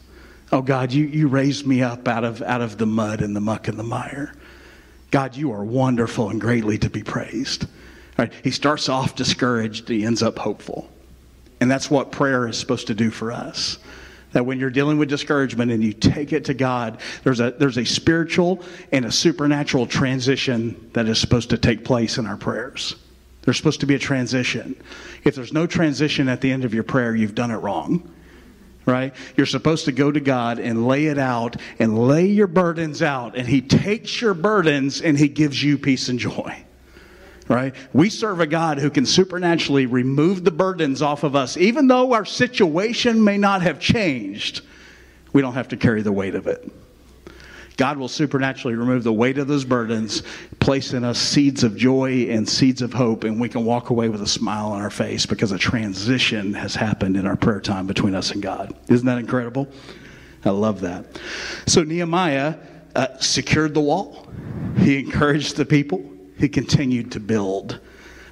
Oh, 0.54 0.62
God, 0.62 0.94
you, 0.94 1.04
you 1.04 1.28
raise 1.28 1.65
me 1.65 1.82
up 1.82 2.08
out 2.08 2.24
of, 2.24 2.42
out 2.42 2.62
of 2.62 2.78
the 2.78 2.86
mud 2.86 3.22
and 3.22 3.36
the 3.36 3.42
muck 3.42 3.68
and 3.68 3.78
the 3.78 3.84
mire. 3.84 4.34
God, 5.12 5.36
you 5.36 5.52
are 5.52 5.65
wonderful 5.65 6.30
and 6.30 6.39
greatly 6.39 6.78
to 6.78 6.89
be 6.89 7.04
praised. 7.04 7.68
Right? 8.18 8.32
He 8.42 8.52
starts 8.52 8.88
off 8.88 9.15
discouraged, 9.15 9.89
he 9.89 10.06
ends 10.06 10.24
up 10.24 10.39
hopeful. 10.39 10.89
And 11.60 11.70
that's 11.70 11.92
what 11.92 12.13
prayer 12.13 12.48
is 12.48 12.58
supposed 12.58 12.88
to 12.88 12.96
do 12.96 13.10
for 13.10 13.34
us. 13.34 13.80
That 14.32 14.46
when 14.46 14.62
you're 14.62 14.70
dealing 14.70 14.98
with 14.98 15.10
discouragement 15.10 15.74
and 15.74 15.84
you 15.84 15.92
take 15.92 16.32
it 16.32 16.46
to 16.46 16.54
God, 16.54 17.02
there's 17.26 17.42
a, 17.42 17.52
there's 17.52 17.78
a 17.78 17.86
spiritual 17.86 18.63
and 18.94 19.04
a 19.04 19.12
supernatural 19.12 19.88
transition 19.88 20.89
that 20.94 21.06
is 21.10 21.20
supposed 21.20 21.50
to 21.50 21.58
take 21.58 21.84
place 21.84 22.18
in 22.18 22.26
our 22.26 22.38
prayers. 22.38 22.96
There's 23.49 23.57
supposed 23.57 23.79
to 23.79 23.88
be 23.88 23.95
a 23.95 23.99
transition. 23.99 24.79
If 25.23 25.33
there's 25.33 25.51
no 25.51 25.65
transition 25.65 26.29
at 26.29 26.39
the 26.39 26.51
end 26.51 26.65
of 26.65 26.73
your 26.75 26.83
prayer, 26.83 27.15
you've 27.15 27.33
done 27.33 27.49
it 27.49 27.55
wrong. 27.55 28.07
Right? 28.85 29.12
You're 29.35 29.47
supposed 29.47 29.85
to 29.85 29.91
go 29.91 30.12
to 30.12 30.19
God 30.19 30.59
and 30.59 30.88
lay 30.88 31.07
it 31.07 31.17
out 31.17 31.55
and 31.79 31.97
lay 31.97 32.27
your 32.27 32.45
burdens 32.45 33.01
out, 33.01 33.35
and 33.35 33.47
He 33.47 33.62
takes 33.62 34.21
your 34.21 34.35
burdens 34.35 35.01
and 35.01 35.17
He 35.17 35.27
gives 35.27 35.63
you 35.63 35.79
peace 35.79 36.09
and 36.09 36.19
joy 36.19 36.63
right? 37.47 37.73
We 37.93 38.12
serve 38.12 38.41
a 38.41 38.45
God 38.45 38.77
who 38.77 38.91
can 38.91 39.07
supernaturally 39.07 39.88
remove 39.88 40.43
the 40.43 40.51
burdens 40.51 41.01
off 41.01 41.23
of 41.23 41.35
us. 41.35 41.57
Even 41.57 41.88
though 41.88 42.13
our 42.13 42.23
situation 42.23 43.23
may 43.23 43.39
not 43.39 43.63
have 43.63 43.79
changed, 43.79 44.62
we 45.33 45.41
don't 45.41 45.55
have 45.55 45.69
to 45.69 45.75
carry 45.75 46.03
the 46.03 46.12
weight 46.12 46.35
of 46.35 46.45
it. 46.45 46.71
God 47.80 47.98
will 47.98 48.10
supernaturally 48.10 48.76
remove 48.76 49.06
the 49.06 49.13
weight 49.13 49.38
of 49.38 49.48
those 49.48 49.63
burdens, 49.63 50.22
place 50.60 50.92
in 50.92 51.06
us 51.06 51.18
seeds 51.18 51.63
of 51.63 51.78
joy 51.78 52.28
and 52.30 52.48
seeds 52.48 52.82
of 52.82 52.92
hope, 52.92 53.24
and 53.24 53.39
we 53.39 53.48
can 53.48 53.63
walk 53.63 53.89
away 53.89 54.10
with 54.10 54.22
a 54.22 54.28
smile 54.28 54.74
on 54.74 54.82
our 54.82 54.89
face 54.89 55.26
because 55.26 55.54
a 55.54 55.58
transition 55.58 56.54
has 56.56 56.76
happened 56.76 57.15
in 57.15 57.26
our 57.26 57.38
prayer 57.38 57.62
time 57.62 57.88
between 57.88 58.15
us 58.15 58.32
and 58.32 58.44
God. 58.44 58.76
Isn't 58.89 59.06
that 59.06 59.18
incredible? 59.18 59.70
I 60.44 60.50
love 60.50 60.82
that. 60.82 61.22
So 61.68 61.84
Nehemiah 61.84 62.56
uh, 62.98 63.18
secured 63.20 63.74
the 63.74 63.80
wall, 63.80 64.28
he 64.80 65.00
encouraged 65.00 65.56
the 65.56 65.65
people 65.65 66.04
he 66.38 66.50
continued 66.50 67.13
to 67.13 67.22
build. 67.22 67.80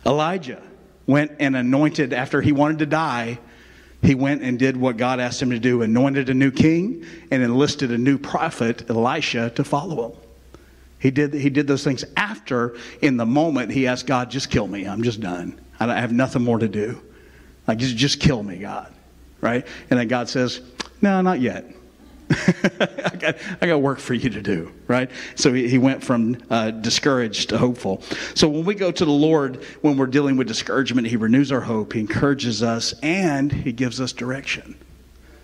Elijah 0.06 0.62
went 1.06 1.32
and 1.40 1.56
anointed 1.56 2.12
after 2.12 2.42
he 2.42 2.52
wanted 2.52 2.80
to 2.80 2.86
die. 2.86 3.40
He 4.08 4.15
went 4.15 4.41
and 4.41 4.58
did 4.58 4.78
what 4.78 4.96
God 4.96 5.20
asked 5.20 5.41
him 5.41 5.50
to 5.50 5.60
do, 5.60 5.82
anointed 5.82 6.30
a 6.30 6.34
new 6.34 6.50
king 6.50 7.06
and 7.30 7.43
enlisted 7.43 7.91
a 7.91 7.98
new 7.98 8.17
prophet, 8.17 8.89
Elisha, 8.89 9.50
to 9.50 9.65
follow 9.65 10.08
him. 10.08 10.17
He 10.98 11.12
did, 11.12 11.34
he 11.34 11.50
did 11.50 11.67
those 11.67 11.84
things 11.84 12.06
after, 12.15 12.78
in 13.02 13.17
the 13.17 13.26
moment, 13.26 13.70
he 13.70 13.86
asked 13.86 14.08
God, 14.08 14.32
just 14.32 14.50
kill 14.50 14.65
me. 14.65 14.88
I'm 14.88 15.04
just 15.04 15.20
done. 15.20 15.60
I 15.78 16.00
have 16.00 16.13
nothing 16.13 16.41
more 16.41 16.58
to 16.58 16.70
do. 16.70 17.02
Like, 17.67 17.80
just, 17.80 17.98
just 17.98 18.22
kill 18.22 18.41
me, 18.41 18.60
God. 18.60 18.93
Right? 19.41 19.67
And 19.89 20.00
then 20.00 20.08
God 20.08 20.30
says, 20.30 20.62
no, 21.02 21.20
not 21.20 21.41
yet. 21.41 21.65
I, 22.30 23.16
got, 23.20 23.36
I 23.62 23.68
got 23.68 23.82
work 23.82 24.00
for 24.00 24.13
you 24.13 24.30
to 24.30 24.42
do, 24.42 24.74
right? 24.88 25.10
So 25.36 25.54
he, 25.54 25.70
he 25.70 25.78
went 25.78 26.04
from 26.04 26.38
uh, 26.50 26.72
discouraged 26.72 27.50
to 27.50 27.58
hopeful. 27.58 28.02
So 28.36 28.50
when 28.50 28.66
we 28.66 28.76
go 28.76 28.92
to 28.92 29.06
the 29.06 29.12
Lord, 29.12 29.63
when 29.82 29.98
we're 29.98 30.08
dealing 30.08 30.36
with 30.36 30.48
discouragement, 30.48 31.08
He 31.08 31.16
renews 31.16 31.51
our 31.51 31.62
hope, 31.62 31.93
He 31.93 32.01
encourages 32.01 32.62
us, 32.64 32.93
and 33.01 33.51
He 33.51 33.72
gives 33.72 34.01
us 34.01 34.12
direction. 34.12 34.76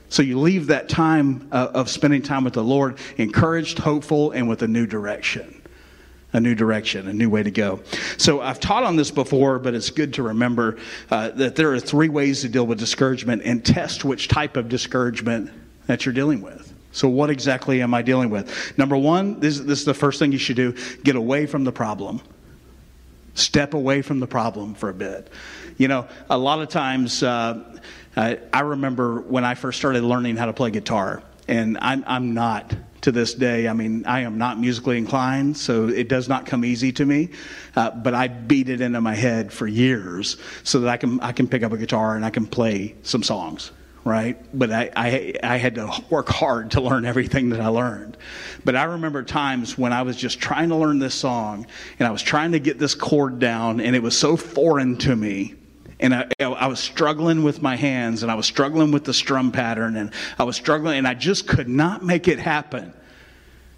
So 0.10 0.22
you 0.22 0.40
leave 0.40 0.68
that 0.68 0.90
time 0.90 1.48
uh, 1.52 1.72
of 1.74 1.90
spending 1.90 2.22
time 2.22 2.44
with 2.44 2.54
the 2.54 2.64
Lord 2.64 3.00
encouraged, 3.18 3.80
hopeful, 3.80 4.32
and 4.32 4.48
with 4.50 4.62
a 4.62 4.68
new 4.68 4.86
direction. 4.86 5.62
a 6.34 6.40
new 6.40 6.56
direction, 6.56 7.08
a 7.08 7.14
new 7.14 7.30
way 7.30 7.44
to 7.44 7.52
go. 7.52 7.80
So 8.18 8.42
I've 8.42 8.60
taught 8.60 8.84
on 8.84 8.96
this 8.96 9.12
before, 9.12 9.60
but 9.60 9.74
it's 9.74 9.92
good 9.92 10.16
to 10.16 10.24
remember 10.24 10.78
uh, 11.12 11.30
that 11.30 11.56
there 11.56 11.72
are 11.74 11.80
three 11.80 12.10
ways 12.10 12.42
to 12.42 12.50
deal 12.50 12.66
with 12.66 12.80
discouragement 12.80 13.44
and 13.46 13.64
test 13.64 14.04
which 14.04 14.28
type 14.28 14.58
of 14.58 14.68
discouragement 14.68 15.52
that 15.86 16.06
you're 16.06 16.14
dealing 16.14 16.42
with. 16.42 16.73
So, 16.94 17.10
what 17.10 17.32
exactly 17.32 17.82
am 17.82 17.94
I 17.96 18.04
dealing 18.04 18.30
with? 18.30 18.78
Number 18.78 18.96
one, 18.96 19.40
this, 19.40 19.60
this 19.60 19.80
is 19.80 19.86
the 19.86 19.96
first 19.96 20.20
thing 20.20 20.32
you 20.32 20.38
should 20.38 20.56
do 20.56 20.76
get 21.04 21.16
away 21.16 21.48
from 21.48 21.64
the 21.64 21.72
problem. 21.72 22.22
Step 23.34 23.74
away 23.74 24.04
from 24.04 24.20
the 24.20 24.28
problem 24.28 24.76
for 24.76 24.90
a 24.90 24.94
bit. 24.94 25.28
You 25.78 25.88
know, 25.88 26.08
a 26.30 26.38
lot 26.38 26.62
of 26.62 26.70
times, 26.70 27.24
uh, 27.24 27.80
I, 28.16 28.38
I 28.54 28.60
remember 28.60 29.22
when 29.22 29.44
I 29.44 29.56
first 29.56 29.80
started 29.80 30.04
learning 30.04 30.38
how 30.38 30.46
to 30.46 30.54
play 30.54 30.70
guitar, 30.70 31.24
and 31.48 31.80
I'm, 31.82 32.04
I'm 32.06 32.36
not 32.36 32.76
to 33.02 33.12
this 33.12 33.34
day. 33.34 33.68
I 33.68 33.74
mean, 33.74 34.06
I 34.06 34.20
am 34.20 34.38
not 34.38 34.60
musically 34.60 35.00
inclined, 35.00 35.58
so 35.58 35.88
it 35.88 36.08
does 36.08 36.30
not 36.30 36.46
come 36.46 36.64
easy 36.64 36.92
to 36.92 37.06
me. 37.06 37.30
Uh, 37.76 37.90
but 37.90 38.14
I 38.14 38.28
beat 38.28 38.70
it 38.70 38.82
into 38.82 39.02
my 39.02 39.16
head 39.16 39.52
for 39.52 39.66
years 39.66 40.38
so 40.64 40.82
that 40.82 40.90
I 40.90 40.98
can 40.98 41.20
I 41.22 41.32
can 41.32 41.48
pick 41.48 41.64
up 41.64 41.72
a 41.72 41.78
guitar 41.78 42.16
and 42.16 42.24
I 42.24 42.30
can 42.30 42.46
play 42.46 42.94
some 43.02 43.24
songs 43.24 43.72
right? 44.06 44.38
But 44.58 44.72
I, 44.72 44.92
I, 44.96 45.34
I, 45.44 45.58
had 45.58 45.76
to 45.76 45.90
work 46.10 46.28
hard 46.28 46.72
to 46.72 46.82
learn 46.82 47.06
everything 47.06 47.50
that 47.50 47.62
I 47.62 47.68
learned. 47.68 48.18
But 48.66 48.76
I 48.76 48.84
remember 48.84 49.24
times 49.24 49.78
when 49.78 49.94
I 49.94 50.02
was 50.02 50.18
just 50.18 50.40
trying 50.40 50.70
to 50.70 50.76
learn 50.76 51.00
this 51.00 51.16
song 51.16 51.66
and 52.00 52.08
I 52.08 52.12
was 52.12 52.22
trying 52.22 52.52
to 52.52 52.60
get 52.60 52.80
this 52.80 52.96
chord 52.96 53.40
down 53.40 53.80
and 53.80 53.96
it 53.96 54.04
was 54.04 54.18
so 54.18 54.36
foreign 54.36 54.98
to 55.00 55.16
me. 55.16 55.56
And 56.00 56.14
I, 56.14 56.28
I 56.40 56.68
was 56.68 56.82
struggling 56.82 57.44
with 57.44 57.62
my 57.62 57.78
hands 57.78 58.24
and 58.24 58.32
I 58.32 58.36
was 58.36 58.46
struggling 58.46 58.92
with 58.92 59.06
the 59.06 59.14
strum 59.14 59.52
pattern 59.52 59.96
and 59.96 60.12
I 60.38 60.44
was 60.44 60.58
struggling 60.58 60.98
and 60.98 61.08
I 61.08 61.14
just 61.14 61.48
could 61.48 61.70
not 61.70 62.04
make 62.04 62.28
it 62.28 62.40
happen. 62.40 62.94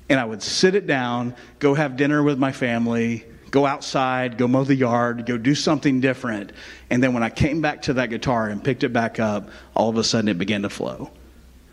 And 0.09 0.19
I 0.19 0.25
would 0.25 0.41
sit 0.41 0.73
it 0.73 0.87
down, 0.87 1.35
go 1.59 1.75
have 1.75 1.97
dinner 1.97 2.23
with 2.23 2.39
my 2.39 2.51
family, 2.51 3.25
go 3.55 3.65
outside, 3.65 4.37
go 4.37 4.49
mow 4.49 4.65
the 4.65 4.75
yard, 4.75 5.25
go 5.25 5.37
do 5.37 5.55
something 5.55 6.01
different. 6.01 6.51
And 6.89 7.01
then 7.01 7.13
when 7.13 7.23
I 7.23 7.29
came 7.29 7.61
back 7.61 7.83
to 7.83 7.93
that 7.93 8.09
guitar 8.09 8.49
and 8.49 8.61
picked 8.61 8.83
it 8.83 8.91
back 8.91 9.17
up, 9.17 9.47
all 9.73 9.87
of 9.87 9.97
a 9.97 10.03
sudden 10.03 10.27
it 10.27 10.37
began 10.37 10.63
to 10.63 10.69
flow. 10.69 11.09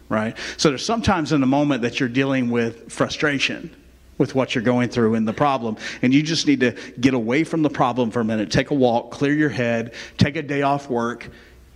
Right? 0.08 0.38
So 0.58 0.68
there's 0.68 0.84
sometimes 0.84 1.32
in 1.32 1.40
the 1.40 1.46
moment 1.48 1.82
that 1.82 1.98
you're 1.98 2.08
dealing 2.08 2.50
with 2.50 2.92
frustration 2.92 3.74
with 4.16 4.32
what 4.32 4.54
you're 4.54 4.62
going 4.62 4.90
through 4.90 5.16
and 5.16 5.26
the 5.26 5.32
problem. 5.32 5.76
And 6.02 6.14
you 6.14 6.22
just 6.22 6.46
need 6.46 6.60
to 6.60 6.70
get 7.00 7.14
away 7.14 7.42
from 7.42 7.62
the 7.62 7.70
problem 7.70 8.12
for 8.12 8.20
a 8.20 8.24
minute. 8.24 8.52
Take 8.52 8.70
a 8.70 8.74
walk, 8.74 9.10
clear 9.10 9.34
your 9.34 9.48
head, 9.48 9.94
take 10.18 10.36
a 10.36 10.42
day 10.42 10.62
off 10.62 10.88
work, 10.88 11.30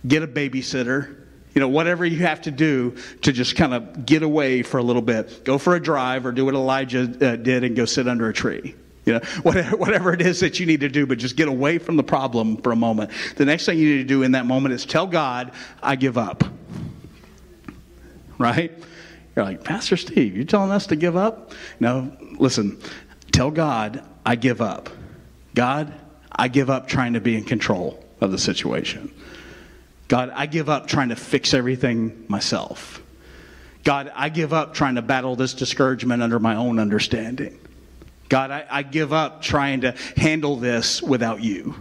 get 0.07 0.23
a 0.23 0.27
babysitter, 0.27 1.17
you 1.53 1.59
know, 1.59 1.67
whatever 1.67 2.05
you 2.05 2.19
have 2.19 2.43
to 2.43 2.51
do 2.51 2.95
to 3.23 3.33
just 3.33 3.57
kind 3.57 3.73
of 3.73 4.05
get 4.05 4.23
away 4.23 4.61
for 4.61 4.77
a 4.77 4.83
little 4.83 5.01
bit. 5.01 5.43
Go 5.43 5.57
for 5.57 5.75
a 5.75 5.81
drive 5.81 6.25
or 6.25 6.31
do 6.31 6.45
what 6.45 6.53
Elijah 6.53 7.01
uh, 7.01 7.35
did 7.35 7.65
and 7.65 7.75
go 7.75 7.83
sit 7.83 8.07
under 8.07 8.29
a 8.29 8.33
tree. 8.33 8.73
You 9.07 9.13
know, 9.13 9.19
whatever, 9.43 9.77
whatever 9.77 10.13
it 10.13 10.21
is 10.21 10.41
that 10.41 10.59
you 10.59 10.65
need 10.65 10.81
to 10.81 10.89
do, 10.89 11.07
but 11.07 11.17
just 11.17 11.37
get 11.37 11.47
away 11.47 11.79
from 11.79 11.95
the 11.95 12.03
problem 12.03 12.57
for 12.57 12.73
a 12.73 12.75
moment. 12.75 13.09
The 13.37 13.45
next 13.45 13.65
thing 13.65 13.79
you 13.79 13.95
need 13.95 14.01
to 14.01 14.07
do 14.07 14.21
in 14.21 14.33
that 14.33 14.45
moment 14.45 14.75
is 14.75 14.85
tell 14.85 15.07
God, 15.07 15.53
I 15.81 15.95
give 15.95 16.17
up. 16.17 16.43
Right? 18.37 18.71
You're 19.35 19.45
like, 19.45 19.63
Pastor 19.63 19.97
Steve, 19.97 20.35
you're 20.35 20.45
telling 20.45 20.71
us 20.71 20.87
to 20.87 20.95
give 20.95 21.15
up? 21.15 21.53
No, 21.79 22.15
listen, 22.37 22.79
tell 23.31 23.49
God, 23.49 24.03
I 24.25 24.35
give 24.35 24.61
up. 24.61 24.89
God, 25.55 25.93
I 26.31 26.49
give 26.49 26.69
up 26.69 26.87
trying 26.87 27.13
to 27.13 27.21
be 27.21 27.35
in 27.35 27.45
control 27.45 28.03
of 28.19 28.31
the 28.31 28.37
situation. 28.37 29.11
God, 30.07 30.31
I 30.33 30.45
give 30.45 30.69
up 30.69 30.87
trying 30.87 31.09
to 31.09 31.15
fix 31.15 31.53
everything 31.53 32.25
myself. 32.27 33.01
God, 33.83 34.11
I 34.13 34.29
give 34.29 34.53
up 34.53 34.73
trying 34.73 34.95
to 34.95 35.01
battle 35.01 35.35
this 35.35 35.53
discouragement 35.53 36.21
under 36.21 36.39
my 36.39 36.55
own 36.55 36.77
understanding. 36.77 37.57
God, 38.29 38.51
I, 38.51 38.65
I 38.69 38.83
give 38.83 39.13
up 39.13 39.41
trying 39.41 39.81
to 39.81 39.95
handle 40.15 40.57
this 40.57 41.01
without 41.01 41.41
you. 41.41 41.75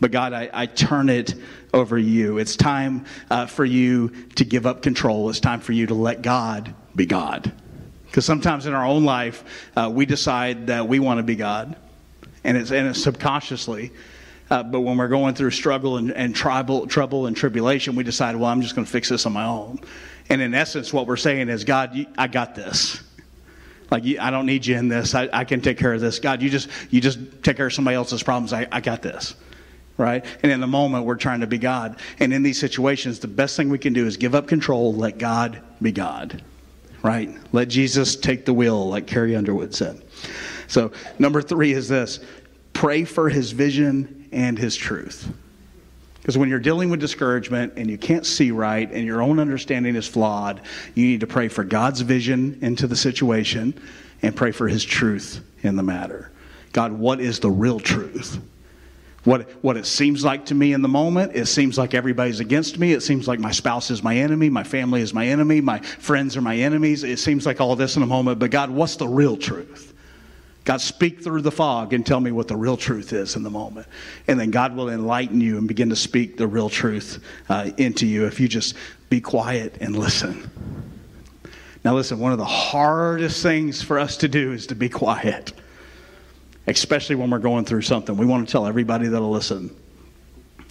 But 0.00 0.10
God, 0.10 0.32
I, 0.32 0.50
I, 0.52 0.66
turn 0.66 1.08
it 1.08 1.34
over 1.72 1.96
you. 1.96 2.38
It's 2.38 2.56
time 2.56 3.04
uh, 3.30 3.46
for 3.46 3.64
you 3.64 4.08
to 4.34 4.44
give 4.44 4.66
up 4.66 4.82
control. 4.82 5.30
It's 5.30 5.38
time 5.38 5.60
for 5.60 5.72
you 5.72 5.86
to 5.86 5.94
let 5.94 6.22
God 6.22 6.74
be 6.96 7.06
God. 7.06 7.52
Because 8.06 8.24
sometimes 8.24 8.66
in 8.66 8.74
our 8.74 8.84
own 8.84 9.04
life, 9.04 9.70
uh, 9.76 9.90
we 9.92 10.04
decide 10.04 10.66
that 10.66 10.88
we 10.88 10.98
want 10.98 11.18
to 11.18 11.22
be 11.22 11.36
God, 11.36 11.76
and 12.44 12.56
it's, 12.56 12.72
and 12.72 12.88
it's 12.88 13.02
subconsciously. 13.02 13.92
Uh, 14.50 14.62
but 14.62 14.80
when 14.80 14.98
we're 14.98 15.08
going 15.08 15.34
through 15.34 15.52
struggle 15.52 15.96
and, 15.96 16.12
and 16.12 16.34
tribal, 16.34 16.86
trouble 16.86 17.26
and 17.26 17.36
tribulation, 17.36 17.94
we 17.94 18.02
decide, 18.02 18.36
well, 18.36 18.50
I'm 18.50 18.60
just 18.60 18.74
going 18.74 18.84
to 18.84 18.90
fix 18.90 19.08
this 19.08 19.24
on 19.24 19.32
my 19.32 19.46
own. 19.46 19.78
And 20.28 20.42
in 20.42 20.52
essence, 20.52 20.92
what 20.92 21.06
we're 21.06 21.16
saying 21.16 21.48
is, 21.48 21.64
God, 21.64 22.06
I 22.18 22.26
got 22.26 22.54
this. 22.54 23.02
Like, 23.92 24.04
I 24.18 24.30
don't 24.30 24.46
need 24.46 24.64
you 24.64 24.74
in 24.78 24.88
this. 24.88 25.14
I, 25.14 25.28
I, 25.30 25.44
can 25.44 25.60
take 25.60 25.76
care 25.76 25.92
of 25.92 26.00
this. 26.00 26.18
God, 26.18 26.40
you 26.40 26.48
just, 26.48 26.70
you 26.88 27.02
just 27.02 27.18
take 27.42 27.58
care 27.58 27.66
of 27.66 27.74
somebody 27.74 27.94
else's 27.94 28.22
problems. 28.22 28.54
I, 28.54 28.66
I 28.72 28.80
got 28.80 29.02
this. 29.02 29.34
Right? 29.98 30.24
And 30.42 30.50
in 30.50 30.60
the 30.60 30.66
moment, 30.66 31.04
we're 31.04 31.16
trying 31.16 31.40
to 31.40 31.46
be 31.46 31.58
God. 31.58 32.00
And 32.18 32.32
in 32.32 32.42
these 32.42 32.58
situations, 32.58 33.18
the 33.18 33.28
best 33.28 33.54
thing 33.54 33.68
we 33.68 33.78
can 33.78 33.92
do 33.92 34.06
is 34.06 34.16
give 34.16 34.34
up 34.34 34.48
control, 34.48 34.94
let 34.94 35.18
God 35.18 35.60
be 35.82 35.92
God. 35.92 36.42
Right? 37.02 37.36
Let 37.52 37.68
Jesus 37.68 38.16
take 38.16 38.46
the 38.46 38.54
wheel, 38.54 38.88
like 38.88 39.06
Carrie 39.06 39.36
Underwood 39.36 39.74
said. 39.74 40.00
So, 40.68 40.92
number 41.18 41.42
three 41.42 41.72
is 41.72 41.86
this 41.86 42.20
pray 42.72 43.04
for 43.04 43.28
his 43.28 43.52
vision 43.52 44.26
and 44.32 44.58
his 44.58 44.74
truth. 44.74 45.30
Because 46.22 46.38
when 46.38 46.48
you're 46.48 46.60
dealing 46.60 46.88
with 46.88 47.00
discouragement 47.00 47.72
and 47.76 47.90
you 47.90 47.98
can't 47.98 48.24
see 48.24 48.52
right 48.52 48.88
and 48.88 49.04
your 49.04 49.20
own 49.20 49.40
understanding 49.40 49.96
is 49.96 50.06
flawed, 50.06 50.60
you 50.94 51.04
need 51.04 51.20
to 51.20 51.26
pray 51.26 51.48
for 51.48 51.64
God's 51.64 52.00
vision 52.00 52.60
into 52.62 52.86
the 52.86 52.94
situation 52.94 53.74
and 54.22 54.36
pray 54.36 54.52
for 54.52 54.68
His 54.68 54.84
truth 54.84 55.40
in 55.64 55.74
the 55.74 55.82
matter. 55.82 56.30
God, 56.72 56.92
what 56.92 57.20
is 57.20 57.40
the 57.40 57.50
real 57.50 57.80
truth? 57.80 58.40
What, 59.24 59.50
what 59.64 59.76
it 59.76 59.84
seems 59.84 60.24
like 60.24 60.46
to 60.46 60.54
me 60.54 60.72
in 60.72 60.82
the 60.82 60.88
moment, 60.88 61.34
it 61.34 61.46
seems 61.46 61.76
like 61.76 61.92
everybody's 61.92 62.38
against 62.38 62.78
me. 62.78 62.92
It 62.92 63.02
seems 63.02 63.26
like 63.26 63.40
my 63.40 63.52
spouse 63.52 63.90
is 63.90 64.02
my 64.02 64.16
enemy, 64.16 64.48
my 64.48 64.64
family 64.64 65.00
is 65.00 65.12
my 65.12 65.26
enemy, 65.26 65.60
my 65.60 65.80
friends 65.80 66.36
are 66.36 66.40
my 66.40 66.56
enemies. 66.56 67.02
It 67.02 67.18
seems 67.18 67.46
like 67.46 67.60
all 67.60 67.74
this 67.74 67.96
in 67.96 68.02
a 68.02 68.06
moment, 68.06 68.38
but 68.38 68.52
God, 68.52 68.70
what's 68.70 68.94
the 68.94 69.08
real 69.08 69.36
truth? 69.36 69.91
God, 70.64 70.80
speak 70.80 71.22
through 71.22 71.42
the 71.42 71.50
fog 71.50 71.92
and 71.92 72.06
tell 72.06 72.20
me 72.20 72.30
what 72.30 72.46
the 72.46 72.56
real 72.56 72.76
truth 72.76 73.12
is 73.12 73.34
in 73.34 73.42
the 73.42 73.50
moment. 73.50 73.86
And 74.28 74.38
then 74.38 74.52
God 74.52 74.76
will 74.76 74.90
enlighten 74.90 75.40
you 75.40 75.58
and 75.58 75.66
begin 75.66 75.88
to 75.88 75.96
speak 75.96 76.36
the 76.36 76.46
real 76.46 76.68
truth 76.68 77.22
uh, 77.48 77.70
into 77.78 78.06
you 78.06 78.26
if 78.26 78.38
you 78.38 78.46
just 78.46 78.76
be 79.10 79.20
quiet 79.20 79.76
and 79.80 79.96
listen. 79.96 80.48
Now, 81.84 81.96
listen, 81.96 82.20
one 82.20 82.30
of 82.30 82.38
the 82.38 82.44
hardest 82.44 83.42
things 83.42 83.82
for 83.82 83.98
us 83.98 84.16
to 84.18 84.28
do 84.28 84.52
is 84.52 84.68
to 84.68 84.76
be 84.76 84.88
quiet, 84.88 85.52
especially 86.68 87.16
when 87.16 87.28
we're 87.30 87.40
going 87.40 87.64
through 87.64 87.82
something. 87.82 88.16
We 88.16 88.26
want 88.26 88.46
to 88.46 88.52
tell 88.52 88.64
everybody 88.64 89.08
that'll 89.08 89.32
listen. 89.32 89.74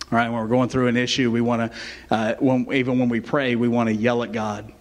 All 0.09 0.17
right, 0.17 0.29
when 0.29 0.39
we're 0.39 0.47
going 0.47 0.69
through 0.69 0.87
an 0.87 0.95
issue, 0.95 1.29
we 1.31 1.41
want 1.41 1.69
to, 1.69 1.77
uh, 2.15 2.35
when, 2.39 2.65
even 2.71 2.97
when 2.97 3.09
we 3.09 3.19
pray, 3.19 3.55
we 3.55 3.67
want 3.67 3.89
to 3.89 3.95
yell 3.95 4.23
at 4.23 4.31
God 4.31 4.71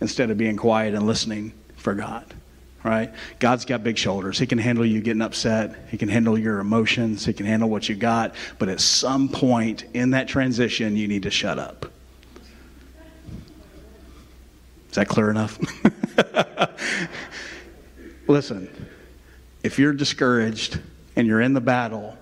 instead 0.00 0.30
of 0.30 0.38
being 0.38 0.56
quiet 0.56 0.94
and 0.94 1.06
listening 1.06 1.52
for 1.76 1.92
God 1.92 2.34
right? 2.82 3.12
God's 3.38 3.64
got 3.64 3.82
big 3.82 3.98
shoulders. 3.98 4.38
He 4.38 4.46
can 4.46 4.58
handle 4.58 4.86
you 4.86 5.00
getting 5.00 5.22
upset. 5.22 5.74
He 5.90 5.98
can 5.98 6.08
handle 6.08 6.38
your 6.38 6.60
emotions. 6.60 7.26
He 7.26 7.32
can 7.32 7.46
handle 7.46 7.68
what 7.68 7.88
you 7.88 7.94
got. 7.94 8.34
But 8.58 8.68
at 8.68 8.80
some 8.80 9.28
point 9.28 9.84
in 9.94 10.10
that 10.10 10.28
transition, 10.28 10.96
you 10.96 11.06
need 11.06 11.24
to 11.24 11.30
shut 11.30 11.58
up. 11.58 11.86
Is 14.88 14.96
that 14.96 15.08
clear 15.08 15.30
enough? 15.30 15.58
Listen, 18.26 18.68
if 19.62 19.78
you're 19.78 19.92
discouraged 19.92 20.80
and 21.16 21.26
you're 21.26 21.40
in 21.40 21.52
the 21.52 21.60
battle 21.60 22.16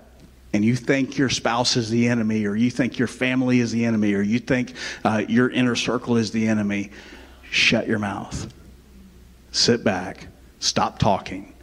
and 0.53 0.65
you 0.65 0.75
think 0.75 1.17
your 1.17 1.29
spouse 1.29 1.77
is 1.77 1.89
the 1.89 2.07
enemy 2.07 2.45
or 2.45 2.55
you 2.55 2.69
think 2.69 2.99
your 2.99 3.07
family 3.07 3.59
is 3.59 3.71
the 3.71 3.85
enemy 3.85 4.13
or 4.13 4.21
you 4.21 4.39
think 4.39 4.73
uh, 5.03 5.23
your 5.27 5.49
inner 5.49 5.75
circle 5.75 6.17
is 6.17 6.31
the 6.31 6.47
enemy, 6.47 6.91
shut 7.49 7.87
your 7.87 7.99
mouth. 7.99 8.51
Sit 9.51 9.83
back 9.83 10.27
Stop 10.59 10.99
talking. 10.99 11.53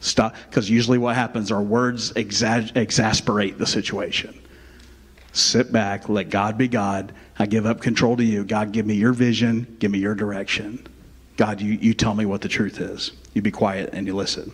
Stop, 0.00 0.36
because 0.48 0.68
usually 0.68 0.98
what 0.98 1.16
happens 1.16 1.50
are 1.50 1.62
words 1.62 2.12
exa- 2.12 2.76
exasperate 2.76 3.58
the 3.58 3.66
situation. 3.66 4.38
Sit 5.32 5.72
back, 5.72 6.08
let 6.08 6.30
God 6.30 6.56
be 6.56 6.68
God. 6.68 7.12
I 7.38 7.46
give 7.46 7.66
up 7.66 7.80
control 7.80 8.16
to 8.16 8.24
you. 8.24 8.44
God, 8.44 8.72
give 8.72 8.86
me 8.86 8.94
your 8.94 9.12
vision, 9.12 9.76
give 9.78 9.90
me 9.90 9.98
your 9.98 10.14
direction. 10.14 10.86
God, 11.36 11.60
you, 11.60 11.72
you 11.72 11.92
tell 11.92 12.14
me 12.14 12.24
what 12.24 12.40
the 12.40 12.48
truth 12.48 12.80
is. 12.80 13.12
You 13.34 13.42
be 13.42 13.50
quiet 13.50 13.90
and 13.92 14.06
you 14.06 14.14
listen. 14.14 14.50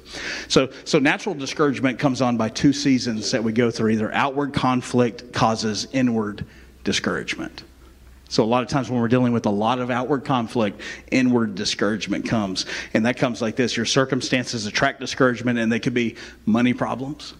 So, 0.48 0.70
so 0.84 0.98
natural 0.98 1.36
discouragement 1.36 2.00
comes 2.00 2.20
on 2.20 2.36
by 2.36 2.48
two 2.48 2.72
seasons 2.72 3.30
that 3.30 3.44
we 3.44 3.52
go 3.52 3.70
through. 3.70 3.90
Either 3.92 4.12
outward 4.12 4.52
conflict 4.52 5.32
causes 5.32 5.86
inward 5.92 6.44
discouragement. 6.82 7.62
So, 8.32 8.42
a 8.42 8.46
lot 8.46 8.62
of 8.62 8.70
times 8.70 8.88
when 8.88 8.98
we're 8.98 9.08
dealing 9.08 9.34
with 9.34 9.44
a 9.44 9.50
lot 9.50 9.78
of 9.78 9.90
outward 9.90 10.24
conflict, 10.24 10.80
inward 11.10 11.54
discouragement 11.54 12.26
comes. 12.26 12.64
And 12.94 13.04
that 13.04 13.18
comes 13.18 13.42
like 13.42 13.56
this 13.56 13.76
your 13.76 13.84
circumstances 13.84 14.64
attract 14.64 15.00
discouragement, 15.00 15.58
and 15.58 15.70
they 15.70 15.78
could 15.78 15.92
be 15.92 16.16
money 16.46 16.72
problems. 16.72 17.34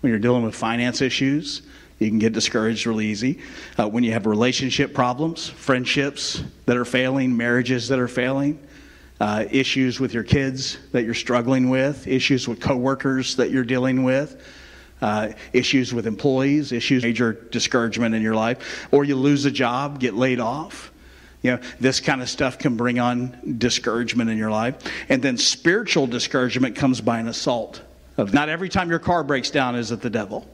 When 0.00 0.10
you're 0.10 0.20
dealing 0.20 0.44
with 0.44 0.54
finance 0.54 1.02
issues, 1.02 1.62
you 1.98 2.08
can 2.08 2.20
get 2.20 2.32
discouraged 2.32 2.86
really 2.86 3.06
easy. 3.06 3.40
Uh, 3.76 3.88
when 3.88 4.04
you 4.04 4.12
have 4.12 4.26
relationship 4.26 4.94
problems, 4.94 5.48
friendships 5.48 6.44
that 6.66 6.76
are 6.76 6.84
failing, 6.84 7.36
marriages 7.36 7.88
that 7.88 7.98
are 7.98 8.06
failing, 8.06 8.64
uh, 9.20 9.46
issues 9.50 9.98
with 9.98 10.14
your 10.14 10.22
kids 10.22 10.78
that 10.92 11.02
you're 11.02 11.14
struggling 11.14 11.68
with, 11.68 12.06
issues 12.06 12.46
with 12.46 12.60
coworkers 12.60 13.34
that 13.34 13.50
you're 13.50 13.64
dealing 13.64 14.04
with. 14.04 14.40
Uh, 15.02 15.32
issues 15.52 15.92
with 15.92 16.06
employees, 16.06 16.70
issues, 16.70 17.02
major 17.02 17.32
discouragement 17.32 18.14
in 18.14 18.22
your 18.22 18.36
life, 18.36 18.86
or 18.92 19.02
you 19.02 19.16
lose 19.16 19.44
a 19.44 19.50
job, 19.50 19.98
get 19.98 20.14
laid 20.14 20.38
off. 20.38 20.92
You 21.42 21.50
know, 21.52 21.60
this 21.80 21.98
kind 21.98 22.22
of 22.22 22.30
stuff 22.30 22.56
can 22.56 22.76
bring 22.76 23.00
on 23.00 23.56
discouragement 23.58 24.30
in 24.30 24.38
your 24.38 24.52
life. 24.52 24.76
And 25.08 25.20
then 25.20 25.36
spiritual 25.36 26.06
discouragement 26.06 26.76
comes 26.76 27.00
by 27.00 27.18
an 27.18 27.26
assault. 27.26 27.82
Of 28.16 28.32
not 28.32 28.48
every 28.48 28.68
time 28.68 28.90
your 28.90 29.00
car 29.00 29.24
breaks 29.24 29.50
down 29.50 29.74
is 29.74 29.90
it 29.90 30.02
the 30.02 30.10
devil. 30.10 30.46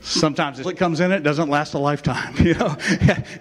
Sometimes 0.00 0.58
it 0.58 0.76
comes 0.78 1.00
in, 1.00 1.12
it 1.12 1.22
doesn't 1.22 1.50
last 1.50 1.74
a 1.74 1.78
lifetime. 1.78 2.34
You 2.40 2.54
know, 2.54 2.74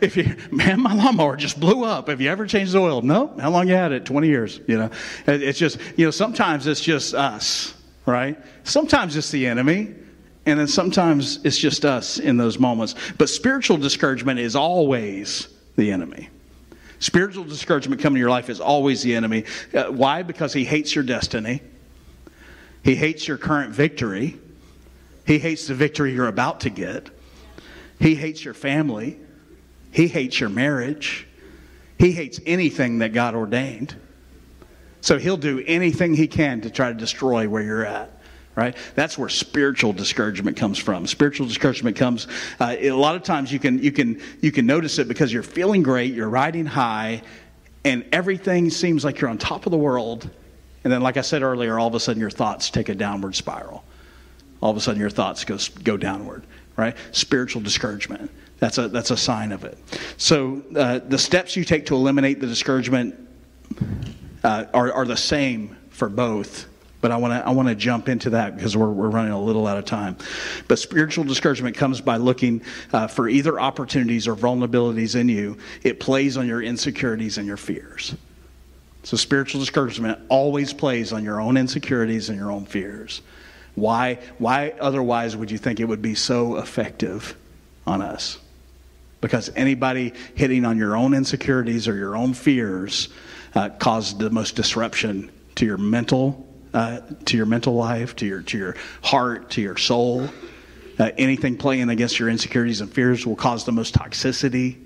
if 0.01 0.17
you, 0.17 0.35
man, 0.51 0.81
my 0.81 0.93
lawnmower 0.93 1.37
just 1.37 1.57
blew 1.57 1.85
up. 1.85 2.09
Have 2.09 2.19
you 2.19 2.29
ever 2.29 2.45
changed 2.45 2.73
the 2.73 2.79
oil? 2.79 3.01
No. 3.01 3.27
How 3.39 3.49
long 3.49 3.69
you 3.69 3.75
had 3.75 3.93
it? 3.93 4.05
20 4.05 4.27
years. 4.27 4.59
You 4.67 4.77
know, 4.77 4.89
it's 5.25 5.57
just, 5.57 5.79
you 5.95 6.03
know, 6.03 6.11
sometimes 6.11 6.67
it's 6.67 6.81
just 6.81 7.13
us, 7.13 7.73
right? 8.05 8.37
Sometimes 8.65 9.15
it's 9.15 9.31
the 9.31 9.47
enemy. 9.47 9.95
And 10.49 10.59
then 10.59 10.67
sometimes 10.67 11.39
it's 11.43 11.57
just 11.57 11.85
us 11.85 12.17
in 12.17 12.37
those 12.37 12.57
moments. 12.57 12.95
But 13.17 13.29
spiritual 13.29 13.77
discouragement 13.77 14.39
is 14.39 14.55
always 14.55 15.47
the 15.75 15.91
enemy. 15.91 16.29
Spiritual 16.97 17.43
discouragement 17.43 18.01
coming 18.01 18.15
to 18.15 18.19
your 18.19 18.31
life 18.31 18.49
is 18.49 18.59
always 18.59 19.03
the 19.03 19.15
enemy. 19.15 19.45
Uh, 19.73 19.85
why? 19.85 20.23
Because 20.23 20.51
he 20.51 20.65
hates 20.65 20.95
your 20.95 21.03
destiny. 21.03 21.61
He 22.83 22.95
hates 22.95 23.27
your 23.27 23.37
current 23.37 23.73
victory. 23.73 24.37
He 25.25 25.37
hates 25.37 25.67
the 25.67 25.75
victory 25.75 26.13
you're 26.13 26.27
about 26.27 26.61
to 26.61 26.71
get. 26.71 27.09
He 27.99 28.15
hates 28.15 28.43
your 28.43 28.55
family. 28.55 29.17
He 29.91 30.07
hates 30.07 30.39
your 30.39 30.49
marriage. 30.49 31.27
He 31.99 32.11
hates 32.11 32.39
anything 32.45 32.99
that 32.99 33.13
God 33.13 33.35
ordained. 33.35 33.95
So 35.01 35.19
he'll 35.19 35.37
do 35.37 35.63
anything 35.65 36.15
he 36.15 36.27
can 36.27 36.61
to 36.61 36.71
try 36.71 36.89
to 36.89 36.97
destroy 36.97 37.47
where 37.47 37.61
you're 37.61 37.85
at 37.85 38.18
right? 38.59 38.75
That's 38.93 39.17
where 39.17 39.29
spiritual 39.29 39.93
discouragement 39.93 40.57
comes 40.57 40.77
from. 40.77 41.07
Spiritual 41.07 41.47
discouragement 41.47 41.95
comes 41.95 42.27
uh, 42.59 42.75
a 42.77 42.91
lot 42.91 43.15
of 43.15 43.23
times 43.23 43.53
you 43.53 43.59
can 43.59 43.81
you 43.81 43.93
can 43.93 44.21
you 44.41 44.51
can 44.51 44.65
notice 44.65 44.99
it 44.99 45.07
because 45.07 45.31
you're 45.31 45.43
feeling 45.43 45.81
great, 45.81 46.13
you're 46.13 46.27
riding 46.27 46.65
high, 46.65 47.21
and 47.85 48.05
everything 48.11 48.69
seems 48.69 49.05
like 49.05 49.21
you're 49.21 49.29
on 49.29 49.37
top 49.37 49.65
of 49.65 49.71
the 49.71 49.77
world. 49.77 50.29
And 50.83 50.91
then, 50.91 51.01
like 51.01 51.15
I 51.15 51.21
said 51.21 51.41
earlier, 51.41 51.79
all 51.79 51.87
of 51.87 51.95
a 51.95 52.01
sudden 52.01 52.19
your 52.19 52.29
thoughts 52.29 52.69
take 52.69 52.89
a 52.89 52.95
downward 52.95 53.33
spiral. 53.33 53.85
All 54.61 54.71
of 54.71 54.75
a 54.75 54.81
sudden 54.81 54.99
your 54.99 55.09
thoughts 55.09 55.45
go 55.45 55.57
go 55.85 55.95
downward, 55.95 56.43
right? 56.75 56.97
Spiritual 57.13 57.61
discouragement. 57.61 58.29
That's 58.59 58.77
a 58.77 58.89
that's 58.89 59.11
a 59.11 59.17
sign 59.17 59.53
of 59.53 59.63
it. 59.63 59.77
So 60.17 60.61
uh, 60.75 60.99
the 60.99 61.17
steps 61.17 61.55
you 61.55 61.63
take 61.63 61.85
to 61.85 61.95
eliminate 61.95 62.41
the 62.41 62.47
discouragement 62.47 63.15
uh, 64.43 64.65
are, 64.73 64.91
are 64.91 65.05
the 65.05 65.15
same 65.15 65.77
for 65.91 66.09
both 66.09 66.65
but 67.01 67.11
I 67.11 67.17
want 67.17 67.33
to 67.33 67.47
I 67.47 67.51
want 67.51 67.69
to 67.69 67.75
jump 67.75 68.09
into 68.09 68.31
that 68.31 68.55
because 68.55 68.75
we're, 68.75 68.89
we're 68.89 69.09
running 69.09 69.31
a 69.31 69.41
little 69.41 69.67
out 69.67 69.77
of 69.77 69.85
time. 69.85 70.17
But 70.67 70.79
spiritual 70.79 71.23
discouragement 71.23 71.75
comes 71.77 72.01
by 72.01 72.17
looking 72.17 72.61
uh, 72.91 73.07
for 73.07 73.29
either 73.29 73.59
opportunities 73.59 74.27
or 74.27 74.35
vulnerabilities 74.35 75.15
in 75.15 75.29
you. 75.29 75.57
It 75.83 75.99
plays 75.99 76.37
on 76.37 76.47
your 76.47 76.61
insecurities 76.61 77.37
and 77.37 77.47
your 77.47 77.57
fears. 77.57 78.15
So 79.03 79.15
spiritual 79.15 79.61
discouragement 79.61 80.19
always 80.27 80.73
plays 80.73 81.13
on 81.13 81.23
your 81.23 81.39
own 81.39 81.55
insecurities 81.55 82.29
and 82.29 82.37
your 82.37 82.51
own 82.51 82.65
fears. 82.65 83.21
Why 83.75 84.19
why 84.37 84.73
otherwise 84.79 85.37
would 85.37 85.51
you 85.51 85.57
think 85.57 85.79
it 85.79 85.85
would 85.85 86.01
be 86.01 86.15
so 86.15 86.57
effective 86.57 87.35
on 87.87 88.01
us? 88.01 88.39
Because 89.21 89.51
anybody 89.55 90.13
hitting 90.35 90.65
on 90.65 90.77
your 90.77 90.95
own 90.95 91.13
insecurities 91.13 91.87
or 91.87 91.95
your 91.95 92.15
own 92.15 92.33
fears 92.33 93.09
uh, 93.55 93.69
caused 93.69 94.19
the 94.19 94.29
most 94.29 94.55
disruption 94.55 95.29
to 95.55 95.65
your 95.65 95.77
mental 95.77 96.48
uh, 96.73 96.99
to 97.25 97.37
your 97.37 97.45
mental 97.45 97.73
life, 97.73 98.15
to 98.17 98.25
your 98.25 98.41
to 98.43 98.57
your 98.57 98.75
heart, 99.03 99.51
to 99.51 99.61
your 99.61 99.77
soul. 99.77 100.29
Uh, 100.97 101.11
anything 101.17 101.57
playing 101.57 101.89
against 101.89 102.19
your 102.19 102.29
insecurities 102.29 102.81
and 102.81 102.91
fears 102.91 103.25
will 103.25 103.35
cause 103.35 103.63
the 103.65 103.71
most 103.71 103.95
toxicity 103.95 104.77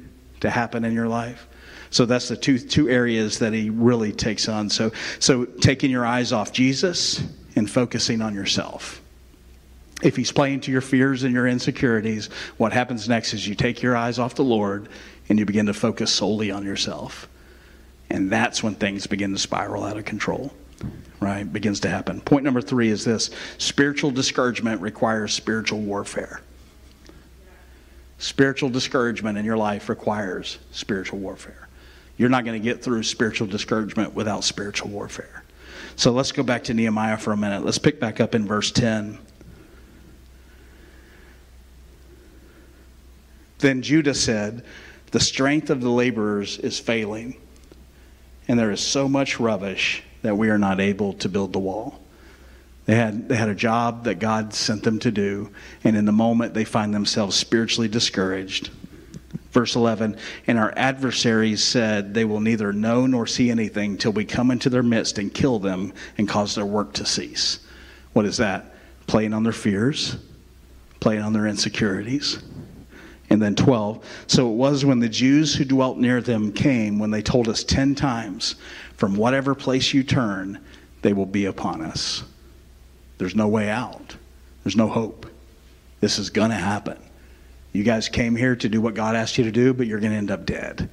to 0.41 0.49
happen 0.49 0.85
in 0.85 0.93
your 0.93 1.07
life. 1.07 1.47
So 1.89 2.05
that's 2.05 2.29
the 2.29 2.37
two 2.37 2.59
two 2.59 2.89
areas 2.89 3.39
that 3.39 3.53
he 3.53 3.69
really 3.69 4.11
takes 4.11 4.47
on. 4.47 4.69
So 4.69 4.91
so 5.19 5.45
taking 5.45 5.91
your 5.91 6.05
eyes 6.05 6.31
off 6.31 6.51
Jesus 6.51 7.23
and 7.55 7.69
focusing 7.69 8.21
on 8.21 8.33
yourself. 8.33 9.01
If 10.01 10.15
he's 10.15 10.31
playing 10.31 10.61
to 10.61 10.71
your 10.71 10.81
fears 10.81 11.23
and 11.23 11.33
your 11.33 11.47
insecurities, 11.47 12.27
what 12.57 12.73
happens 12.73 13.07
next 13.07 13.33
is 13.33 13.47
you 13.47 13.55
take 13.55 13.81
your 13.81 13.95
eyes 13.95 14.19
off 14.19 14.35
the 14.35 14.43
Lord 14.43 14.89
and 15.29 15.39
you 15.39 15.45
begin 15.45 15.67
to 15.67 15.73
focus 15.73 16.11
solely 16.11 16.51
on 16.51 16.65
yourself. 16.65 17.29
And 18.09 18.29
that's 18.29 18.61
when 18.61 18.75
things 18.75 19.07
begin 19.07 19.31
to 19.31 19.39
spiral 19.39 19.83
out 19.83 19.97
of 19.97 20.03
control 20.03 20.53
right, 21.23 21.51
begins 21.51 21.79
to 21.81 21.89
happen. 21.89 22.21
Point 22.21 22.43
number 22.43 22.61
three 22.61 22.89
is 22.89 23.03
this 23.03 23.29
spiritual 23.57 24.11
discouragement 24.11 24.81
requires 24.81 25.33
spiritual 25.33 25.79
warfare. 25.79 26.41
Spiritual 28.17 28.69
discouragement 28.69 29.37
in 29.37 29.45
your 29.45 29.57
life 29.57 29.89
requires 29.89 30.59
spiritual 30.71 31.19
warfare. 31.19 31.67
You're 32.17 32.29
not 32.29 32.45
going 32.45 32.61
to 32.61 32.63
get 32.63 32.83
through 32.83 33.03
spiritual 33.03 33.47
discouragement 33.47 34.13
without 34.13 34.43
spiritual 34.43 34.89
warfare. 34.89 35.43
So 35.95 36.11
let's 36.11 36.31
go 36.31 36.43
back 36.43 36.63
to 36.65 36.73
Nehemiah 36.73 37.17
for 37.17 37.33
a 37.33 37.37
minute. 37.37 37.65
Let's 37.65 37.77
pick 37.77 37.99
back 37.99 38.19
up 38.19 38.35
in 38.35 38.47
verse 38.47 38.71
10. 38.71 39.17
Then 43.59 43.81
Judah 43.81 44.13
said, 44.13 44.63
The 45.11 45.19
strength 45.19 45.69
of 45.69 45.81
the 45.81 45.89
laborers 45.89 46.57
is 46.59 46.79
failing, 46.79 47.39
and 48.47 48.59
there 48.59 48.71
is 48.71 48.81
so 48.81 49.07
much 49.07 49.39
rubbish 49.39 50.03
that 50.23 50.35
we 50.35 50.49
are 50.49 50.57
not 50.57 50.79
able 50.79 51.13
to 51.13 51.29
build 51.29 51.53
the 51.53 51.59
wall. 51.59 51.99
They 52.85 52.95
had, 52.95 53.29
they 53.29 53.35
had 53.35 53.49
a 53.49 53.55
job 53.55 54.05
that 54.05 54.19
God 54.19 54.53
sent 54.53 54.83
them 54.83 54.99
to 54.99 55.11
do, 55.11 55.51
and 55.83 55.95
in 55.95 56.05
the 56.05 56.11
moment 56.11 56.53
they 56.53 56.65
find 56.65 56.93
themselves 56.93 57.35
spiritually 57.35 57.87
discouraged. 57.87 58.71
Verse 59.51 59.75
11, 59.75 60.17
and 60.47 60.57
our 60.57 60.73
adversaries 60.75 61.63
said, 61.63 62.13
They 62.13 62.25
will 62.25 62.39
neither 62.39 62.73
know 62.73 63.05
nor 63.05 63.27
see 63.27 63.51
anything 63.51 63.97
till 63.97 64.11
we 64.11 64.25
come 64.25 64.49
into 64.49 64.69
their 64.69 64.83
midst 64.83 65.19
and 65.19 65.31
kill 65.33 65.59
them 65.59 65.93
and 66.17 66.27
cause 66.27 66.55
their 66.55 66.65
work 66.65 66.93
to 66.93 67.05
cease. 67.05 67.59
What 68.13 68.25
is 68.25 68.37
that? 68.37 68.73
Playing 69.05 69.33
on 69.33 69.43
their 69.43 69.53
fears, 69.53 70.17
playing 70.99 71.21
on 71.21 71.33
their 71.33 71.45
insecurities. 71.45 72.41
And 73.29 73.41
then 73.41 73.55
12, 73.55 74.05
so 74.27 74.49
it 74.51 74.55
was 74.55 74.85
when 74.85 74.99
the 74.99 75.09
Jews 75.09 75.55
who 75.55 75.65
dwelt 75.65 75.97
near 75.97 76.21
them 76.21 76.51
came, 76.51 76.99
when 76.99 77.11
they 77.11 77.21
told 77.21 77.47
us 77.47 77.63
10 77.63 77.95
times, 77.95 78.55
from 78.97 79.15
whatever 79.15 79.55
place 79.55 79.93
you 79.93 80.03
turn, 80.03 80.59
they 81.01 81.13
will 81.13 81.25
be 81.25 81.45
upon 81.45 81.81
us. 81.81 82.23
There's 83.17 83.35
no 83.35 83.47
way 83.47 83.69
out. 83.69 84.15
There's 84.63 84.75
no 84.75 84.87
hope. 84.87 85.27
This 85.99 86.19
is 86.19 86.29
going 86.29 86.49
to 86.49 86.55
happen. 86.55 86.97
You 87.71 87.83
guys 87.83 88.09
came 88.09 88.35
here 88.35 88.55
to 88.55 88.69
do 88.69 88.81
what 88.81 88.93
God 88.93 89.15
asked 89.15 89.37
you 89.37 89.43
to 89.45 89.51
do, 89.51 89.73
but 89.73 89.87
you're 89.87 89.99
going 89.99 90.11
to 90.11 90.17
end 90.17 90.31
up 90.31 90.45
dead. 90.45 90.89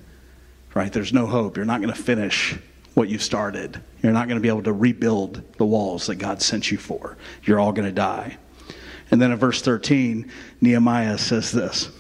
Right? 0.75 0.93
There's 0.93 1.13
no 1.13 1.27
hope. 1.27 1.57
You're 1.57 1.67
not 1.67 1.81
going 1.81 1.93
to 1.93 2.01
finish 2.01 2.57
what 2.95 3.09
you 3.09 3.19
started. 3.19 3.81
You're 4.03 4.13
not 4.13 4.29
going 4.29 4.39
to 4.39 4.43
be 4.43 4.49
able 4.49 4.63
to 4.63 4.73
rebuild 4.73 5.43
the 5.59 5.67
walls 5.67 6.07
that 6.07 6.17
God 6.17 6.41
sent 6.43 6.71
you 6.71 6.79
for. 6.79 7.17
You're 7.45 7.61
all 7.61 7.73
going 7.73 7.89
to 7.89 7.93
die. 7.93 8.37
And 9.11 9.21
then 9.21 9.33
in 9.33 9.39
verse 9.39 9.63
13, 9.63 10.31
Nehemiah 10.61 11.19
says 11.19 11.53
this 11.53 11.91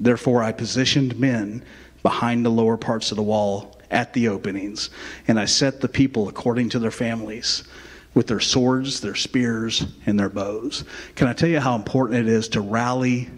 Therefore 0.00 0.42
I 0.42 0.52
positioned 0.52 1.18
men 1.18 1.64
behind 2.02 2.44
the 2.44 2.50
lower 2.50 2.76
parts 2.76 3.10
of 3.10 3.16
the 3.16 3.22
wall 3.22 3.73
at 3.94 4.12
the 4.12 4.28
openings. 4.28 4.90
And 5.28 5.38
I 5.40 5.46
set 5.46 5.80
the 5.80 5.88
people 5.88 6.28
according 6.28 6.68
to 6.70 6.78
their 6.78 6.90
families 6.90 7.64
with 8.12 8.26
their 8.26 8.40
swords, 8.40 9.00
their 9.00 9.14
spears, 9.14 9.86
and 10.06 10.18
their 10.18 10.28
bows. 10.28 10.84
Can 11.14 11.28
I 11.28 11.32
tell 11.32 11.48
you 11.48 11.60
how 11.60 11.74
important 11.74 12.20
it 12.20 12.28
is 12.28 12.48
to 12.48 12.60
rally 12.60 13.30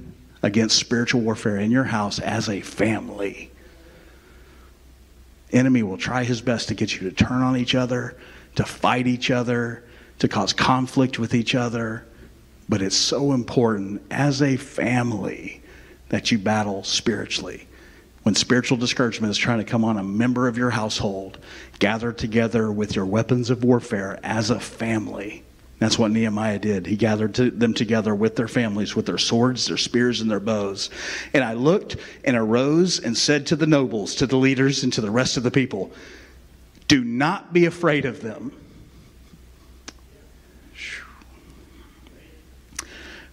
against 0.43 0.79
spiritual 0.79 1.21
warfare 1.21 1.59
in 1.59 1.71
your 1.71 1.85
house 1.85 2.19
as 2.19 2.49
a 2.49 2.61
family? 2.61 3.51
Enemy 5.53 5.83
will 5.83 5.97
try 5.97 6.25
his 6.25 6.41
best 6.41 6.69
to 6.69 6.75
get 6.75 6.95
you 6.95 7.09
to 7.09 7.15
turn 7.15 7.43
on 7.43 7.57
each 7.57 7.75
other, 7.75 8.17
to 8.57 8.65
fight 8.65 9.07
each 9.07 9.31
other, 9.31 9.85
to 10.19 10.29
cause 10.29 10.53
conflict 10.53 11.19
with 11.19 11.35
each 11.35 11.55
other. 11.55 12.07
But 12.69 12.83
it's 12.83 12.97
so 12.97 13.33
important 13.33 14.03
as 14.11 14.43
a 14.43 14.57
family 14.57 15.63
that 16.09 16.31
you 16.31 16.39
battle 16.39 16.83
spiritually 16.83 17.67
when 18.27 18.35
spiritual 18.35 18.77
discouragement 18.77 19.31
is 19.31 19.39
trying 19.39 19.59
to 19.59 19.65
come 19.65 19.85
on 19.85 19.99
a 19.99 20.03
member 20.03 20.49
of 20.49 20.59
your 20.59 20.71
household, 20.71 21.39
gather 21.79 22.13
together 22.13 22.73
with 22.73 22.97
your 22.97 23.07
weapons 23.07 23.51
of 23.51 23.63
warfare 23.63 24.19
as 24.25 24.51
a 24.51 24.59
family. 24.59 25.45
That's 25.79 25.97
what 25.97 26.11
Nehemiah 26.11 26.59
did. 26.59 26.87
He 26.87 26.97
gathered 26.97 27.37
to 27.37 27.53
them 27.53 27.73
together 27.73 28.17
with 28.17 28.35
their 28.35 28.49
families, 28.49 28.97
with 28.97 29.07
their 29.07 29.17
swords, 29.17 29.67
their 29.67 29.77
spears, 29.77 30.21
and 30.21 30.29
their 30.29 30.41
bows. 30.41 30.91
And 31.35 31.45
I 31.45 31.53
looked 31.53 31.99
and 32.25 32.37
arose 32.37 32.99
and 32.99 33.17
said 33.17 33.47
to 33.47 33.55
the 33.55 33.65
nobles, 33.69 34.17
to 34.17 34.27
the 34.27 34.37
leaders, 34.37 34.83
and 34.83 34.93
to 34.95 35.01
the 35.01 35.11
rest 35.13 35.37
of 35.37 35.45
the 35.45 35.53
people, 35.53 35.93
Do 36.89 37.05
not 37.05 37.53
be 37.53 37.67
afraid 37.67 38.07
of 38.07 38.23
them. 38.23 38.51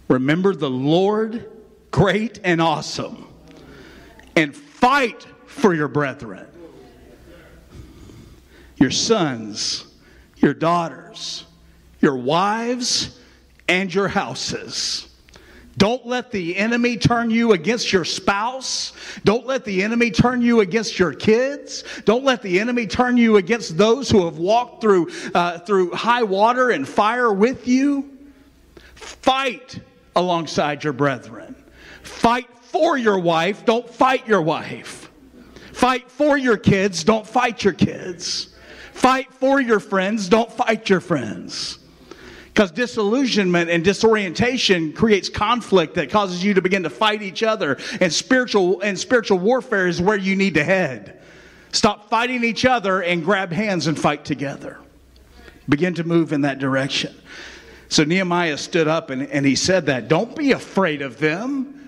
Remember 0.07 0.53
the 0.53 0.69
Lord, 0.69 1.49
great 1.89 2.39
and 2.43 2.61
awesome, 2.61 3.27
and 4.35 4.55
fight 4.84 5.25
for 5.45 5.73
your 5.73 5.88
brethren. 5.88 6.45
your 8.75 8.91
sons, 8.91 9.86
your 10.36 10.53
daughters, 10.53 11.45
your 12.01 12.17
wives, 12.17 13.17
and 13.69 13.93
your 13.93 14.09
houses. 14.09 15.07
Don't 15.77 16.05
let 16.05 16.31
the 16.31 16.57
enemy 16.57 16.97
turn 16.97 17.29
you 17.29 17.53
against 17.53 17.93
your 17.93 18.03
spouse. 18.03 18.91
Don't 19.23 19.45
let 19.45 19.63
the 19.63 19.84
enemy 19.84 20.11
turn 20.11 20.41
you 20.41 20.59
against 20.59 20.99
your 20.99 21.13
kids. 21.13 21.86
Don't 22.03 22.25
let 22.25 22.41
the 22.41 22.59
enemy 22.59 22.86
turn 22.86 23.15
you 23.15 23.38
against 23.38 23.77
those 23.77 24.09
who 24.09 24.25
have 24.25 24.38
walked 24.38 24.81
through, 24.81 25.09
uh, 25.34 25.59
through 25.59 25.91
high 25.91 26.23
water 26.23 26.71
and 26.71 26.86
fire 26.86 27.31
with 27.31 27.69
you. 27.69 28.17
Fight 28.95 29.79
alongside 30.13 30.84
your 30.84 30.93
brethren. 30.93 31.55
Fight 32.01 32.49
for 32.74 32.97
your 32.97 33.19
wife. 33.19 33.65
Don't 33.65 33.88
fight 33.88 34.28
your 34.28 34.41
wife. 34.41 35.11
Fight 35.71 36.09
for 36.09 36.38
your 36.38 36.57
kids. 36.57 37.03
Don't 37.03 37.26
fight 37.26 37.63
your 37.63 37.74
kids. 37.74 38.53
Fight 38.93 39.32
for 39.32 39.61
your 39.61 39.80
friends. 39.80 40.28
Don't 40.28 40.51
fight 40.51 40.89
your 40.89 40.99
friends. 40.99 41.78
Because 42.47 42.71
disillusionment 42.71 43.69
and 43.69 43.84
disorientation 43.84 44.91
creates 44.93 45.30
conflict 45.30 45.95
that 45.95 46.09
causes 46.09 46.43
you 46.43 46.55
to 46.55 46.61
begin 46.61 46.84
to 46.84 46.89
fight 46.89 47.21
each 47.21 47.43
other. 47.43 47.78
And 48.01 48.11
spiritual 48.11 48.82
and 48.82 48.97
spiritual 48.97 49.38
warfare 49.38 49.88
is 49.88 50.01
where 50.01 50.17
you 50.17 50.36
need 50.36 50.55
to 50.55 50.63
head. 50.63 51.21
Stop 51.71 52.09
fighting 52.09 52.43
each 52.43 52.65
other 52.65 53.01
and 53.01 53.24
grab 53.24 53.51
hands 53.51 53.86
and 53.88 53.99
fight 53.99 54.26
together. 54.26 54.80
Begin 55.69 55.93
to 55.95 56.03
move 56.03 56.34
in 56.34 56.41
that 56.41 56.59
direction. 56.59 57.15
So 57.89 58.03
Nehemiah 58.03 58.57
stood 58.57 58.88
up 58.88 59.11
and, 59.11 59.28
and 59.28 59.45
he 59.45 59.55
said 59.55 59.86
that. 59.86 60.07
Don't 60.07 60.36
be 60.36 60.51
afraid 60.51 61.03
of 61.03 61.19
them. 61.19 61.82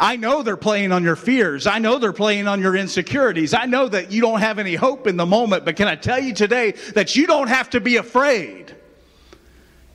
I 0.00 0.16
know 0.16 0.42
they're 0.42 0.56
playing 0.56 0.92
on 0.92 1.02
your 1.02 1.16
fears. 1.16 1.66
I 1.66 1.78
know 1.78 1.98
they're 1.98 2.12
playing 2.12 2.46
on 2.46 2.60
your 2.60 2.76
insecurities. 2.76 3.52
I 3.52 3.64
know 3.66 3.88
that 3.88 4.12
you 4.12 4.20
don't 4.20 4.40
have 4.40 4.58
any 4.58 4.76
hope 4.76 5.06
in 5.08 5.16
the 5.16 5.26
moment, 5.26 5.64
but 5.64 5.74
can 5.74 5.88
I 5.88 5.96
tell 5.96 6.20
you 6.20 6.32
today 6.32 6.72
that 6.94 7.16
you 7.16 7.26
don't 7.26 7.48
have 7.48 7.70
to 7.70 7.80
be 7.80 7.96
afraid? 7.96 8.74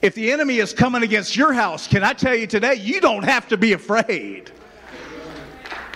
If 0.01 0.15
the 0.15 0.33
enemy 0.33 0.57
is 0.57 0.73
coming 0.73 1.03
against 1.03 1.37
your 1.37 1.53
house, 1.53 1.87
can 1.87 2.03
I 2.03 2.11
tell 2.11 2.35
you 2.35 2.47
today, 2.47 2.75
you 2.75 2.99
don't 2.99 3.23
have 3.23 3.47
to 3.47 3.57
be 3.57 3.71
afraid. 3.71 4.51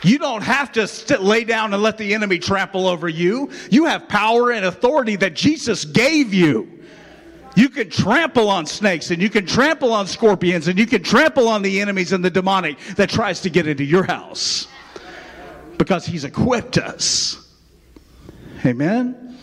You 0.04 0.20
don't 0.20 0.44
have 0.44 0.72
to 0.74 1.20
lay 1.20 1.44
down 1.44 1.74
and 1.74 1.84
let 1.84 1.98
the 1.98 2.14
enemy 2.14 2.40
trample 2.40 2.88
over 2.88 3.10
you. 3.10 3.50
You 3.70 3.86
have 3.86 4.08
power 4.08 4.52
and 4.52 4.64
authority 4.64 5.18
that 5.18 5.34
Jesus 5.34 5.84
gave 5.84 6.34
you. 6.34 6.77
You 7.58 7.70
can 7.70 7.90
trample 7.90 8.50
on 8.50 8.68
snakes 8.68 9.10
and 9.10 9.20
you 9.20 9.32
can 9.32 9.48
trample 9.48 9.92
on 9.92 10.06
scorpions 10.06 10.68
and 10.68 10.78
you 10.78 10.86
can 10.86 11.02
trample 11.02 11.48
on 11.48 11.64
the 11.64 11.82
enemies 11.82 12.14
and 12.14 12.24
the 12.24 12.30
demonic 12.30 12.78
that 12.98 13.10
tries 13.10 13.42
to 13.42 13.50
get 13.50 13.66
into 13.66 13.84
your 13.84 14.04
house 14.04 14.68
because 15.80 16.06
he's 16.06 16.24
equipped 16.24 16.78
us. 16.78 17.44
Amen. 18.64 19.40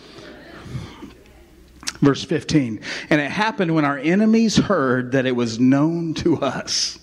Verse 1.99 2.23
15. 2.23 2.79
And 3.09 3.19
it 3.19 3.29
happened 3.29 3.75
when 3.75 3.83
our 3.83 3.97
enemies 3.97 4.55
heard 4.55 5.11
that 5.11 5.25
it 5.25 5.35
was 5.35 5.59
known 5.59 6.13
to 6.13 6.37
us. 6.37 6.97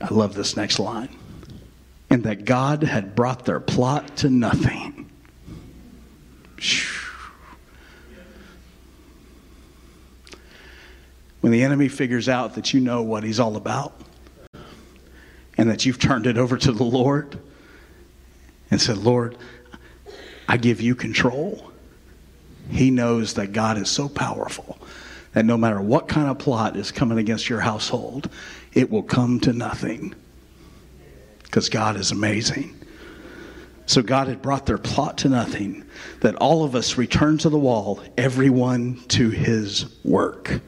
I 0.00 0.14
love 0.14 0.34
this 0.34 0.56
next 0.56 0.78
line. 0.78 1.08
And 2.08 2.22
that 2.22 2.44
God 2.44 2.84
had 2.84 3.16
brought 3.16 3.44
their 3.44 3.58
plot 3.58 4.16
to 4.18 4.30
nothing. 4.30 5.10
When 11.40 11.52
the 11.52 11.62
enemy 11.62 11.88
figures 11.88 12.28
out 12.28 12.54
that 12.54 12.74
you 12.74 12.80
know 12.80 13.02
what 13.02 13.24
he's 13.24 13.40
all 13.40 13.56
about 13.56 13.94
and 15.56 15.70
that 15.70 15.86
you've 15.86 15.98
turned 15.98 16.26
it 16.26 16.36
over 16.36 16.56
to 16.56 16.72
the 16.72 16.84
Lord 16.84 17.38
and 18.70 18.80
said, 18.80 18.98
Lord, 18.98 19.36
I 20.48 20.56
give 20.56 20.80
you 20.80 20.94
control. 20.94 21.72
He 22.70 22.90
knows 22.90 23.34
that 23.34 23.52
God 23.52 23.78
is 23.78 23.88
so 23.88 24.08
powerful 24.08 24.78
that 25.32 25.44
no 25.44 25.56
matter 25.56 25.80
what 25.80 26.08
kind 26.08 26.28
of 26.28 26.38
plot 26.38 26.76
is 26.76 26.90
coming 26.90 27.18
against 27.18 27.48
your 27.48 27.60
household, 27.60 28.30
it 28.72 28.90
will 28.90 29.02
come 29.02 29.40
to 29.40 29.52
nothing 29.52 30.14
because 31.42 31.68
God 31.68 31.96
is 31.96 32.10
amazing. 32.10 32.76
So 33.86 34.02
God 34.02 34.28
had 34.28 34.40
brought 34.40 34.66
their 34.66 34.78
plot 34.78 35.18
to 35.18 35.28
nothing, 35.28 35.84
that 36.20 36.36
all 36.36 36.62
of 36.62 36.76
us 36.76 36.96
return 36.96 37.38
to 37.38 37.48
the 37.48 37.58
wall, 37.58 38.00
everyone 38.16 39.00
to 39.08 39.30
his 39.30 39.86
work. 40.04 40.60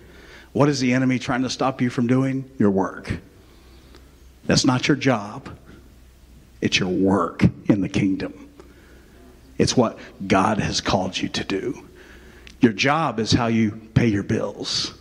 What 0.53 0.69
is 0.69 0.81
the 0.81 0.93
enemy 0.93 1.19
trying 1.19 1.43
to 1.43 1.51
stop 1.51 1.81
you 1.81 1.91
from 1.91 2.07
doing? 2.07 2.51
Your 2.59 2.71
work. 2.71 3.13
That's 4.45 4.65
not 4.65 4.89
your 4.89 4.97
job, 4.97 5.49
it's 6.61 6.79
your 6.79 6.89
work 6.89 7.45
in 7.69 7.81
the 7.81 7.89
kingdom. 7.89 8.49
It's 9.59 9.77
what 9.77 9.99
God 10.27 10.59
has 10.59 10.81
called 10.81 11.17
you 11.17 11.29
to 11.29 11.45
do. 11.45 11.87
Your 12.61 12.73
job 12.73 13.21
is 13.21 13.33
how 13.33 13.47
you 13.47 13.73
pay 13.95 14.07
your 14.07 14.23
bills, 14.23 14.95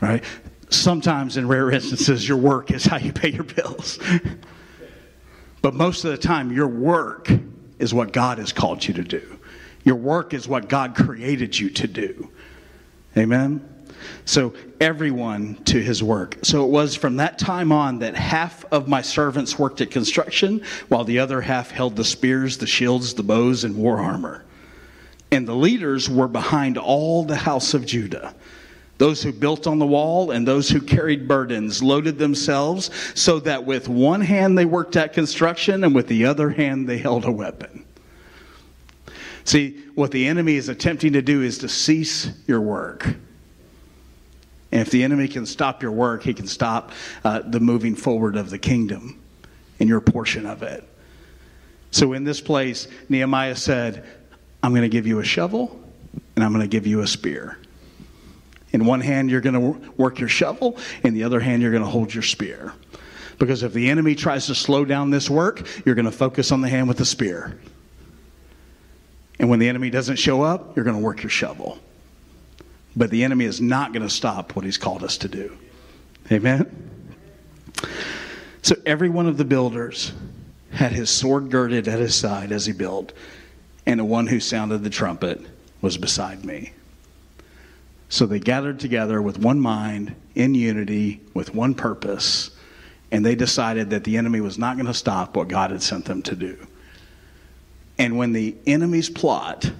right? 0.00 0.24
Sometimes, 0.70 1.36
in 1.36 1.46
rare 1.46 1.70
instances, 1.70 2.28
your 2.28 2.38
work 2.38 2.70
is 2.70 2.84
how 2.84 2.96
you 2.96 3.12
pay 3.12 3.30
your 3.30 3.44
bills. 3.44 3.98
but 5.62 5.74
most 5.74 6.04
of 6.04 6.10
the 6.10 6.18
time, 6.18 6.52
your 6.52 6.68
work 6.68 7.30
is 7.78 7.94
what 7.94 8.12
God 8.12 8.38
has 8.38 8.52
called 8.52 8.86
you 8.86 8.94
to 8.94 9.02
do. 9.02 9.38
Your 9.84 9.96
work 9.96 10.34
is 10.34 10.48
what 10.48 10.68
God 10.68 10.94
created 10.94 11.58
you 11.58 11.70
to 11.70 11.86
do. 11.86 12.30
Amen? 13.16 13.77
So, 14.24 14.54
everyone 14.80 15.56
to 15.64 15.82
his 15.82 16.02
work. 16.02 16.38
So, 16.42 16.64
it 16.64 16.70
was 16.70 16.94
from 16.94 17.16
that 17.16 17.38
time 17.38 17.72
on 17.72 17.98
that 18.00 18.14
half 18.14 18.64
of 18.72 18.88
my 18.88 19.02
servants 19.02 19.58
worked 19.58 19.80
at 19.80 19.90
construction, 19.90 20.62
while 20.88 21.04
the 21.04 21.18
other 21.18 21.40
half 21.40 21.70
held 21.70 21.96
the 21.96 22.04
spears, 22.04 22.58
the 22.58 22.66
shields, 22.66 23.14
the 23.14 23.22
bows, 23.22 23.64
and 23.64 23.76
war 23.76 23.98
armor. 23.98 24.44
And 25.30 25.46
the 25.46 25.54
leaders 25.54 26.08
were 26.08 26.28
behind 26.28 26.78
all 26.78 27.24
the 27.24 27.36
house 27.36 27.74
of 27.74 27.84
Judah. 27.84 28.34
Those 28.98 29.22
who 29.22 29.32
built 29.32 29.66
on 29.66 29.78
the 29.78 29.86
wall 29.86 30.32
and 30.32 30.46
those 30.46 30.68
who 30.68 30.80
carried 30.80 31.28
burdens 31.28 31.82
loaded 31.82 32.18
themselves 32.18 32.90
so 33.14 33.38
that 33.40 33.64
with 33.64 33.88
one 33.88 34.20
hand 34.20 34.58
they 34.58 34.64
worked 34.64 34.96
at 34.96 35.12
construction 35.12 35.84
and 35.84 35.94
with 35.94 36.08
the 36.08 36.24
other 36.24 36.50
hand 36.50 36.88
they 36.88 36.98
held 36.98 37.24
a 37.24 37.30
weapon. 37.30 37.84
See, 39.44 39.78
what 39.94 40.10
the 40.10 40.26
enemy 40.26 40.56
is 40.56 40.68
attempting 40.68 41.12
to 41.12 41.22
do 41.22 41.42
is 41.42 41.58
to 41.58 41.68
cease 41.68 42.28
your 42.46 42.60
work. 42.60 43.14
And 44.70 44.80
if 44.80 44.90
the 44.90 45.02
enemy 45.02 45.28
can 45.28 45.46
stop 45.46 45.82
your 45.82 45.92
work, 45.92 46.22
he 46.22 46.34
can 46.34 46.46
stop 46.46 46.92
uh, 47.24 47.40
the 47.40 47.60
moving 47.60 47.94
forward 47.94 48.36
of 48.36 48.50
the 48.50 48.58
kingdom 48.58 49.20
and 49.80 49.88
your 49.88 50.00
portion 50.00 50.44
of 50.46 50.62
it. 50.62 50.84
So 51.90 52.12
in 52.12 52.24
this 52.24 52.40
place, 52.40 52.86
Nehemiah 53.08 53.56
said, 53.56 54.06
I'm 54.62 54.72
going 54.72 54.82
to 54.82 54.88
give 54.88 55.06
you 55.06 55.20
a 55.20 55.24
shovel 55.24 55.80
and 56.36 56.44
I'm 56.44 56.52
going 56.52 56.62
to 56.62 56.68
give 56.68 56.86
you 56.86 57.00
a 57.00 57.06
spear. 57.06 57.58
In 58.72 58.84
one 58.84 59.00
hand, 59.00 59.30
you're 59.30 59.40
going 59.40 59.54
to 59.54 59.90
work 59.96 60.18
your 60.18 60.28
shovel, 60.28 60.76
in 61.02 61.14
the 61.14 61.24
other 61.24 61.40
hand, 61.40 61.62
you're 61.62 61.70
going 61.70 61.82
to 61.82 61.88
hold 61.88 62.12
your 62.12 62.22
spear. 62.22 62.74
Because 63.38 63.62
if 63.62 63.72
the 63.72 63.88
enemy 63.88 64.14
tries 64.14 64.46
to 64.46 64.54
slow 64.54 64.84
down 64.84 65.10
this 65.10 65.30
work, 65.30 65.66
you're 65.86 65.94
going 65.94 66.04
to 66.04 66.12
focus 66.12 66.52
on 66.52 66.60
the 66.60 66.68
hand 66.68 66.88
with 66.88 66.98
the 66.98 67.06
spear. 67.06 67.58
And 69.38 69.48
when 69.48 69.58
the 69.58 69.68
enemy 69.68 69.88
doesn't 69.88 70.16
show 70.16 70.42
up, 70.42 70.76
you're 70.76 70.84
going 70.84 70.96
to 70.96 71.02
work 71.02 71.22
your 71.22 71.30
shovel. 71.30 71.78
But 72.98 73.10
the 73.10 73.22
enemy 73.22 73.44
is 73.44 73.60
not 73.60 73.92
going 73.92 74.02
to 74.02 74.10
stop 74.10 74.56
what 74.56 74.64
he's 74.64 74.76
called 74.76 75.04
us 75.04 75.18
to 75.18 75.28
do. 75.28 75.56
Amen? 76.32 77.14
So 78.62 78.74
every 78.84 79.08
one 79.08 79.28
of 79.28 79.36
the 79.36 79.44
builders 79.44 80.12
had 80.72 80.90
his 80.90 81.08
sword 81.08 81.48
girded 81.48 81.86
at 81.86 82.00
his 82.00 82.16
side 82.16 82.50
as 82.50 82.66
he 82.66 82.72
built, 82.72 83.12
and 83.86 84.00
the 84.00 84.04
one 84.04 84.26
who 84.26 84.40
sounded 84.40 84.82
the 84.82 84.90
trumpet 84.90 85.40
was 85.80 85.96
beside 85.96 86.44
me. 86.44 86.72
So 88.08 88.26
they 88.26 88.40
gathered 88.40 88.80
together 88.80 89.22
with 89.22 89.38
one 89.38 89.60
mind, 89.60 90.16
in 90.34 90.56
unity, 90.56 91.20
with 91.34 91.54
one 91.54 91.74
purpose, 91.74 92.50
and 93.12 93.24
they 93.24 93.36
decided 93.36 93.90
that 93.90 94.02
the 94.02 94.16
enemy 94.16 94.40
was 94.40 94.58
not 94.58 94.76
going 94.76 94.86
to 94.86 94.94
stop 94.94 95.36
what 95.36 95.46
God 95.46 95.70
had 95.70 95.82
sent 95.82 96.04
them 96.04 96.22
to 96.22 96.34
do. 96.34 96.58
And 97.96 98.18
when 98.18 98.32
the 98.32 98.56
enemy's 98.66 99.08
plot 99.08 99.70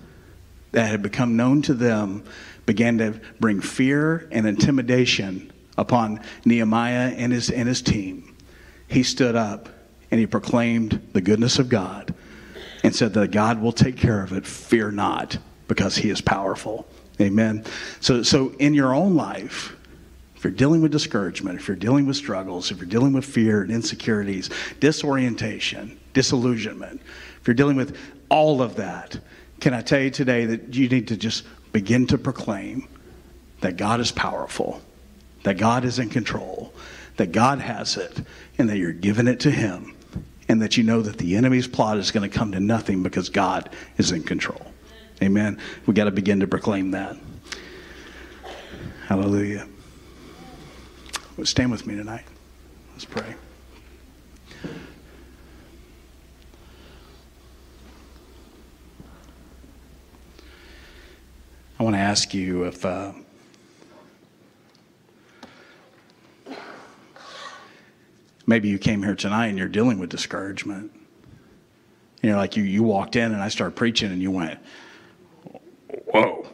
that 0.70 0.86
had 0.88 1.02
become 1.02 1.36
known 1.36 1.62
to 1.62 1.74
them 1.74 2.22
began 2.68 2.98
to 2.98 3.18
bring 3.40 3.62
fear 3.62 4.28
and 4.30 4.46
intimidation 4.46 5.50
upon 5.78 6.20
Nehemiah 6.44 7.14
and 7.16 7.32
his, 7.32 7.48
and 7.48 7.66
his 7.66 7.80
team, 7.80 8.36
he 8.88 9.02
stood 9.02 9.34
up 9.34 9.70
and 10.10 10.20
he 10.20 10.26
proclaimed 10.26 11.00
the 11.14 11.22
goodness 11.22 11.58
of 11.58 11.70
God 11.70 12.12
and 12.84 12.94
said 12.94 13.14
that 13.14 13.30
God 13.30 13.62
will 13.62 13.72
take 13.72 13.96
care 13.96 14.22
of 14.22 14.34
it. 14.34 14.46
Fear 14.46 14.90
not, 14.90 15.38
because 15.66 15.96
he 15.96 16.10
is 16.10 16.20
powerful. 16.20 16.86
Amen. 17.22 17.64
So, 18.00 18.22
so 18.22 18.50
in 18.58 18.74
your 18.74 18.94
own 18.94 19.14
life, 19.14 19.74
if 20.36 20.44
you're 20.44 20.52
dealing 20.52 20.82
with 20.82 20.92
discouragement, 20.92 21.58
if 21.58 21.68
you're 21.68 21.76
dealing 21.76 22.04
with 22.04 22.16
struggles, 22.16 22.70
if 22.70 22.76
you're 22.76 22.86
dealing 22.86 23.14
with 23.14 23.24
fear 23.24 23.62
and 23.62 23.70
insecurities, 23.70 24.50
disorientation, 24.78 25.98
disillusionment, 26.12 27.00
if 27.40 27.48
you're 27.48 27.54
dealing 27.54 27.76
with 27.76 27.96
all 28.28 28.60
of 28.60 28.76
that, 28.76 29.18
can 29.58 29.72
I 29.72 29.80
tell 29.80 30.00
you 30.00 30.10
today 30.10 30.44
that 30.44 30.74
you 30.74 30.88
need 30.88 31.08
to 31.08 31.16
just 31.16 31.44
begin 31.72 32.06
to 32.08 32.18
proclaim 32.18 32.88
that 33.60 33.76
God 33.76 34.00
is 34.00 34.12
powerful, 34.12 34.80
that 35.42 35.58
God 35.58 35.84
is 35.84 35.98
in 35.98 36.08
control, 36.08 36.72
that 37.16 37.32
God 37.32 37.60
has 37.60 37.96
it, 37.96 38.20
and 38.58 38.68
that 38.68 38.78
you're 38.78 38.92
giving 38.92 39.26
it 39.26 39.40
to 39.40 39.50
Him, 39.50 39.94
and 40.48 40.62
that 40.62 40.76
you 40.76 40.84
know 40.84 41.02
that 41.02 41.18
the 41.18 41.36
enemy's 41.36 41.66
plot 41.66 41.98
is 41.98 42.10
going 42.10 42.28
to 42.28 42.36
come 42.36 42.52
to 42.52 42.60
nothing 42.60 43.02
because 43.02 43.28
God 43.28 43.70
is 43.96 44.12
in 44.12 44.22
control. 44.22 44.72
Amen. 45.22 45.58
We 45.86 45.94
got 45.94 46.04
to 46.04 46.10
begin 46.10 46.40
to 46.40 46.46
proclaim 46.46 46.92
that. 46.92 47.16
Hallelujah. 49.06 49.66
Stand 51.44 51.70
with 51.70 51.86
me 51.86 51.96
tonight. 51.96 52.24
Let's 52.92 53.04
pray. 53.04 53.34
I 61.78 61.84
want 61.84 61.94
to 61.94 62.00
ask 62.00 62.34
you 62.34 62.64
if 62.64 62.84
uh, 62.84 63.12
maybe 68.48 68.68
you 68.68 68.78
came 68.80 69.00
here 69.04 69.14
tonight 69.14 69.46
and 69.46 69.58
you're 69.58 69.68
dealing 69.68 70.00
with 70.00 70.10
discouragement. 70.10 70.90
You 72.20 72.30
know, 72.30 72.36
like 72.36 72.56
you, 72.56 72.64
you 72.64 72.82
walked 72.82 73.14
in 73.14 73.32
and 73.32 73.40
I 73.40 73.46
started 73.46 73.76
preaching 73.76 74.10
and 74.10 74.20
you 74.20 74.32
went, 74.32 74.58
whoa. 76.12 76.48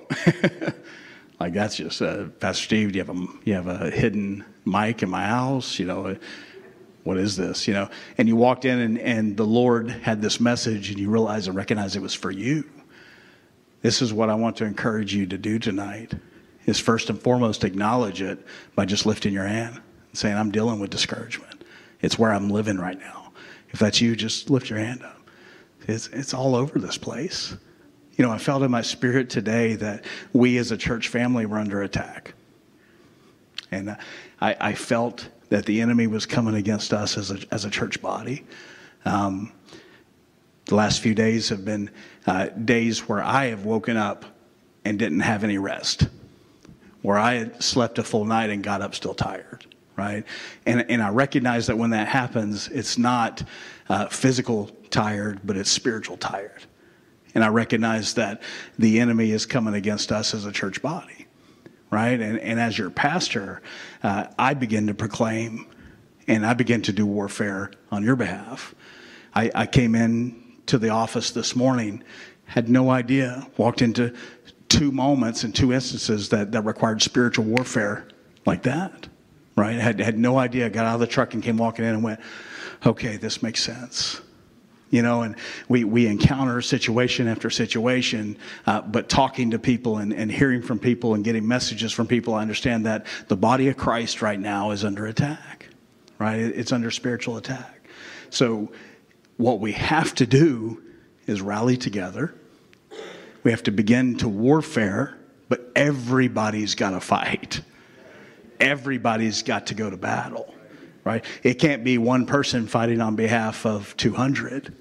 like 1.41 1.55
that's 1.55 1.77
just, 1.77 2.03
uh, 2.03 2.25
Pastor 2.39 2.63
Steve, 2.63 2.93
do 2.93 2.99
you 2.99 3.05
have 3.07 3.17
a, 3.17 3.27
you 3.45 3.55
have 3.55 3.67
a 3.67 3.91
hidden 3.91 4.45
mic 4.67 5.03
in 5.03 5.09
my 5.09 5.25
house? 5.25 5.79
You 5.79 5.87
know, 5.87 6.19
what 7.05 7.17
is 7.17 7.35
this? 7.35 7.67
You 7.67 7.73
know, 7.73 7.89
and 8.19 8.29
you 8.29 8.37
walked 8.37 8.67
in 8.67 8.79
and, 8.79 8.99
and 8.99 9.39
the 9.39 9.47
Lord 9.47 9.89
had 9.89 10.21
this 10.21 10.39
message 10.39 10.91
and 10.91 10.99
you 10.99 11.09
realized 11.09 11.49
and 11.49 11.57
recognized 11.57 11.97
it 11.97 12.03
was 12.03 12.13
for 12.13 12.31
you. 12.31 12.69
This 13.85 14.01
is 14.01 14.15
what 14.15 14.31
I 14.31 14.35
want 14.35 14.57
to 14.57 14.65
encourage 14.65 15.15
you 15.15 15.27
to 15.27 15.37
do 15.37 15.59
tonight 15.59 16.15
is 16.65 16.81
first 16.81 17.11
and 17.11 17.21
foremost 17.21 17.65
acknowledge 17.65 18.23
it 18.23 18.39
by 18.75 18.87
just 18.87 19.05
lifting 19.05 19.35
your 19.35 19.47
hand 19.47 19.75
and 19.75 20.19
saying, 20.19 20.39
I'm 20.39 20.51
dealing 20.51 20.81
with 20.81 20.89
discouragement. 20.89 21.65
It's 22.01 22.19
where 22.19 22.33
I'm 22.33 22.49
living 22.49 22.79
right 22.79 22.99
now. 22.99 23.31
If 23.73 23.81
that's 23.81 24.01
you, 24.01 24.17
just 24.17 24.49
lift 24.49 24.71
your 24.71 24.79
hand 24.79 25.03
up. 25.03 25.29
It's, 25.87 26.07
it's 26.15 26.33
all 26.33 26.55
over 26.55 26.79
this 26.79 26.97
place. 26.97 27.55
You 28.17 28.25
know, 28.25 28.31
I 28.31 28.39
felt 28.39 28.63
in 28.63 28.71
my 28.71 28.81
spirit 28.81 29.29
today 29.29 29.75
that 29.75 30.07
we 30.33 30.57
as 30.57 30.73
a 30.73 30.79
church 30.79 31.09
family 31.09 31.45
were 31.45 31.59
under 31.59 31.83
attack. 31.83 32.33
And 33.71 33.99
I, 34.41 34.57
I 34.59 34.73
felt 34.73 35.29
that 35.51 35.67
the 35.67 35.83
enemy 35.83 36.07
was 36.07 36.25
coming 36.25 36.55
against 36.55 36.95
us 36.95 37.19
as 37.19 37.33
a, 37.33 37.39
as 37.51 37.67
a 37.67 37.71
church 37.71 38.01
body. 38.01 38.47
Um, 39.05 39.53
the 40.65 40.75
last 40.75 41.01
few 41.01 41.15
days 41.15 41.51
have 41.51 41.67
been 41.67 41.91
uh, 42.27 42.47
days 42.49 43.09
where 43.09 43.23
I 43.23 43.47
have 43.47 43.65
woken 43.65 43.97
up 43.97 44.25
and 44.85 44.99
didn't 44.99 45.21
have 45.21 45.45
any 45.45 45.59
rest, 45.59 46.09
where 47.03 47.19
I 47.19 47.35
had 47.35 47.63
slept 47.63 47.99
a 47.99 48.05
full 48.05 48.25
night 48.25 48.51
and 48.51 48.63
got 48.63 48.83
up 48.83 48.95
still 48.95 49.15
tired, 49.15 49.67
right? 49.97 50.25
And, 50.67 50.89
and 50.91 51.03
I 51.03 51.11
recognize 51.11 51.67
that 51.67 51.79
when 51.79 51.91
that 51.91 52.09
happens, 52.09 52.69
it's 52.69 52.99
not 52.99 53.43
uh, 53.89 54.07
physical 54.07 54.67
tired, 54.91 55.41
but 55.45 55.57
it's 55.57 55.71
spiritual 55.71 56.17
tired. 56.17 56.65
And 57.35 57.43
I 57.43 57.49
recognize 57.49 58.15
that 58.15 58.43
the 58.79 59.01
enemy 59.01 59.33
is 59.33 59.45
coming 59.45 59.75
against 59.75 60.13
us 60.13 60.35
as 60.35 60.47
a 60.47 60.53
church 60.53 60.81
body, 60.81 61.27
right? 61.91 62.21
And, 62.21 62.39
and 62.39 62.61
as 62.61 62.79
your 62.79 62.91
pastor, 62.91 63.61
uh, 64.03 64.27
I 64.39 64.55
begin 64.55 64.87
to 64.87 64.95
proclaim 64.95 65.67
and 66.27 66.47
I 66.47 66.55
begin 66.55 66.83
to 66.83 66.93
do 66.93 67.05
warfare 67.05 67.73
on 67.91 68.03
your 68.03 68.17
behalf. 68.17 68.75
I, 69.35 69.51
I 69.55 69.67
came 69.67 69.95
in 69.95 70.44
to 70.67 70.79
the 70.79 70.89
office 70.89 71.31
this 71.31 71.55
morning, 71.55 72.03
had 72.47 72.69
no 72.69 72.91
idea, 72.91 73.47
walked 73.57 73.83
into 73.83 74.15
two 74.69 74.91
moments 74.91 75.45
and 75.45 75.55
two 75.55 75.73
instances 75.73 76.29
that, 76.31 76.53
that 76.53 76.63
required 76.63 77.03
spiritual 77.03 77.45
warfare 77.45 78.09
like 78.47 78.63
that, 78.63 79.09
right? 79.57 79.77
Had, 79.77 80.01
had 80.01 80.19
no 80.19 80.39
idea, 80.39 80.69
got 80.69 80.87
out 80.87 80.95
of 80.95 81.01
the 81.01 81.07
truck 81.07 81.35
and 81.35 81.43
came 81.43 81.57
walking 81.57 81.85
in 81.85 81.95
and 81.95 82.03
went, 82.03 82.21
okay, 82.85 83.17
this 83.17 83.43
makes 83.43 83.63
sense. 83.63 84.21
You 84.91 85.03
know, 85.03 85.23
and 85.23 85.37
we, 85.69 85.83
we 85.83 86.07
encounter 86.07 86.61
situation 86.61 87.27
after 87.27 87.51
situation, 87.51 88.39
uh, 88.67 88.81
but 88.83 89.09
talking 89.09 89.51
to 89.51 89.59
people 89.59 89.99
and, 89.99 90.13
and 90.13 90.31
hearing 90.31 90.63
from 90.63 90.79
people 90.79 91.15
and 91.15 91.25
getting 91.25 91.49
messages 91.49 91.93
from 91.93 92.07
people, 92.07 92.35
I 92.35 92.43
understand 92.43 92.87
that 92.87 93.07
the 93.27 93.37
body 93.37 93.69
of 93.69 93.77
Christ 93.77 94.23
right 94.23 94.39
now 94.39 94.71
is 94.71 94.85
under 94.85 95.07
attack, 95.07 95.69
right? 96.19 96.39
It's 96.39 96.71
under 96.71 96.93
spiritual 96.93 97.39
attack. 97.39 97.89
So 98.31 98.71
what 99.37 99.61
we 99.61 99.73
have 99.73 100.15
to 100.17 100.27
do 100.27 100.83
is 101.27 101.41
rally 101.41 101.77
together. 101.77 102.35
We 103.43 103.51
have 103.51 103.63
to 103.65 103.71
begin 103.71 104.17
to 104.19 104.29
warfare, 104.29 105.17
but 105.49 105.71
everybody's 105.77 106.75
got 106.75 106.91
to 106.91 107.01
fight. 107.01 107.61
Everybody's 108.61 109.43
got 109.43 109.67
to 109.67 109.75
go 109.75 109.91
to 109.91 109.97
battle, 109.97 110.55
right? 111.05 111.25
It 111.43 111.55
can't 111.55 111.85
be 111.85 111.99
one 111.99 112.27
person 112.27 112.67
fighting 112.67 113.01
on 113.01 113.17
behalf 113.17 113.67
of 113.67 113.97
200, 113.97 114.75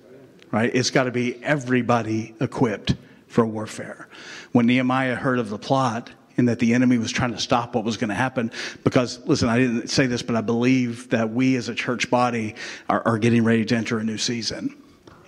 right? 0.52 0.72
It's 0.74 0.92
got 0.92 1.06
to 1.06 1.12
be 1.12 1.44
everybody 1.44 2.36
equipped 2.40 2.96
for 3.28 3.46
warfare. 3.46 4.08
When 4.52 4.68
Nehemiah 4.68 5.16
heard 5.16 5.40
of 5.40 5.50
the 5.50 5.58
plot, 5.58 6.12
and 6.38 6.48
that 6.48 6.60
the 6.60 6.74
enemy 6.74 6.98
was 6.98 7.12
trying 7.12 7.32
to 7.32 7.40
stop 7.40 7.76
what 7.76 7.84
was 7.84 7.98
going 7.98 8.10
to 8.10 8.16
happen. 8.16 8.52
Because, 8.84 9.20
listen, 9.26 9.50
I 9.50 9.60
didn't 9.60 9.90
say 9.90 10.08
this, 10.08 10.24
but 10.24 10.36
I 10.36 10.42
believe 10.42 11.10
that 11.10 11.30
we 11.30 11.56
as 11.56 11.70
a 11.70 11.76
church 11.76 12.10
body 12.10 12.56
are, 12.90 13.02
are 13.06 13.18
getting 13.18 13.44
ready 13.44 13.66
to 13.66 13.76
enter 13.76 14.00
a 14.00 14.04
new 14.04 14.18
season. 14.18 14.76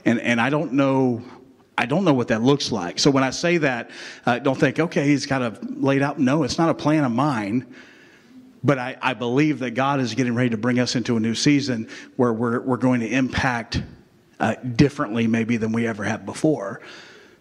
And, 0.03 0.19
and 0.19 0.41
I 0.41 0.49
don't 0.49 0.73
know 0.73 1.23
I 1.77 1.85
don't 1.85 2.05
know 2.05 2.13
what 2.13 2.29
that 2.29 2.41
looks 2.41 2.71
like. 2.71 2.99
So 2.99 3.11
when 3.11 3.23
I 3.23 3.31
say 3.31 3.57
that, 3.57 3.91
uh, 4.25 4.39
don't 4.39 4.57
think, 4.57 4.79
okay, 4.79 5.07
he's 5.07 5.25
got 5.25 5.39
to 5.39 5.59
laid 5.61 6.01
out. 6.01 6.19
No, 6.19 6.43
it's 6.43 6.57
not 6.57 6.69
a 6.69 6.73
plan 6.73 7.03
of 7.03 7.11
mine. 7.11 7.65
But 8.63 8.79
I, 8.79 8.97
I, 9.01 9.13
believe 9.13 9.59
that 9.59 9.71
God 9.71 9.99
is 9.99 10.15
getting 10.15 10.33
ready 10.33 10.49
to 10.49 10.57
bring 10.57 10.79
us 10.79 10.95
into 10.95 11.17
a 11.17 11.19
new 11.19 11.35
season 11.35 11.87
where 12.15 12.33
we're, 12.33 12.61
we're 12.61 12.77
going 12.77 13.01
to 13.01 13.07
impact 13.07 13.83
uh, 14.39 14.55
differently, 14.55 15.27
maybe, 15.27 15.57
than 15.57 15.71
we 15.71 15.85
ever 15.85 16.03
have 16.03 16.25
before. 16.25 16.81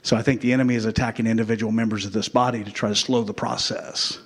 So 0.04 0.18
I 0.18 0.22
think 0.22 0.42
the 0.42 0.52
enemy 0.52 0.74
is 0.74 0.84
attacking 0.84 1.26
individual 1.26 1.72
members 1.72 2.04
of 2.04 2.12
this 2.12 2.28
body 2.28 2.62
to 2.62 2.70
try 2.70 2.90
to 2.90 2.94
slow 2.94 3.22
the 3.22 3.32
process. 3.32 4.18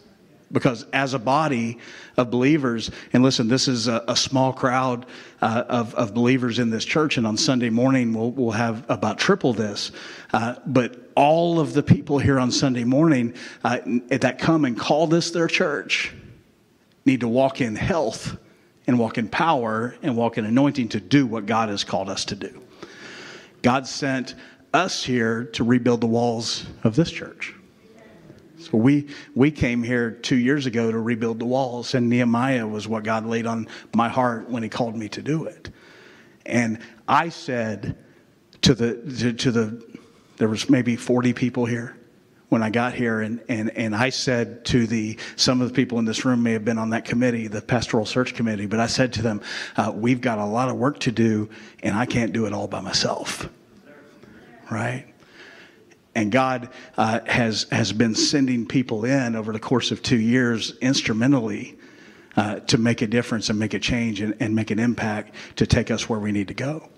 Because 0.51 0.85
as 0.93 1.15
a 1.15 1.21
body 1.21 1.79
of 2.17 2.33
believers, 2.33 2.91
and 3.13 3.23
listen, 3.23 3.47
this 3.47 3.69
is 3.69 3.87
a, 3.87 4.03
a 4.09 4.17
small 4.17 4.53
crowd 4.53 5.07
uh, 5.41 5.65
of, 5.69 5.95
of 5.95 6.15
believers 6.15 6.59
in 6.59 6.71
this 6.71 6.85
church, 6.85 7.17
and 7.17 7.25
on 7.27 7.37
Sunday 7.37 7.71
morning 7.71 8.13
we'll, 8.13 8.33
we'll 8.33 8.51
have 8.51 8.85
about 8.89 9.19
triple 9.19 9.53
this. 9.53 9.93
Uh, 10.33 10.57
but 10.67 11.11
all 11.15 11.61
of 11.61 11.75
the 11.75 11.83
people 11.83 12.19
here 12.19 12.41
on 12.41 12.51
Sunday 12.51 12.85
morning 12.85 13.35
uh, 13.63 13.79
that 14.09 14.39
come 14.41 14.65
and 14.65 14.77
call 14.77 15.07
this 15.07 15.31
their 15.31 15.47
church 15.47 16.13
need 17.05 17.21
to 17.21 17.29
walk 17.29 17.61
in 17.61 17.77
health 17.77 18.37
and 18.89 18.99
walk 18.99 19.17
in 19.17 19.29
power 19.29 19.95
and 20.03 20.17
walk 20.17 20.39
in 20.39 20.45
anointing 20.45 20.89
to 20.89 20.99
do 20.99 21.25
what 21.25 21.47
God 21.47 21.69
has 21.69 21.85
called 21.85 22.09
us 22.09 22.25
to 22.25 22.35
do. 22.35 22.63
God 23.63 23.87
sent 23.87 24.35
us 24.73 25.05
here 25.05 25.45
to 25.45 25.65
rebuild 25.65 26.01
the 26.01 26.07
walls 26.07 26.67
of 26.85 26.95
this 26.95 27.11
church. 27.11 27.55
So 28.59 28.77
we 28.77 29.09
we 29.35 29.51
came 29.51 29.83
here 29.83 30.11
two 30.11 30.37
years 30.37 30.67
ago 30.67 30.91
to 30.91 30.99
rebuild 30.99 31.39
the 31.39 31.47
walls, 31.47 31.95
and 31.95 32.09
Nehemiah 32.09 32.67
was 32.67 32.89
what 32.89 33.05
God 33.05 33.25
laid 33.25 33.47
on 33.47 33.69
my 33.95 34.09
heart 34.09 34.51
when 34.51 34.63
He 34.63 34.69
called 34.69 34.97
me 34.97 35.09
to 35.11 35.23
do 35.23 35.45
it. 35.45 35.71
And 36.45 36.81
I 37.07 37.29
said 37.29 37.97
to 38.63 38.75
the 38.75 38.95
to, 39.19 39.33
to 39.33 39.51
the 39.53 39.99
there 40.39 40.49
was 40.49 40.69
maybe 40.69 40.97
forty 40.97 41.33
people 41.33 41.67
here 41.67 41.97
when 42.49 42.63
I 42.63 42.71
got 42.71 42.95
here, 42.95 43.21
and, 43.21 43.43
and, 43.49 43.71
and 43.77 43.95
I 43.95 44.09
said 44.09 44.65
to 44.67 44.87
the 44.87 45.19
some 45.37 45.61
of 45.61 45.69
the 45.69 45.75
people 45.75 45.99
in 45.99 46.05
this 46.05 46.25
room 46.25 46.43
may 46.43 46.53
have 46.53 46.65
been 46.65 46.79
on 46.79 46.91
that 46.91 47.05
committee, 47.05 47.47
the 47.47 47.61
pastoral 47.61 48.07
search 48.07 48.35
committee, 48.35 48.67
but 48.67 48.81
I 48.81 48.87
said 48.87 49.13
to 49.15 49.23
them, 49.23 49.41
uh, 49.77 49.93
"We've 49.95 50.21
got 50.21 50.39
a 50.39 50.45
lot 50.45 50.69
of 50.69 50.77
work 50.77 50.99
to 51.01 51.13
do, 51.13 51.49
and 51.83 51.95
I 51.95 52.07
can't 52.07 52.33
do 52.33 52.47
it 52.47 52.53
all 52.53 52.67
by 52.67 52.81
myself." 52.81 53.49
Right? 54.71 55.07
And 56.15 56.33
God 56.33 56.71
uh, 56.97 57.21
has, 57.27 57.67
has 57.71 57.93
been 57.93 58.15
sending 58.15 58.67
people 58.67 59.05
in 59.05 59.37
over 59.37 59.53
the 59.53 59.61
course 59.61 59.91
of 59.91 60.03
two 60.03 60.19
years 60.19 60.77
instrumentally 60.79 61.79
uh, 62.37 62.61
to 62.61 62.79
make 62.79 63.03
a 63.03 63.07
difference 63.07 63.51
and 63.51 63.59
make 63.59 63.75
a 63.75 63.79
change 63.79 64.21
and, 64.21 64.35
and 64.41 64.55
make 64.55 64.71
an 64.71 64.79
impact 64.79 65.35
to 65.57 65.67
take 65.67 65.91
us 65.91 66.09
where 66.09 66.19
we 66.19 66.33
need 66.33 66.49
to 66.49 66.55
go 66.55 66.89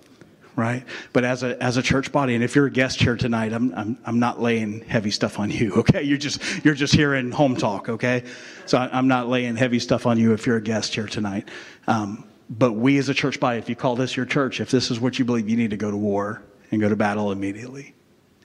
right? 0.55 0.83
But 1.13 1.23
as 1.23 1.43
a 1.43 1.61
as 1.63 1.77
a 1.77 1.81
church 1.81 2.11
body, 2.11 2.35
and 2.35 2.43
if 2.43 2.55
you're 2.55 2.65
a 2.65 2.71
guest 2.71 3.01
here 3.01 3.15
tonight, 3.15 3.53
I'm 3.53 3.73
I'm 3.73 3.97
I'm 4.05 4.19
not 4.19 4.41
laying 4.41 4.81
heavy 4.81 5.09
stuff 5.09 5.39
on 5.39 5.49
you, 5.49 5.73
okay? 5.77 6.03
You're 6.03 6.17
just 6.17 6.65
you're 6.65 6.73
just 6.73 6.93
hearing 6.93 7.31
home 7.31 7.55
talk, 7.55 7.87
okay? 7.87 8.25
So 8.65 8.77
I, 8.77 8.99
am 8.99 9.07
not 9.07 9.29
laying 9.29 9.55
heavy 9.55 9.79
stuff 9.79 10.05
on 10.05 10.19
you 10.19 10.33
if 10.33 10.45
you're 10.45 10.57
a 10.57 10.61
guest 10.61 10.93
here 10.93 11.07
tonight. 11.07 11.47
Um, 11.87 12.25
but 12.49 12.73
we 12.73 12.97
as 12.97 13.07
a 13.07 13.13
church 13.13 13.39
body, 13.39 13.59
if 13.59 13.69
you 13.69 13.77
call 13.77 13.95
this 13.95 14.17
your 14.17 14.25
church, 14.25 14.59
if 14.59 14.69
this 14.69 14.91
is 14.91 14.99
what 14.99 15.17
you 15.17 15.23
believe, 15.23 15.47
you 15.47 15.55
need 15.55 15.69
to 15.69 15.77
go 15.77 15.89
to 15.89 15.97
war 15.97 16.41
and 16.71 16.81
go 16.81 16.89
to 16.89 16.95
battle 16.95 17.31
immediately. 17.31 17.93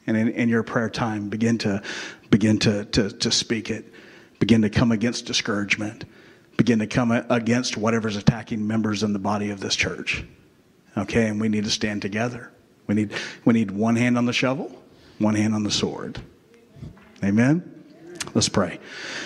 And 0.06 0.16
in, 0.16 0.28
in 0.28 0.48
your 0.48 0.62
prayer 0.62 0.90
time, 0.90 1.28
begin 1.28 1.58
to 1.58 1.82
begin 2.30 2.58
to, 2.60 2.84
to, 2.86 3.10
to 3.10 3.30
speak 3.30 3.70
it. 3.70 3.92
Begin 4.38 4.62
to 4.62 4.70
come 4.70 4.92
against 4.92 5.26
discouragement. 5.26 6.04
Begin 6.56 6.78
to 6.80 6.86
come 6.86 7.10
against 7.10 7.76
whatever's 7.76 8.16
attacking 8.16 8.66
members 8.66 9.02
in 9.02 9.12
the 9.12 9.18
body 9.18 9.50
of 9.50 9.60
this 9.60 9.76
church. 9.76 10.24
Okay, 10.96 11.28
and 11.28 11.40
we 11.40 11.48
need 11.48 11.64
to 11.64 11.70
stand 11.70 12.02
together. 12.02 12.50
We 12.86 12.94
need, 12.94 13.12
we 13.44 13.52
need 13.52 13.70
one 13.70 13.96
hand 13.96 14.16
on 14.16 14.24
the 14.24 14.32
shovel, 14.32 14.74
one 15.18 15.34
hand 15.34 15.54
on 15.54 15.62
the 15.62 15.70
sword. 15.70 16.20
Amen? 17.22 17.72
Let's 18.34 18.48
pray. 18.48 18.80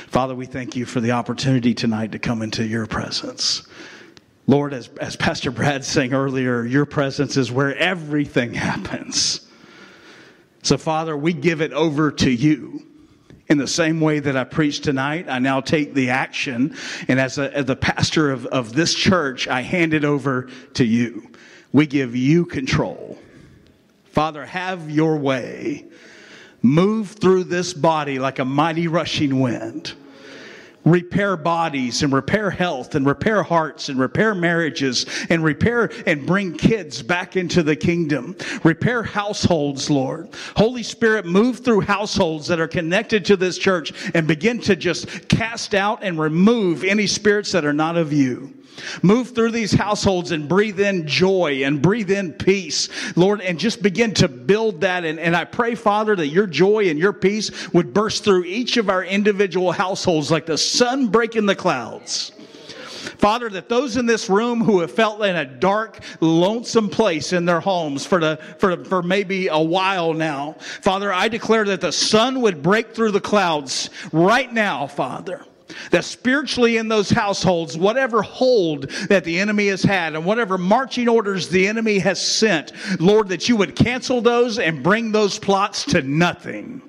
Father, 0.08 0.34
we 0.34 0.46
thank 0.46 0.76
you 0.76 0.84
for 0.84 1.00
the 1.00 1.12
opportunity 1.12 1.74
tonight 1.74 2.12
to 2.12 2.18
come 2.18 2.42
into 2.42 2.64
your 2.64 2.86
presence. 2.86 3.66
Lord, 4.50 4.74
as, 4.74 4.88
as 5.00 5.14
Pastor 5.14 5.52
Brad 5.52 5.84
sang 5.84 6.12
earlier, 6.12 6.64
your 6.64 6.84
presence 6.84 7.36
is 7.36 7.52
where 7.52 7.72
everything 7.76 8.52
happens. 8.52 9.48
So, 10.64 10.76
Father, 10.76 11.16
we 11.16 11.32
give 11.32 11.60
it 11.60 11.72
over 11.72 12.10
to 12.10 12.28
you. 12.28 12.84
In 13.46 13.58
the 13.58 13.68
same 13.68 14.00
way 14.00 14.18
that 14.18 14.36
I 14.36 14.42
preached 14.42 14.82
tonight, 14.82 15.26
I 15.28 15.38
now 15.38 15.60
take 15.60 15.94
the 15.94 16.10
action, 16.10 16.74
and 17.06 17.20
as, 17.20 17.38
a, 17.38 17.56
as 17.56 17.66
the 17.66 17.76
pastor 17.76 18.32
of, 18.32 18.44
of 18.46 18.72
this 18.72 18.92
church, 18.92 19.46
I 19.46 19.60
hand 19.60 19.94
it 19.94 20.04
over 20.04 20.48
to 20.74 20.84
you. 20.84 21.30
We 21.70 21.86
give 21.86 22.16
you 22.16 22.44
control. 22.44 23.20
Father, 24.06 24.44
have 24.44 24.90
your 24.90 25.16
way. 25.16 25.86
Move 26.60 27.10
through 27.10 27.44
this 27.44 27.72
body 27.72 28.18
like 28.18 28.40
a 28.40 28.44
mighty 28.44 28.88
rushing 28.88 29.38
wind 29.38 29.94
repair 30.84 31.36
bodies 31.36 32.02
and 32.02 32.12
repair 32.12 32.50
health 32.50 32.94
and 32.94 33.06
repair 33.06 33.42
hearts 33.42 33.88
and 33.88 33.98
repair 33.98 34.34
marriages 34.34 35.06
and 35.28 35.44
repair 35.44 35.90
and 36.06 36.26
bring 36.26 36.56
kids 36.56 37.02
back 37.02 37.36
into 37.36 37.62
the 37.62 37.76
kingdom. 37.76 38.36
Repair 38.64 39.02
households, 39.02 39.90
Lord. 39.90 40.28
Holy 40.56 40.82
Spirit, 40.82 41.26
move 41.26 41.58
through 41.60 41.80
households 41.80 42.46
that 42.48 42.60
are 42.60 42.68
connected 42.68 43.24
to 43.26 43.36
this 43.36 43.58
church 43.58 43.92
and 44.14 44.26
begin 44.26 44.60
to 44.60 44.76
just 44.76 45.28
cast 45.28 45.74
out 45.74 46.02
and 46.02 46.18
remove 46.18 46.84
any 46.84 47.06
spirits 47.06 47.52
that 47.52 47.64
are 47.64 47.72
not 47.72 47.96
of 47.96 48.12
you. 48.12 48.54
Move 49.02 49.34
through 49.34 49.50
these 49.50 49.72
households 49.72 50.30
and 50.30 50.48
breathe 50.48 50.80
in 50.80 51.06
joy 51.06 51.64
and 51.64 51.82
breathe 51.82 52.10
in 52.10 52.32
peace, 52.32 52.88
Lord, 53.16 53.40
and 53.40 53.58
just 53.58 53.82
begin 53.82 54.14
to 54.14 54.28
build 54.28 54.82
that. 54.82 55.04
And, 55.04 55.18
and 55.18 55.36
I 55.36 55.44
pray, 55.44 55.74
Father, 55.74 56.16
that 56.16 56.28
your 56.28 56.46
joy 56.46 56.88
and 56.88 56.98
your 56.98 57.12
peace 57.12 57.72
would 57.72 57.92
burst 57.92 58.24
through 58.24 58.44
each 58.44 58.76
of 58.76 58.88
our 58.88 59.04
individual 59.04 59.72
households 59.72 60.30
like 60.30 60.46
the 60.46 60.58
sun 60.58 61.08
breaking 61.08 61.46
the 61.46 61.56
clouds. 61.56 62.32
Father, 63.00 63.48
that 63.50 63.68
those 63.68 63.96
in 63.96 64.06
this 64.06 64.28
room 64.28 64.62
who 64.62 64.80
have 64.80 64.90
felt 64.90 65.22
in 65.22 65.36
a 65.36 65.44
dark, 65.44 66.00
lonesome 66.20 66.88
place 66.88 67.32
in 67.32 67.44
their 67.44 67.60
homes 67.60 68.06
for, 68.06 68.20
the, 68.20 68.38
for, 68.58 68.84
for 68.84 69.02
maybe 69.02 69.48
a 69.48 69.58
while 69.58 70.12
now, 70.12 70.52
Father, 70.58 71.12
I 71.12 71.28
declare 71.28 71.64
that 71.66 71.80
the 71.80 71.92
sun 71.92 72.42
would 72.42 72.62
break 72.62 72.94
through 72.94 73.12
the 73.12 73.20
clouds 73.20 73.90
right 74.12 74.52
now, 74.52 74.86
Father. 74.86 75.44
That 75.90 76.04
spiritually 76.04 76.76
in 76.76 76.88
those 76.88 77.10
households, 77.10 77.76
whatever 77.76 78.22
hold 78.22 78.90
that 79.08 79.24
the 79.24 79.38
enemy 79.38 79.68
has 79.68 79.82
had 79.82 80.14
and 80.14 80.24
whatever 80.24 80.58
marching 80.58 81.08
orders 81.08 81.48
the 81.48 81.66
enemy 81.66 81.98
has 81.98 82.24
sent, 82.24 82.72
Lord, 83.00 83.28
that 83.28 83.48
you 83.48 83.56
would 83.56 83.76
cancel 83.76 84.20
those 84.20 84.58
and 84.58 84.82
bring 84.82 85.12
those 85.12 85.38
plots 85.38 85.84
to 85.86 86.02
nothing. 86.02 86.82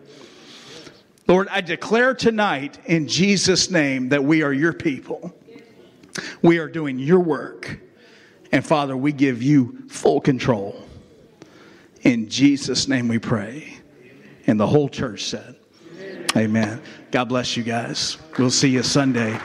Lord, 1.28 1.48
I 1.50 1.62
declare 1.62 2.14
tonight 2.14 2.80
in 2.86 3.08
Jesus' 3.08 3.70
name 3.70 4.10
that 4.10 4.24
we 4.24 4.44
are 4.44 4.54
your 4.54 4.74
people. 4.74 5.34
We 6.42 6.58
are 6.58 6.68
doing 6.68 7.00
your 7.00 7.20
work. 7.20 7.80
And 8.52 8.66
Father, 8.66 8.98
we 8.98 9.14
give 9.14 9.42
you 9.42 9.88
full 9.88 10.20
control. 10.20 10.84
In 12.02 12.30
Jesus' 12.30 12.88
name 12.88 13.08
we 13.08 13.20
pray. 13.20 13.78
And 14.48 14.60
the 14.60 14.68
whole 14.68 14.90
church 14.90 15.24
said, 15.24 15.56
Amen. 16.36 16.82
God 17.12 17.26
bless 17.26 17.57
you 17.57 17.64
guys. 17.64 18.18
We'll 18.38 18.49
see 18.49 18.70
you 18.70 18.84
Sunday. 18.84 19.38